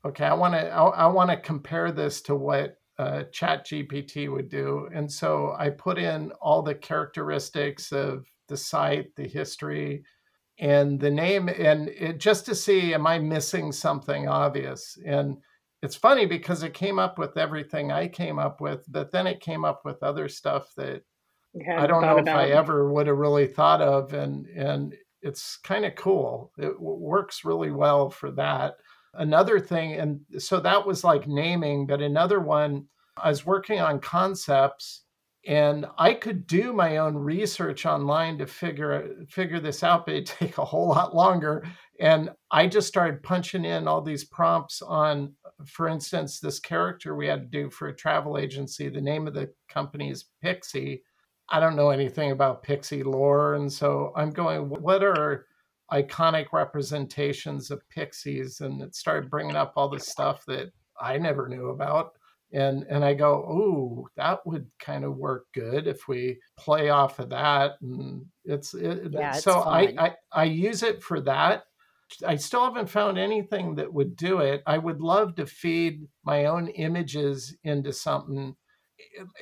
okay, 0.06 0.26
I 0.26 0.34
want 0.34 0.54
to 0.54 0.70
I, 0.70 0.84
I 0.84 1.08
want 1.08 1.30
to 1.30 1.38
compare 1.38 1.92
this 1.92 2.22
to 2.24 2.36
what 2.36 2.78
uh, 3.00 3.24
ChatGPT 3.32 4.32
would 4.32 4.50
do. 4.50 4.88
And 4.94 5.12
so 5.12 5.56
I 5.58 5.70
put 5.70 5.98
in 5.98 6.32
all 6.42 6.62
the 6.62 6.76
characteristics 6.76 7.92
of 7.92 8.26
the 8.48 8.58
site, 8.58 9.16
the 9.16 9.28
history, 9.28 10.04
and 10.60 11.00
the 11.00 11.10
name, 11.10 11.50
and 11.50 11.90
it, 11.90 12.20
just 12.20 12.46
to 12.46 12.56
see, 12.56 12.94
am 12.94 13.08
I 13.08 13.18
missing 13.18 13.72
something 13.72 14.28
obvious? 14.28 14.98
And 15.06 15.38
it's 15.82 15.96
funny 15.96 16.26
because 16.26 16.64
it 16.64 16.74
came 16.74 17.00
up 17.00 17.18
with 17.18 17.36
everything 17.38 17.92
I 17.92 18.08
came 18.08 18.40
up 18.40 18.62
with, 18.62 18.86
but 18.88 19.12
then 19.12 19.28
it 19.28 19.42
came 19.42 19.66
up 19.66 19.82
with 19.84 20.04
other 20.04 20.30
stuff 20.30 20.72
that 20.78 21.04
I 21.78 21.88
don't 21.88 22.02
know 22.02 22.18
if 22.18 22.28
I 22.28 22.50
ever 22.50 22.92
would 22.92 23.08
have 23.08 23.18
really 23.18 23.48
thought 23.48 23.82
of, 23.82 24.14
and 24.14 24.48
and 24.48 24.96
it's 25.22 25.58
kind 25.58 25.86
of 25.86 25.96
cool. 25.96 26.52
It 26.58 26.80
works 26.80 27.46
really 27.46 27.72
well 27.72 28.10
for 28.10 28.32
that. 28.32 28.76
Another 29.14 29.60
thing, 29.60 29.94
and 29.94 30.22
so 30.40 30.60
that 30.60 30.86
was 30.86 31.04
like 31.04 31.28
naming, 31.28 31.86
but 31.86 32.02
another 32.02 32.40
one, 32.40 32.88
I 33.18 33.30
was 33.30 33.46
working 33.46 33.80
on 33.80 34.00
concepts 34.00 35.04
and 35.46 35.86
I 35.98 36.14
could 36.14 36.48
do 36.48 36.72
my 36.72 36.98
own 36.98 37.16
research 37.16 37.86
online 37.86 38.38
to 38.38 38.48
figure 38.48 39.26
figure 39.30 39.60
this 39.60 39.84
out, 39.84 40.06
but 40.06 40.16
it'd 40.16 40.26
take 40.40 40.58
a 40.58 40.66
whole 40.66 40.88
lot 40.88 41.16
longer. 41.16 41.66
And 42.00 42.32
I 42.50 42.68
just 42.68 42.88
started 42.88 43.24
punching 43.24 43.66
in 43.66 43.88
all 43.88 44.02
these 44.02 44.24
prompts 44.24 44.82
on, 44.82 45.34
for 45.66 45.88
instance, 45.88 46.40
this 46.40 46.60
character 46.60 47.16
we 47.16 47.28
had 47.28 47.42
to 47.42 47.64
do 47.64 47.70
for 47.70 47.90
a 47.90 47.96
travel 47.96 48.38
agency. 48.38 48.90
The 48.90 49.02
name 49.02 49.28
of 49.28 49.34
the 49.34 49.54
company 49.70 50.10
is 50.10 50.26
Pixie. 50.42 51.04
I 51.50 51.60
don't 51.60 51.76
know 51.76 51.90
anything 51.90 52.32
about 52.32 52.64
Pixie 52.64 53.04
lore, 53.04 53.56
and 53.56 53.72
so 53.72 54.14
I'm 54.16 54.32
going, 54.32 54.70
what 54.70 55.04
are 55.04 55.46
iconic 55.94 56.48
representations 56.52 57.70
of 57.70 57.88
pixies 57.90 58.62
and 58.62 58.82
it 58.82 58.96
started 58.96 59.30
bringing 59.30 59.56
up 59.56 59.74
all 59.76 59.90
the 59.90 60.00
stuff 60.00 60.44
that 60.48 60.72
I 61.00 61.18
never 61.18 61.48
knew 61.48 61.70
about 61.70 62.14
and 62.54 62.86
and 62.88 63.04
I 63.04 63.16
go, 63.16 63.44
"Oh, 63.48 64.08
that 64.16 64.46
would 64.46 64.70
kind 64.80 65.04
of 65.04 65.18
work 65.18 65.48
good 65.54 65.88
if 65.88 66.08
we 66.08 66.40
play 66.58 66.90
off 66.90 67.20
of 67.20 67.30
that." 67.30 67.74
And 67.82 68.26
it's, 68.46 68.74
it, 68.76 69.12
yeah, 69.12 69.36
it's 69.36 69.44
so 69.44 69.60
I, 69.62 69.96
I 69.98 70.16
I 70.32 70.44
use 70.46 70.84
it 70.84 71.02
for 71.02 71.20
that. 71.22 71.64
I 72.26 72.36
still 72.36 72.64
haven't 72.64 72.90
found 72.90 73.18
anything 73.18 73.76
that 73.76 73.92
would 73.92 74.16
do 74.16 74.40
it. 74.40 74.62
I 74.68 74.78
would 74.78 75.02
love 75.02 75.36
to 75.36 75.48
feed 75.48 76.08
my 76.24 76.46
own 76.46 76.68
images 76.68 77.58
into 77.64 77.92
something 77.92 78.56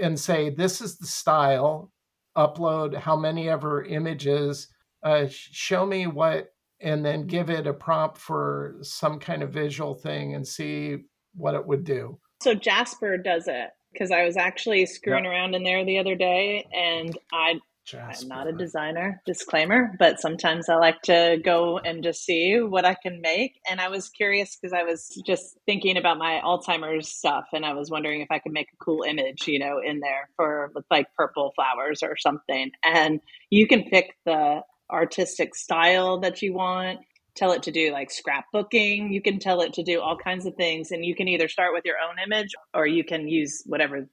and 0.02 0.18
say, 0.18 0.50
"This 0.50 0.82
is 0.82 0.98
the 0.98 1.08
style." 1.08 1.92
Upload 2.38 2.96
how 2.96 3.18
many 3.18 3.50
ever 3.50 3.84
images 3.84 4.70
uh, 5.04 5.26
show 5.30 5.86
me 5.86 6.08
what 6.08 6.54
and 6.80 7.06
then 7.06 7.28
give 7.28 7.50
it 7.50 7.68
a 7.68 7.74
prompt 7.74 8.18
for 8.18 8.78
some 8.82 9.20
kind 9.20 9.44
of 9.44 9.52
visual 9.52 9.94
thing 9.94 10.34
and 10.34 10.48
see 10.48 10.98
what 11.36 11.54
it 11.54 11.66
would 11.66 11.84
do. 11.84 12.20
So 12.42 12.56
Jasper 12.56 13.18
does 13.18 13.48
it 13.48 13.70
because 13.94 14.12
I 14.12 14.26
was 14.26 14.36
actually 14.36 14.86
screwing 14.88 15.26
yep. 15.26 15.32
around 15.32 15.54
in 15.54 15.64
there 15.64 15.86
the 15.86 16.00
other 16.00 16.16
day 16.16 16.68
and 16.74 17.18
I 17.32 17.60
Jasper. 17.84 18.24
I'm 18.24 18.28
not 18.30 18.48
a 18.48 18.52
designer, 18.52 19.22
disclaimer, 19.26 19.96
but 19.98 20.20
sometimes 20.20 20.70
I 20.70 20.76
like 20.76 21.02
to 21.04 21.40
go 21.44 21.80
and 21.80 22.04
just 22.04 22.24
see 22.24 22.60
what 22.60 22.86
I 22.86 22.94
can 22.94 23.22
make. 23.22 23.60
And 23.70 23.82
I 23.82 23.90
was 23.90 24.08
curious 24.08 24.56
because 24.56 24.72
I 24.72 24.84
was 24.84 25.10
just 25.26 25.58
thinking 25.66 25.98
about 25.98 26.18
my 26.18 26.40
Alzheimer's 26.44 27.10
stuff 27.10 27.46
and 27.54 27.66
I 27.66 27.74
was 27.74 27.90
wondering 27.90 28.22
if 28.22 28.30
I 28.30 28.40
could 28.40 28.54
make 28.54 28.68
a 28.72 28.84
cool 28.84 29.04
image, 29.04 29.48
you 29.48 29.58
know, 29.58 29.80
in 29.84 30.00
there 30.00 30.30
for 30.36 30.72
with 30.76 30.86
like 30.92 31.08
purple 31.18 31.54
flowers 31.56 32.04
or 32.04 32.16
something. 32.18 32.72
And 32.84 33.20
you 33.50 33.68
can 33.68 33.84
pick 33.84 34.16
the 34.26 34.62
artistic 34.92 35.56
style 35.56 36.20
that 36.20 36.42
you 36.42 36.54
want 36.54 37.00
tell 37.36 37.52
it 37.52 37.64
to 37.64 37.72
do 37.72 37.92
like 37.92 38.10
scrapbooking. 38.10 39.12
You 39.12 39.22
can 39.22 39.40
tell 39.40 39.62
it 39.62 39.74
to 39.74 39.84
do 39.84 40.02
all 40.02 40.18
kinds 40.18 40.46
of 40.46 40.56
things 40.56 40.92
and 40.92 41.06
you 41.06 41.16
can 41.16 41.28
either 41.28 41.48
start 41.48 41.74
with 41.74 41.86
your 41.86 41.96
own 41.98 42.16
image 42.24 42.50
or 42.74 42.86
you 42.86 43.04
can 43.04 43.28
use 43.28 43.64
whatever 43.66 44.08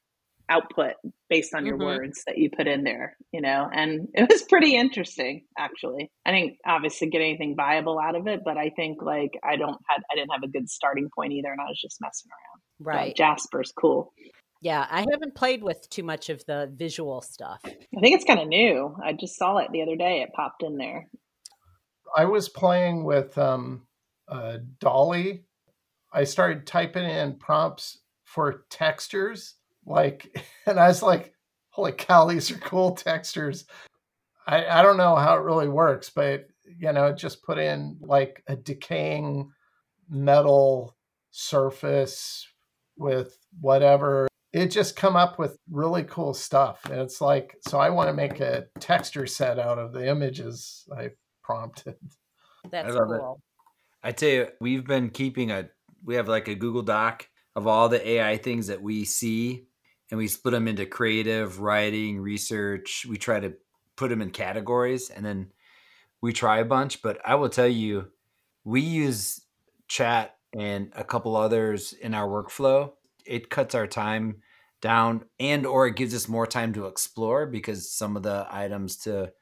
output 0.50 0.94
based 1.28 1.54
on 1.54 1.66
your 1.66 1.76
mm-hmm. 1.76 1.84
words 1.84 2.22
that 2.26 2.38
you 2.38 2.48
put 2.48 2.66
in 2.66 2.82
there 2.82 3.16
you 3.32 3.40
know? 3.40 3.68
And 3.70 4.08
it 4.14 4.30
was 4.30 4.42
pretty 4.42 4.76
interesting 4.76 5.44
actually. 5.58 6.10
I 6.24 6.32
didn't 6.32 6.54
obviously 6.64 7.08
get 7.10 7.20
anything 7.20 7.54
viable 7.54 7.98
out 7.98 8.16
of 8.16 8.26
it 8.26 8.40
but 8.44 8.56
i 8.56 8.70
think 8.70 9.02
like 9.02 9.32
i 9.42 9.56
don't 9.56 9.76
had 9.88 10.00
i 10.10 10.14
didn't 10.14 10.30
have 10.30 10.42
a 10.42 10.48
good 10.48 10.70
starting 10.70 11.10
point 11.14 11.32
either 11.32 11.50
and 11.50 11.60
i 11.60 11.64
was 11.64 11.78
just 11.80 11.98
messing 12.00 12.30
around. 12.30 12.62
Right. 12.80 13.10
But 13.10 13.16
jasper's 13.16 13.72
cool 13.78 14.14
yeah, 14.60 14.86
I 14.90 15.04
haven't 15.10 15.34
played 15.34 15.62
with 15.62 15.88
too 15.88 16.02
much 16.02 16.30
of 16.30 16.44
the 16.46 16.70
visual 16.74 17.20
stuff. 17.20 17.60
I 17.64 18.00
think 18.00 18.16
it's 18.16 18.24
kind 18.24 18.40
of 18.40 18.48
new. 18.48 18.96
I 19.02 19.12
just 19.12 19.36
saw 19.36 19.58
it 19.58 19.70
the 19.72 19.82
other 19.82 19.96
day. 19.96 20.22
It 20.22 20.32
popped 20.34 20.62
in 20.62 20.76
there. 20.76 21.08
I 22.16 22.24
was 22.24 22.48
playing 22.48 23.04
with 23.04 23.36
um, 23.38 23.86
uh, 24.26 24.58
DALL-E. 24.80 25.44
I 26.12 26.24
started 26.24 26.66
typing 26.66 27.04
in 27.04 27.36
prompts 27.36 27.98
for 28.24 28.64
textures, 28.70 29.54
like, 29.86 30.44
and 30.66 30.80
I 30.80 30.88
was 30.88 31.02
like, 31.02 31.34
"Holy 31.70 31.92
cow, 31.92 32.26
these 32.26 32.50
are 32.50 32.58
cool 32.58 32.92
textures." 32.92 33.66
I, 34.46 34.66
I 34.66 34.82
don't 34.82 34.96
know 34.96 35.14
how 35.14 35.36
it 35.36 35.42
really 35.42 35.68
works, 35.68 36.10
but 36.10 36.48
you 36.64 36.92
know, 36.92 37.12
just 37.12 37.42
put 37.42 37.58
in 37.58 37.98
like 38.00 38.42
a 38.46 38.56
decaying 38.56 39.50
metal 40.08 40.96
surface 41.30 42.46
with 42.96 43.36
whatever 43.60 44.28
it 44.58 44.70
just 44.72 44.96
come 44.96 45.14
up 45.14 45.38
with 45.38 45.56
really 45.70 46.02
cool 46.02 46.34
stuff. 46.34 46.84
And 46.86 47.00
it's 47.00 47.20
like, 47.20 47.56
so 47.66 47.78
I 47.78 47.90
want 47.90 48.08
to 48.08 48.12
make 48.12 48.40
a 48.40 48.66
texture 48.80 49.26
set 49.26 49.58
out 49.58 49.78
of 49.78 49.92
the 49.92 50.08
images 50.08 50.86
I 50.96 51.10
prompted. 51.42 51.94
That's 52.70 52.92
cool. 52.92 53.40
It. 54.02 54.06
I 54.08 54.12
tell 54.12 54.28
you, 54.28 54.48
we've 54.60 54.84
been 54.84 55.10
keeping 55.10 55.52
a, 55.52 55.68
we 56.04 56.16
have 56.16 56.28
like 56.28 56.48
a 56.48 56.56
Google 56.56 56.82
Doc 56.82 57.28
of 57.54 57.66
all 57.66 57.88
the 57.88 58.06
AI 58.06 58.36
things 58.36 58.66
that 58.66 58.82
we 58.82 59.04
see 59.04 59.66
and 60.10 60.18
we 60.18 60.26
split 60.26 60.52
them 60.52 60.66
into 60.66 60.86
creative, 60.86 61.60
writing, 61.60 62.18
research. 62.18 63.06
We 63.08 63.16
try 63.16 63.38
to 63.40 63.54
put 63.96 64.08
them 64.08 64.22
in 64.22 64.30
categories 64.30 65.10
and 65.10 65.24
then 65.24 65.52
we 66.20 66.32
try 66.32 66.58
a 66.58 66.64
bunch. 66.64 67.00
But 67.00 67.20
I 67.24 67.36
will 67.36 67.48
tell 67.48 67.68
you, 67.68 68.08
we 68.64 68.80
use 68.80 69.40
chat 69.86 70.36
and 70.58 70.92
a 70.96 71.04
couple 71.04 71.36
others 71.36 71.92
in 71.92 72.14
our 72.14 72.26
workflow 72.26 72.92
it 73.28 73.50
cuts 73.50 73.74
our 73.74 73.86
time 73.86 74.36
down 74.80 75.24
and 75.40 75.66
or 75.66 75.86
it 75.86 75.96
gives 75.96 76.14
us 76.14 76.28
more 76.28 76.46
time 76.46 76.72
to 76.72 76.86
explore 76.86 77.46
because 77.46 77.90
some 77.90 78.16
of 78.16 78.22
the 78.22 78.46
items 78.50 78.96
to 78.96 79.32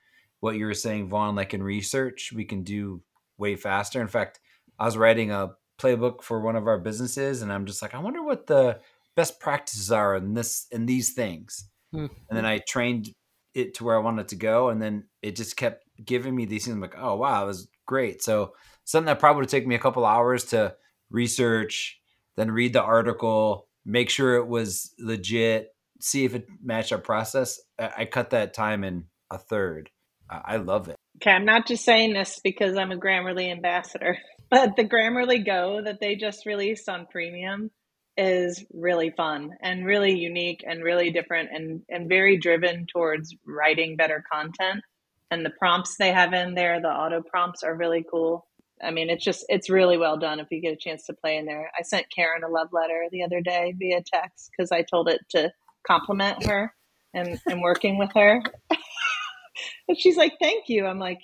what 0.40 0.56
you 0.56 0.66
were 0.66 0.74
saying 0.74 1.08
Von 1.08 1.34
like 1.34 1.54
in 1.54 1.62
research 1.62 2.32
we 2.34 2.44
can 2.44 2.62
do 2.62 3.02
way 3.38 3.56
faster. 3.56 4.00
In 4.00 4.08
fact 4.08 4.40
i 4.78 4.84
was 4.84 4.96
writing 4.96 5.30
a 5.30 5.52
playbook 5.78 6.22
for 6.22 6.40
one 6.40 6.56
of 6.56 6.66
our 6.66 6.78
businesses 6.78 7.42
and 7.42 7.52
i'm 7.52 7.66
just 7.66 7.82
like 7.82 7.94
i 7.94 7.98
wonder 7.98 8.22
what 8.22 8.46
the 8.46 8.78
best 9.14 9.40
practices 9.40 9.92
are 9.92 10.16
in 10.16 10.34
this 10.34 10.66
in 10.70 10.86
these 10.86 11.12
things. 11.12 11.68
Mm-hmm. 11.94 12.12
and 12.28 12.36
then 12.36 12.44
i 12.44 12.58
trained 12.66 13.10
it 13.54 13.74
to 13.74 13.84
where 13.84 13.96
i 13.96 14.00
wanted 14.00 14.28
to 14.28 14.36
go 14.36 14.70
and 14.70 14.82
then 14.82 15.04
it 15.22 15.36
just 15.36 15.56
kept 15.56 15.84
giving 16.04 16.34
me 16.34 16.44
these 16.44 16.64
things 16.64 16.74
I'm 16.74 16.80
like 16.80 16.96
oh 16.98 17.16
wow 17.16 17.44
it 17.44 17.46
was 17.46 17.68
great. 17.86 18.22
So 18.22 18.52
something 18.84 19.06
that 19.06 19.20
probably 19.20 19.42
would 19.42 19.48
take 19.48 19.66
me 19.66 19.74
a 19.74 19.80
couple 19.80 20.04
hours 20.04 20.44
to 20.46 20.74
research 21.10 22.00
then 22.36 22.50
read 22.50 22.72
the 22.72 22.82
article 22.82 23.65
make 23.86 24.10
sure 24.10 24.36
it 24.36 24.48
was 24.48 24.92
legit, 24.98 25.70
see 26.00 26.24
if 26.24 26.34
it 26.34 26.46
matched 26.62 26.92
our 26.92 26.98
process. 26.98 27.58
I 27.78 28.04
cut 28.04 28.30
that 28.30 28.52
time 28.52 28.84
in 28.84 29.04
a 29.30 29.38
third. 29.38 29.90
I 30.28 30.56
love 30.56 30.88
it. 30.88 30.96
Okay, 31.22 31.30
I'm 31.30 31.44
not 31.44 31.66
just 31.66 31.84
saying 31.84 32.12
this 32.12 32.40
because 32.42 32.76
I'm 32.76 32.90
a 32.90 32.96
Grammarly 32.96 33.50
ambassador, 33.50 34.18
but 34.50 34.76
the 34.76 34.84
Grammarly 34.84 35.46
Go 35.46 35.80
that 35.82 36.00
they 36.00 36.16
just 36.16 36.44
released 36.44 36.88
on 36.88 37.06
premium 37.06 37.70
is 38.16 38.64
really 38.72 39.10
fun 39.10 39.50
and 39.62 39.86
really 39.86 40.18
unique 40.18 40.64
and 40.66 40.82
really 40.82 41.10
different 41.10 41.50
and, 41.52 41.82
and 41.88 42.08
very 42.08 42.38
driven 42.38 42.86
towards 42.92 43.34
writing 43.46 43.96
better 43.96 44.24
content. 44.30 44.82
And 45.30 45.44
the 45.44 45.52
prompts 45.58 45.96
they 45.96 46.12
have 46.12 46.32
in 46.32 46.54
there, 46.54 46.80
the 46.80 46.88
auto 46.88 47.22
prompts 47.22 47.62
are 47.62 47.74
really 47.74 48.04
cool. 48.10 48.46
I 48.82 48.90
mean, 48.90 49.10
it's 49.10 49.24
just 49.24 49.44
it's 49.48 49.70
really 49.70 49.96
well 49.96 50.18
done 50.18 50.40
if 50.40 50.48
you 50.50 50.60
get 50.60 50.72
a 50.72 50.76
chance 50.76 51.06
to 51.06 51.14
play 51.14 51.36
in 51.36 51.46
there. 51.46 51.70
I 51.78 51.82
sent 51.82 52.06
Karen 52.14 52.44
a 52.44 52.48
love 52.48 52.68
letter 52.72 53.06
the 53.10 53.22
other 53.22 53.40
day 53.40 53.74
via 53.78 54.02
text 54.02 54.50
because 54.50 54.70
I 54.70 54.82
told 54.82 55.08
it 55.08 55.20
to 55.30 55.52
compliment 55.86 56.44
her 56.46 56.72
and 57.14 57.40
and 57.46 57.62
working 57.62 57.98
with 57.98 58.10
her. 58.14 58.42
and 59.88 59.98
she's 59.98 60.16
like, 60.16 60.34
"Thank 60.40 60.68
you." 60.68 60.86
I'm 60.86 60.98
like, 60.98 61.20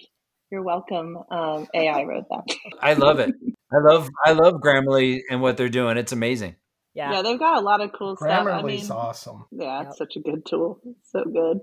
"You're 0.50 0.62
welcome." 0.62 1.18
Um, 1.30 1.68
AI 1.74 2.04
wrote 2.04 2.24
that. 2.30 2.56
I 2.80 2.94
love 2.94 3.18
it. 3.18 3.34
I 3.72 3.78
love 3.78 4.08
I 4.24 4.32
love 4.32 4.54
Grammarly 4.54 5.20
and 5.30 5.42
what 5.42 5.56
they're 5.56 5.68
doing. 5.68 5.96
It's 5.98 6.12
amazing. 6.12 6.56
Yeah, 6.94 7.12
yeah, 7.12 7.22
they've 7.22 7.38
got 7.38 7.58
a 7.58 7.64
lot 7.64 7.80
of 7.80 7.92
cool 7.92 8.16
Grammarly's 8.16 8.84
stuff. 8.84 8.98
I 8.98 9.00
mean, 9.00 9.08
awesome. 9.08 9.44
Yeah, 9.50 9.80
it's 9.80 9.88
yep. 9.88 9.96
such 9.96 10.16
a 10.16 10.20
good 10.20 10.44
tool. 10.44 10.80
It's 10.84 11.10
so 11.10 11.24
good. 11.24 11.60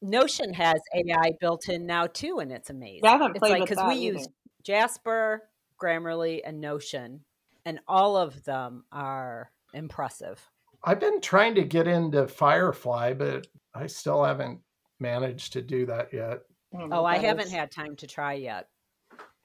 Notion 0.00 0.52
has 0.54 0.80
AI 0.94 1.32
built 1.40 1.68
in 1.68 1.86
now 1.86 2.06
too, 2.06 2.38
and 2.38 2.52
it's 2.52 2.70
amazing. 2.70 3.00
Yeah, 3.04 3.10
I 3.10 3.12
haven't 3.12 3.36
played 3.36 3.52
it's 3.52 3.60
like, 3.60 3.68
because 3.68 3.88
we 3.88 4.00
use 4.02 4.26
Jasper, 4.64 5.42
Grammarly, 5.80 6.40
and 6.44 6.60
Notion, 6.60 7.20
and 7.64 7.80
all 7.86 8.16
of 8.16 8.42
them 8.44 8.84
are 8.90 9.50
impressive. 9.72 10.40
I've 10.82 11.00
been 11.00 11.20
trying 11.20 11.54
to 11.56 11.64
get 11.64 11.86
into 11.86 12.26
Firefly, 12.26 13.14
but 13.14 13.46
I 13.74 13.86
still 13.86 14.24
haven't 14.24 14.60
managed 15.00 15.52
to 15.54 15.62
do 15.62 15.86
that 15.86 16.12
yet. 16.12 16.40
Oh, 16.74 17.04
I 17.04 17.18
haven't 17.18 17.50
had 17.50 17.70
time 17.70 17.94
to 17.96 18.06
try 18.06 18.34
yet. 18.34 18.68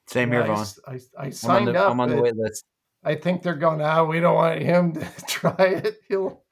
Same 0.08 0.32
here, 0.32 0.44
Von. 0.44 0.66
I, 0.86 0.92
I, 0.92 1.00
I 1.18 1.30
signed 1.30 1.68
I'm 1.68 1.76
up. 1.76 1.90
I'm 1.90 2.00
on 2.00 2.08
the 2.08 2.20
wait 2.20 2.34
list. 2.34 2.64
I 3.04 3.14
think 3.14 3.42
they're 3.42 3.54
going, 3.54 3.80
ah, 3.80 4.04
we 4.04 4.20
don't 4.20 4.34
want 4.34 4.60
him 4.60 4.92
to 4.94 5.06
try 5.28 5.54
it. 5.58 5.98
He'll 6.08 6.42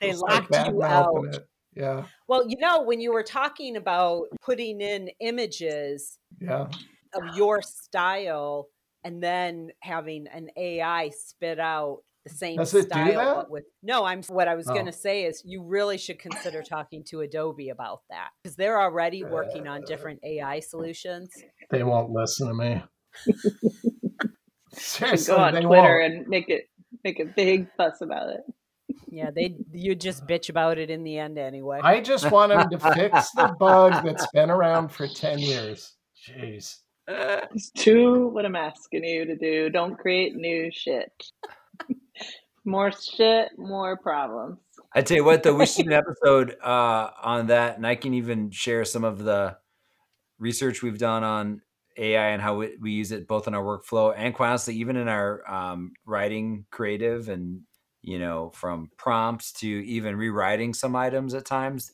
They 0.00 0.10
It's 0.10 0.20
like 0.20 0.50
locked 0.50 0.68
you 0.68 0.82
out. 0.82 1.24
it. 1.26 1.46
Yeah, 1.76 2.04
Well, 2.28 2.48
you 2.48 2.56
know, 2.58 2.82
when 2.82 3.00
you 3.00 3.12
were 3.12 3.24
talking 3.24 3.76
about 3.76 4.26
putting 4.40 4.80
in 4.80 5.10
images 5.18 6.18
yeah. 6.40 6.68
Of 7.14 7.36
your 7.36 7.62
style 7.62 8.68
and 9.04 9.22
then 9.22 9.68
having 9.82 10.26
an 10.32 10.48
AI 10.56 11.10
spit 11.10 11.58
out 11.60 11.98
the 12.24 12.30
same 12.30 12.56
Does 12.56 12.70
style 12.70 13.46
with 13.50 13.64
no 13.82 14.02
i'm 14.06 14.22
what 14.24 14.48
i 14.48 14.54
was 14.54 14.66
Oh. 14.66 14.72
going 14.72 14.86
to 14.86 14.92
say 14.92 15.24
is 15.24 15.42
you 15.44 15.62
really 15.62 15.98
should 15.98 16.18
consider 16.18 16.62
talking 16.62 17.04
to 17.10 17.20
adobe 17.20 17.68
about 17.68 18.00
that 18.08 18.28
because 18.42 18.56
they're 18.56 18.80
already 18.80 19.22
working 19.22 19.68
on 19.68 19.82
uh. 19.82 19.86
different 19.86 20.20
ai 20.24 20.60
solutions 20.60 21.28
They 21.70 21.82
won't 21.82 22.12
listen 22.12 22.48
to 22.48 22.54
me. 22.54 22.82
Seriously, 24.72 25.34
go 25.34 25.40
on 25.40 25.52
Twitter 25.52 26.00
won't. 26.00 26.14
and 26.14 26.28
make 26.28 26.48
it 26.48 26.64
make 27.04 27.20
a 27.20 27.26
big 27.26 27.68
fuss 27.76 28.00
about 28.00 28.30
it. 28.30 28.40
yeah 29.10 29.30
they 29.30 29.56
you 29.72 29.94
just 29.94 30.22
uh. 30.22 30.26
bitch 30.26 30.48
about 30.48 30.78
it 30.78 30.88
in 30.90 31.04
the 31.04 31.18
end 31.18 31.36
anyway 31.38 31.78
I 31.84 32.00
just 32.00 32.30
want 32.30 32.52
them 32.52 32.70
to 32.70 32.78
fix 32.94 33.30
the 33.32 33.54
bug 33.60 34.02
that's 34.04 34.26
been 34.32 34.50
around 34.50 34.88
for 34.88 35.06
10 35.06 35.38
years. 35.40 35.94
Jeez. 36.26 36.76
Do 37.76 38.28
what 38.28 38.46
I'm 38.46 38.56
asking 38.56 39.04
you 39.04 39.26
to 39.26 39.36
do. 39.36 39.70
Don't 39.70 39.98
create 39.98 40.34
new 40.34 40.70
shit. 40.72 41.12
more 42.64 42.90
shit, 42.92 43.50
more 43.58 43.96
problems. 43.96 44.58
I 44.94 45.02
tell 45.02 45.16
you 45.16 45.24
what, 45.24 45.42
though, 45.42 45.54
we 45.54 45.66
should 45.66 45.86
do 45.86 45.92
an 45.92 46.02
episode 46.06 46.56
uh, 46.62 47.10
on 47.22 47.48
that, 47.48 47.76
and 47.76 47.86
I 47.86 47.94
can 47.96 48.14
even 48.14 48.50
share 48.50 48.84
some 48.84 49.04
of 49.04 49.18
the 49.22 49.56
research 50.38 50.82
we've 50.82 50.98
done 50.98 51.24
on 51.24 51.62
AI 51.96 52.28
and 52.28 52.42
how 52.42 52.56
we, 52.56 52.76
we 52.80 52.92
use 52.92 53.12
it 53.12 53.26
both 53.28 53.46
in 53.48 53.54
our 53.54 53.62
workflow 53.62 54.14
and, 54.16 54.34
quite 54.34 54.48
honestly, 54.48 54.76
even 54.76 54.96
in 54.96 55.08
our 55.08 55.48
um, 55.50 55.92
writing 56.06 56.64
creative 56.70 57.28
and 57.28 57.62
you 58.02 58.18
know 58.18 58.50
from 58.54 58.90
prompts 58.98 59.52
to 59.52 59.66
even 59.66 60.16
rewriting 60.16 60.74
some 60.74 60.94
items 60.94 61.32
at 61.34 61.46
times 61.46 61.92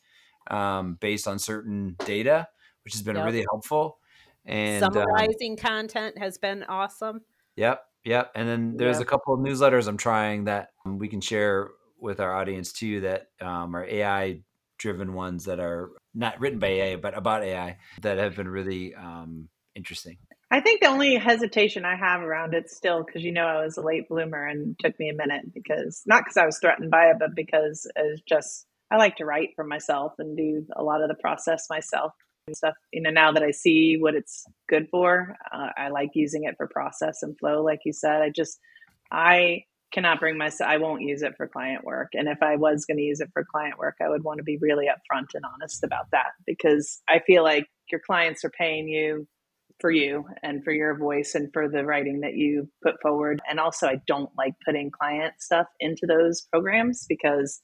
um, 0.50 0.96
based 1.00 1.28
on 1.28 1.38
certain 1.38 1.96
data, 2.04 2.48
which 2.84 2.94
has 2.94 3.02
been 3.02 3.16
Yep. 3.16 3.24
really 3.24 3.44
helpful. 3.50 3.98
And 4.46 4.84
um, 4.84 4.92
summarizing 4.92 5.56
content 5.56 6.18
has 6.18 6.38
been 6.38 6.64
awesome 6.64 7.20
Yep, 7.56 7.82
yep. 8.04 8.32
And 8.34 8.48
then 8.48 8.76
there's 8.76 8.96
Yeah. 8.96 9.02
a 9.02 9.04
couple 9.04 9.34
of 9.34 9.40
newsletters 9.40 9.86
I'm 9.86 9.96
trying 9.96 10.44
that 10.44 10.70
um, 10.86 10.98
we 10.98 11.08
can 11.08 11.20
share 11.20 11.68
with 11.98 12.20
our 12.20 12.34
audience 12.34 12.72
too 12.72 13.00
that 13.02 13.28
um, 13.40 13.76
are 13.76 13.84
AI 13.84 14.40
driven 14.78 15.12
ones 15.12 15.44
that 15.44 15.60
are 15.60 15.90
not 16.14 16.40
written 16.40 16.58
by 16.58 16.68
AI 16.68 16.96
but 16.96 17.16
about 17.16 17.42
AI 17.42 17.76
that 18.00 18.16
have 18.16 18.36
been 18.36 18.48
really 18.48 18.94
um, 18.94 19.48
interesting. 19.74 20.16
I 20.50 20.60
think 20.60 20.80
the 20.80 20.88
only 20.88 21.16
hesitation 21.16 21.84
I 21.84 21.96
have 21.96 22.22
around 22.22 22.54
it 22.54 22.70
still, 22.70 23.04
because 23.04 23.22
you 23.22 23.30
know 23.30 23.46
I 23.46 23.62
was 23.62 23.76
a 23.76 23.82
late 23.82 24.08
bloomer 24.08 24.46
and 24.46 24.76
took 24.78 24.98
me 24.98 25.10
a 25.10 25.14
minute 25.14 25.52
because 25.52 26.02
not 26.06 26.24
because 26.24 26.38
I 26.38 26.46
was 26.46 26.58
threatened 26.58 26.90
by 26.90 27.10
it, 27.10 27.16
but 27.20 27.36
because 27.36 27.86
it's 27.94 28.22
just 28.22 28.66
I 28.90 28.96
like 28.96 29.16
to 29.16 29.26
write 29.26 29.50
for 29.54 29.64
myself 29.64 30.14
and 30.18 30.36
do 30.36 30.66
a 30.74 30.82
lot 30.82 31.02
of 31.02 31.08
the 31.08 31.14
process 31.14 31.66
myself 31.68 32.14
and 32.50 32.56
stuff. 32.56 32.74
You 32.92 33.02
know, 33.02 33.10
now 33.10 33.32
that 33.32 33.42
I 33.42 33.50
see 33.50 33.96
what 33.98 34.14
it's 34.14 34.44
good 34.68 34.88
for, 34.90 35.36
uh, 35.52 35.68
I 35.76 35.88
like 35.88 36.10
using 36.14 36.44
it 36.44 36.54
for 36.56 36.68
process 36.68 37.18
and 37.22 37.38
flow, 37.38 37.62
like 37.62 37.80
you 37.84 37.92
said. 37.92 38.22
I 38.22 38.30
just 38.30 38.58
I 39.12 39.62
cannot 39.92 40.20
bring 40.20 40.36
myself. 40.36 40.70
I 40.70 40.78
won't 40.78 41.02
use 41.02 41.22
it 41.22 41.34
for 41.36 41.48
client 41.48 41.84
work, 41.84 42.08
and 42.14 42.28
if 42.28 42.42
I 42.42 42.56
was 42.56 42.84
going 42.84 42.98
to 42.98 43.02
use 43.02 43.20
it 43.20 43.30
for 43.32 43.44
client 43.44 43.78
work, 43.78 43.96
I 44.02 44.08
would 44.08 44.24
want 44.24 44.38
to 44.38 44.44
be 44.44 44.58
really 44.60 44.86
upfront 44.86 45.28
and 45.34 45.44
honest 45.44 45.84
about 45.84 46.06
that 46.12 46.32
because 46.46 47.00
I 47.08 47.20
feel 47.26 47.42
like 47.42 47.66
your 47.90 48.00
clients 48.04 48.44
are 48.44 48.50
paying 48.50 48.88
you 48.88 49.26
for 49.80 49.90
you 49.90 50.24
and 50.42 50.62
for 50.62 50.72
your 50.72 50.96
voice 50.96 51.34
and 51.34 51.48
for 51.52 51.68
the 51.68 51.84
writing 51.84 52.20
that 52.20 52.34
you 52.34 52.68
put 52.82 52.96
forward. 53.02 53.40
And 53.48 53.58
also, 53.58 53.86
I 53.86 54.00
don't 54.06 54.30
like 54.36 54.54
putting 54.64 54.90
client 54.90 55.34
stuff 55.38 55.66
into 55.80 56.06
those 56.06 56.46
programs 56.52 57.06
because 57.08 57.60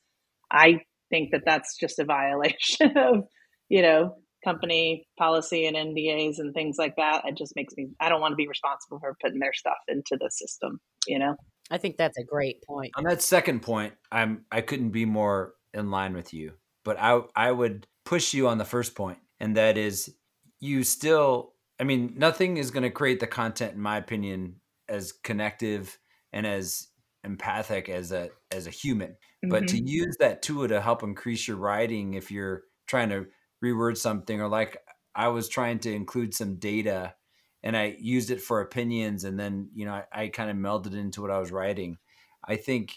I 0.50 0.80
think 1.10 1.30
that 1.32 1.42
that's 1.44 1.76
just 1.76 1.98
a 1.98 2.04
violation 2.04 2.92
of, 2.96 3.24
you 3.68 3.82
know, 3.82 4.16
company 4.46 5.06
policy 5.18 5.66
and 5.66 5.76
NDAs 5.76 6.38
and 6.38 6.54
things 6.54 6.76
like 6.78 6.94
that. 6.96 7.24
It 7.26 7.36
just 7.36 7.54
makes 7.56 7.74
me, 7.76 7.88
I 8.00 8.08
don't 8.08 8.20
want 8.20 8.32
to 8.32 8.36
be 8.36 8.48
responsible 8.48 9.00
for 9.00 9.16
putting 9.20 9.40
their 9.40 9.52
stuff 9.52 9.78
into 9.88 10.16
the 10.20 10.30
system, 10.30 10.80
you 11.06 11.18
know? 11.18 11.34
i 11.70 11.78
think 11.78 11.96
that's 11.96 12.18
a 12.18 12.24
great 12.24 12.62
point 12.62 12.92
On 12.96 13.04
that 13.04 13.22
second 13.22 13.60
point, 13.60 13.94
I'm 14.12 14.44
I 14.52 14.60
couldn't 14.60 14.90
be 14.90 15.04
more 15.04 15.54
in 15.74 15.90
line 15.90 16.14
with 16.14 16.32
you, 16.32 16.52
but 16.84 16.96
I 16.98 17.20
I 17.34 17.52
would 17.52 17.86
push 18.04 18.34
you 18.34 18.48
on 18.48 18.58
the 18.58 18.64
first 18.64 18.94
point, 18.94 19.18
and 19.40 19.56
that 19.56 19.76
is 19.76 20.14
you 20.60 20.84
still. 20.84 21.52
I 21.78 21.84
mean, 21.84 22.14
nothing 22.16 22.56
is 22.56 22.70
going 22.70 22.84
to 22.84 22.90
create 22.90 23.20
the 23.20 23.26
content, 23.26 23.74
in 23.74 23.80
my 23.80 23.98
opinion, 23.98 24.60
as 24.88 25.12
connective 25.12 25.98
and 26.32 26.46
as 26.46 26.88
empathic 27.22 27.90
as 27.90 28.12
a 28.12 28.30
as 28.50 28.66
a 28.66 28.70
human. 28.70 29.16
But 29.42 29.68
to 29.68 29.76
mm-hmm. 29.76 29.86
use 29.86 30.16
that 30.20 30.42
tool 30.42 30.66
to 30.66 30.80
help 30.80 31.02
increase 31.02 31.46
your 31.46 31.58
writing, 31.58 32.14
if 32.14 32.30
you're 32.30 32.62
trying 32.86 33.10
to 33.10 33.26
reword 33.72 33.96
something, 33.96 34.40
or 34.40 34.48
like 34.48 34.78
I 35.14 35.28
was 35.28 35.48
trying 35.48 35.78
to 35.80 35.92
include 35.92 36.34
some 36.34 36.56
data 36.56 37.14
and 37.62 37.76
I 37.76 37.96
used 37.98 38.30
it 38.30 38.40
for 38.40 38.60
opinions, 38.60 39.24
and 39.24 39.38
then 39.38 39.70
you 39.74 39.86
know 39.86 39.94
I, 39.94 40.04
I 40.12 40.28
kind 40.28 40.50
of 40.50 40.56
melded 40.56 40.96
into 40.96 41.20
what 41.20 41.30
I 41.30 41.38
was 41.38 41.50
writing. 41.52 41.98
I 42.44 42.56
think 42.56 42.92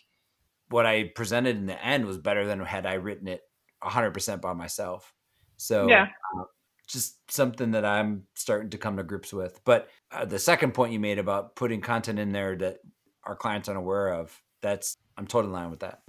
what 0.70 0.86
I 0.86 1.06
presented 1.16 1.58
in 1.58 1.66
the 1.66 1.84
end 1.84 2.06
was 2.06 2.18
better 2.18 2.46
than 2.46 2.60
had 2.62 2.86
I 2.86 2.94
written 2.94 3.28
it 3.28 3.42
100% 3.84 4.42
by 4.42 4.54
myself. 4.54 5.14
So 5.58 5.90
Yeah. 5.90 6.08
uh, 6.38 6.44
just 6.88 7.18
something 7.32 7.72
that 7.72 7.86
I'm 7.86 8.24
starting 8.36 8.70
to 8.72 8.78
come 8.78 8.98
to 8.98 9.04
grips 9.04 9.34
with. 9.34 9.60
But 9.66 9.90
uh, 10.12 10.26
the 10.26 10.40
second 10.40 10.74
point 10.74 10.94
you 10.94 11.00
made 11.00 11.20
about 11.20 11.56
putting 11.56 11.82
content 11.82 12.20
in 12.20 12.32
there 12.32 12.56
that 12.58 12.78
our 13.24 13.36
clients 13.36 13.68
aren't 13.68 13.80
aware 13.80 14.14
of, 14.14 14.40
that's 14.62 14.96
I'm 15.18 15.28
totally 15.28 15.50
in 15.50 15.54
line 15.54 15.72
with 15.72 15.80
that. 15.82 16.02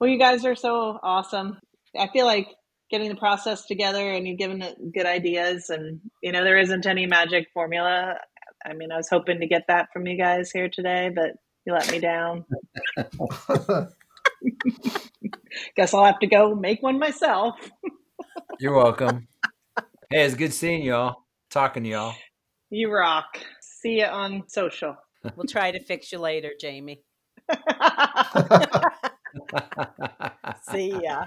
Well, 0.00 0.10
you 0.10 0.18
guys 0.18 0.44
are 0.44 0.54
so 0.54 0.98
awesome. 1.02 1.58
I 1.98 2.08
feel 2.08 2.26
like 2.26 2.48
getting 2.90 3.08
the 3.08 3.16
process 3.16 3.66
together 3.66 4.10
and 4.12 4.26
you've 4.26 4.38
given 4.38 4.62
it 4.62 4.76
good 4.92 5.06
ideas 5.06 5.70
and 5.70 6.00
you 6.22 6.32
know 6.32 6.44
there 6.44 6.58
isn't 6.58 6.86
any 6.86 7.06
magic 7.06 7.48
formula. 7.52 8.14
I 8.64 8.72
mean, 8.74 8.90
I 8.92 8.96
was 8.96 9.08
hoping 9.08 9.40
to 9.40 9.46
get 9.46 9.66
that 9.68 9.88
from 9.92 10.06
you 10.06 10.16
guys 10.16 10.50
here 10.50 10.68
today, 10.68 11.10
but 11.14 11.32
you 11.64 11.72
let 11.72 11.90
me 11.90 12.00
down. 12.00 12.44
Guess 15.76 15.94
I'll 15.94 16.04
have 16.04 16.18
to 16.20 16.26
go 16.26 16.54
make 16.54 16.82
one 16.82 16.98
myself. 16.98 17.54
You're 18.58 18.74
welcome. 18.74 19.28
hey, 20.10 20.24
it's 20.24 20.34
good 20.34 20.52
seeing 20.52 20.82
y'all, 20.82 21.24
talking 21.50 21.84
to 21.84 21.88
y'all. 21.90 22.14
You 22.70 22.92
rock. 22.92 23.38
See 23.60 24.00
you 24.00 24.06
on 24.06 24.48
social. 24.48 24.96
we'll 25.34 25.46
try 25.46 25.70
to 25.72 25.82
fix 25.84 26.12
you 26.12 26.18
later 26.18 26.52
jamie 26.60 27.02
see 30.70 30.90
ya 31.02 31.24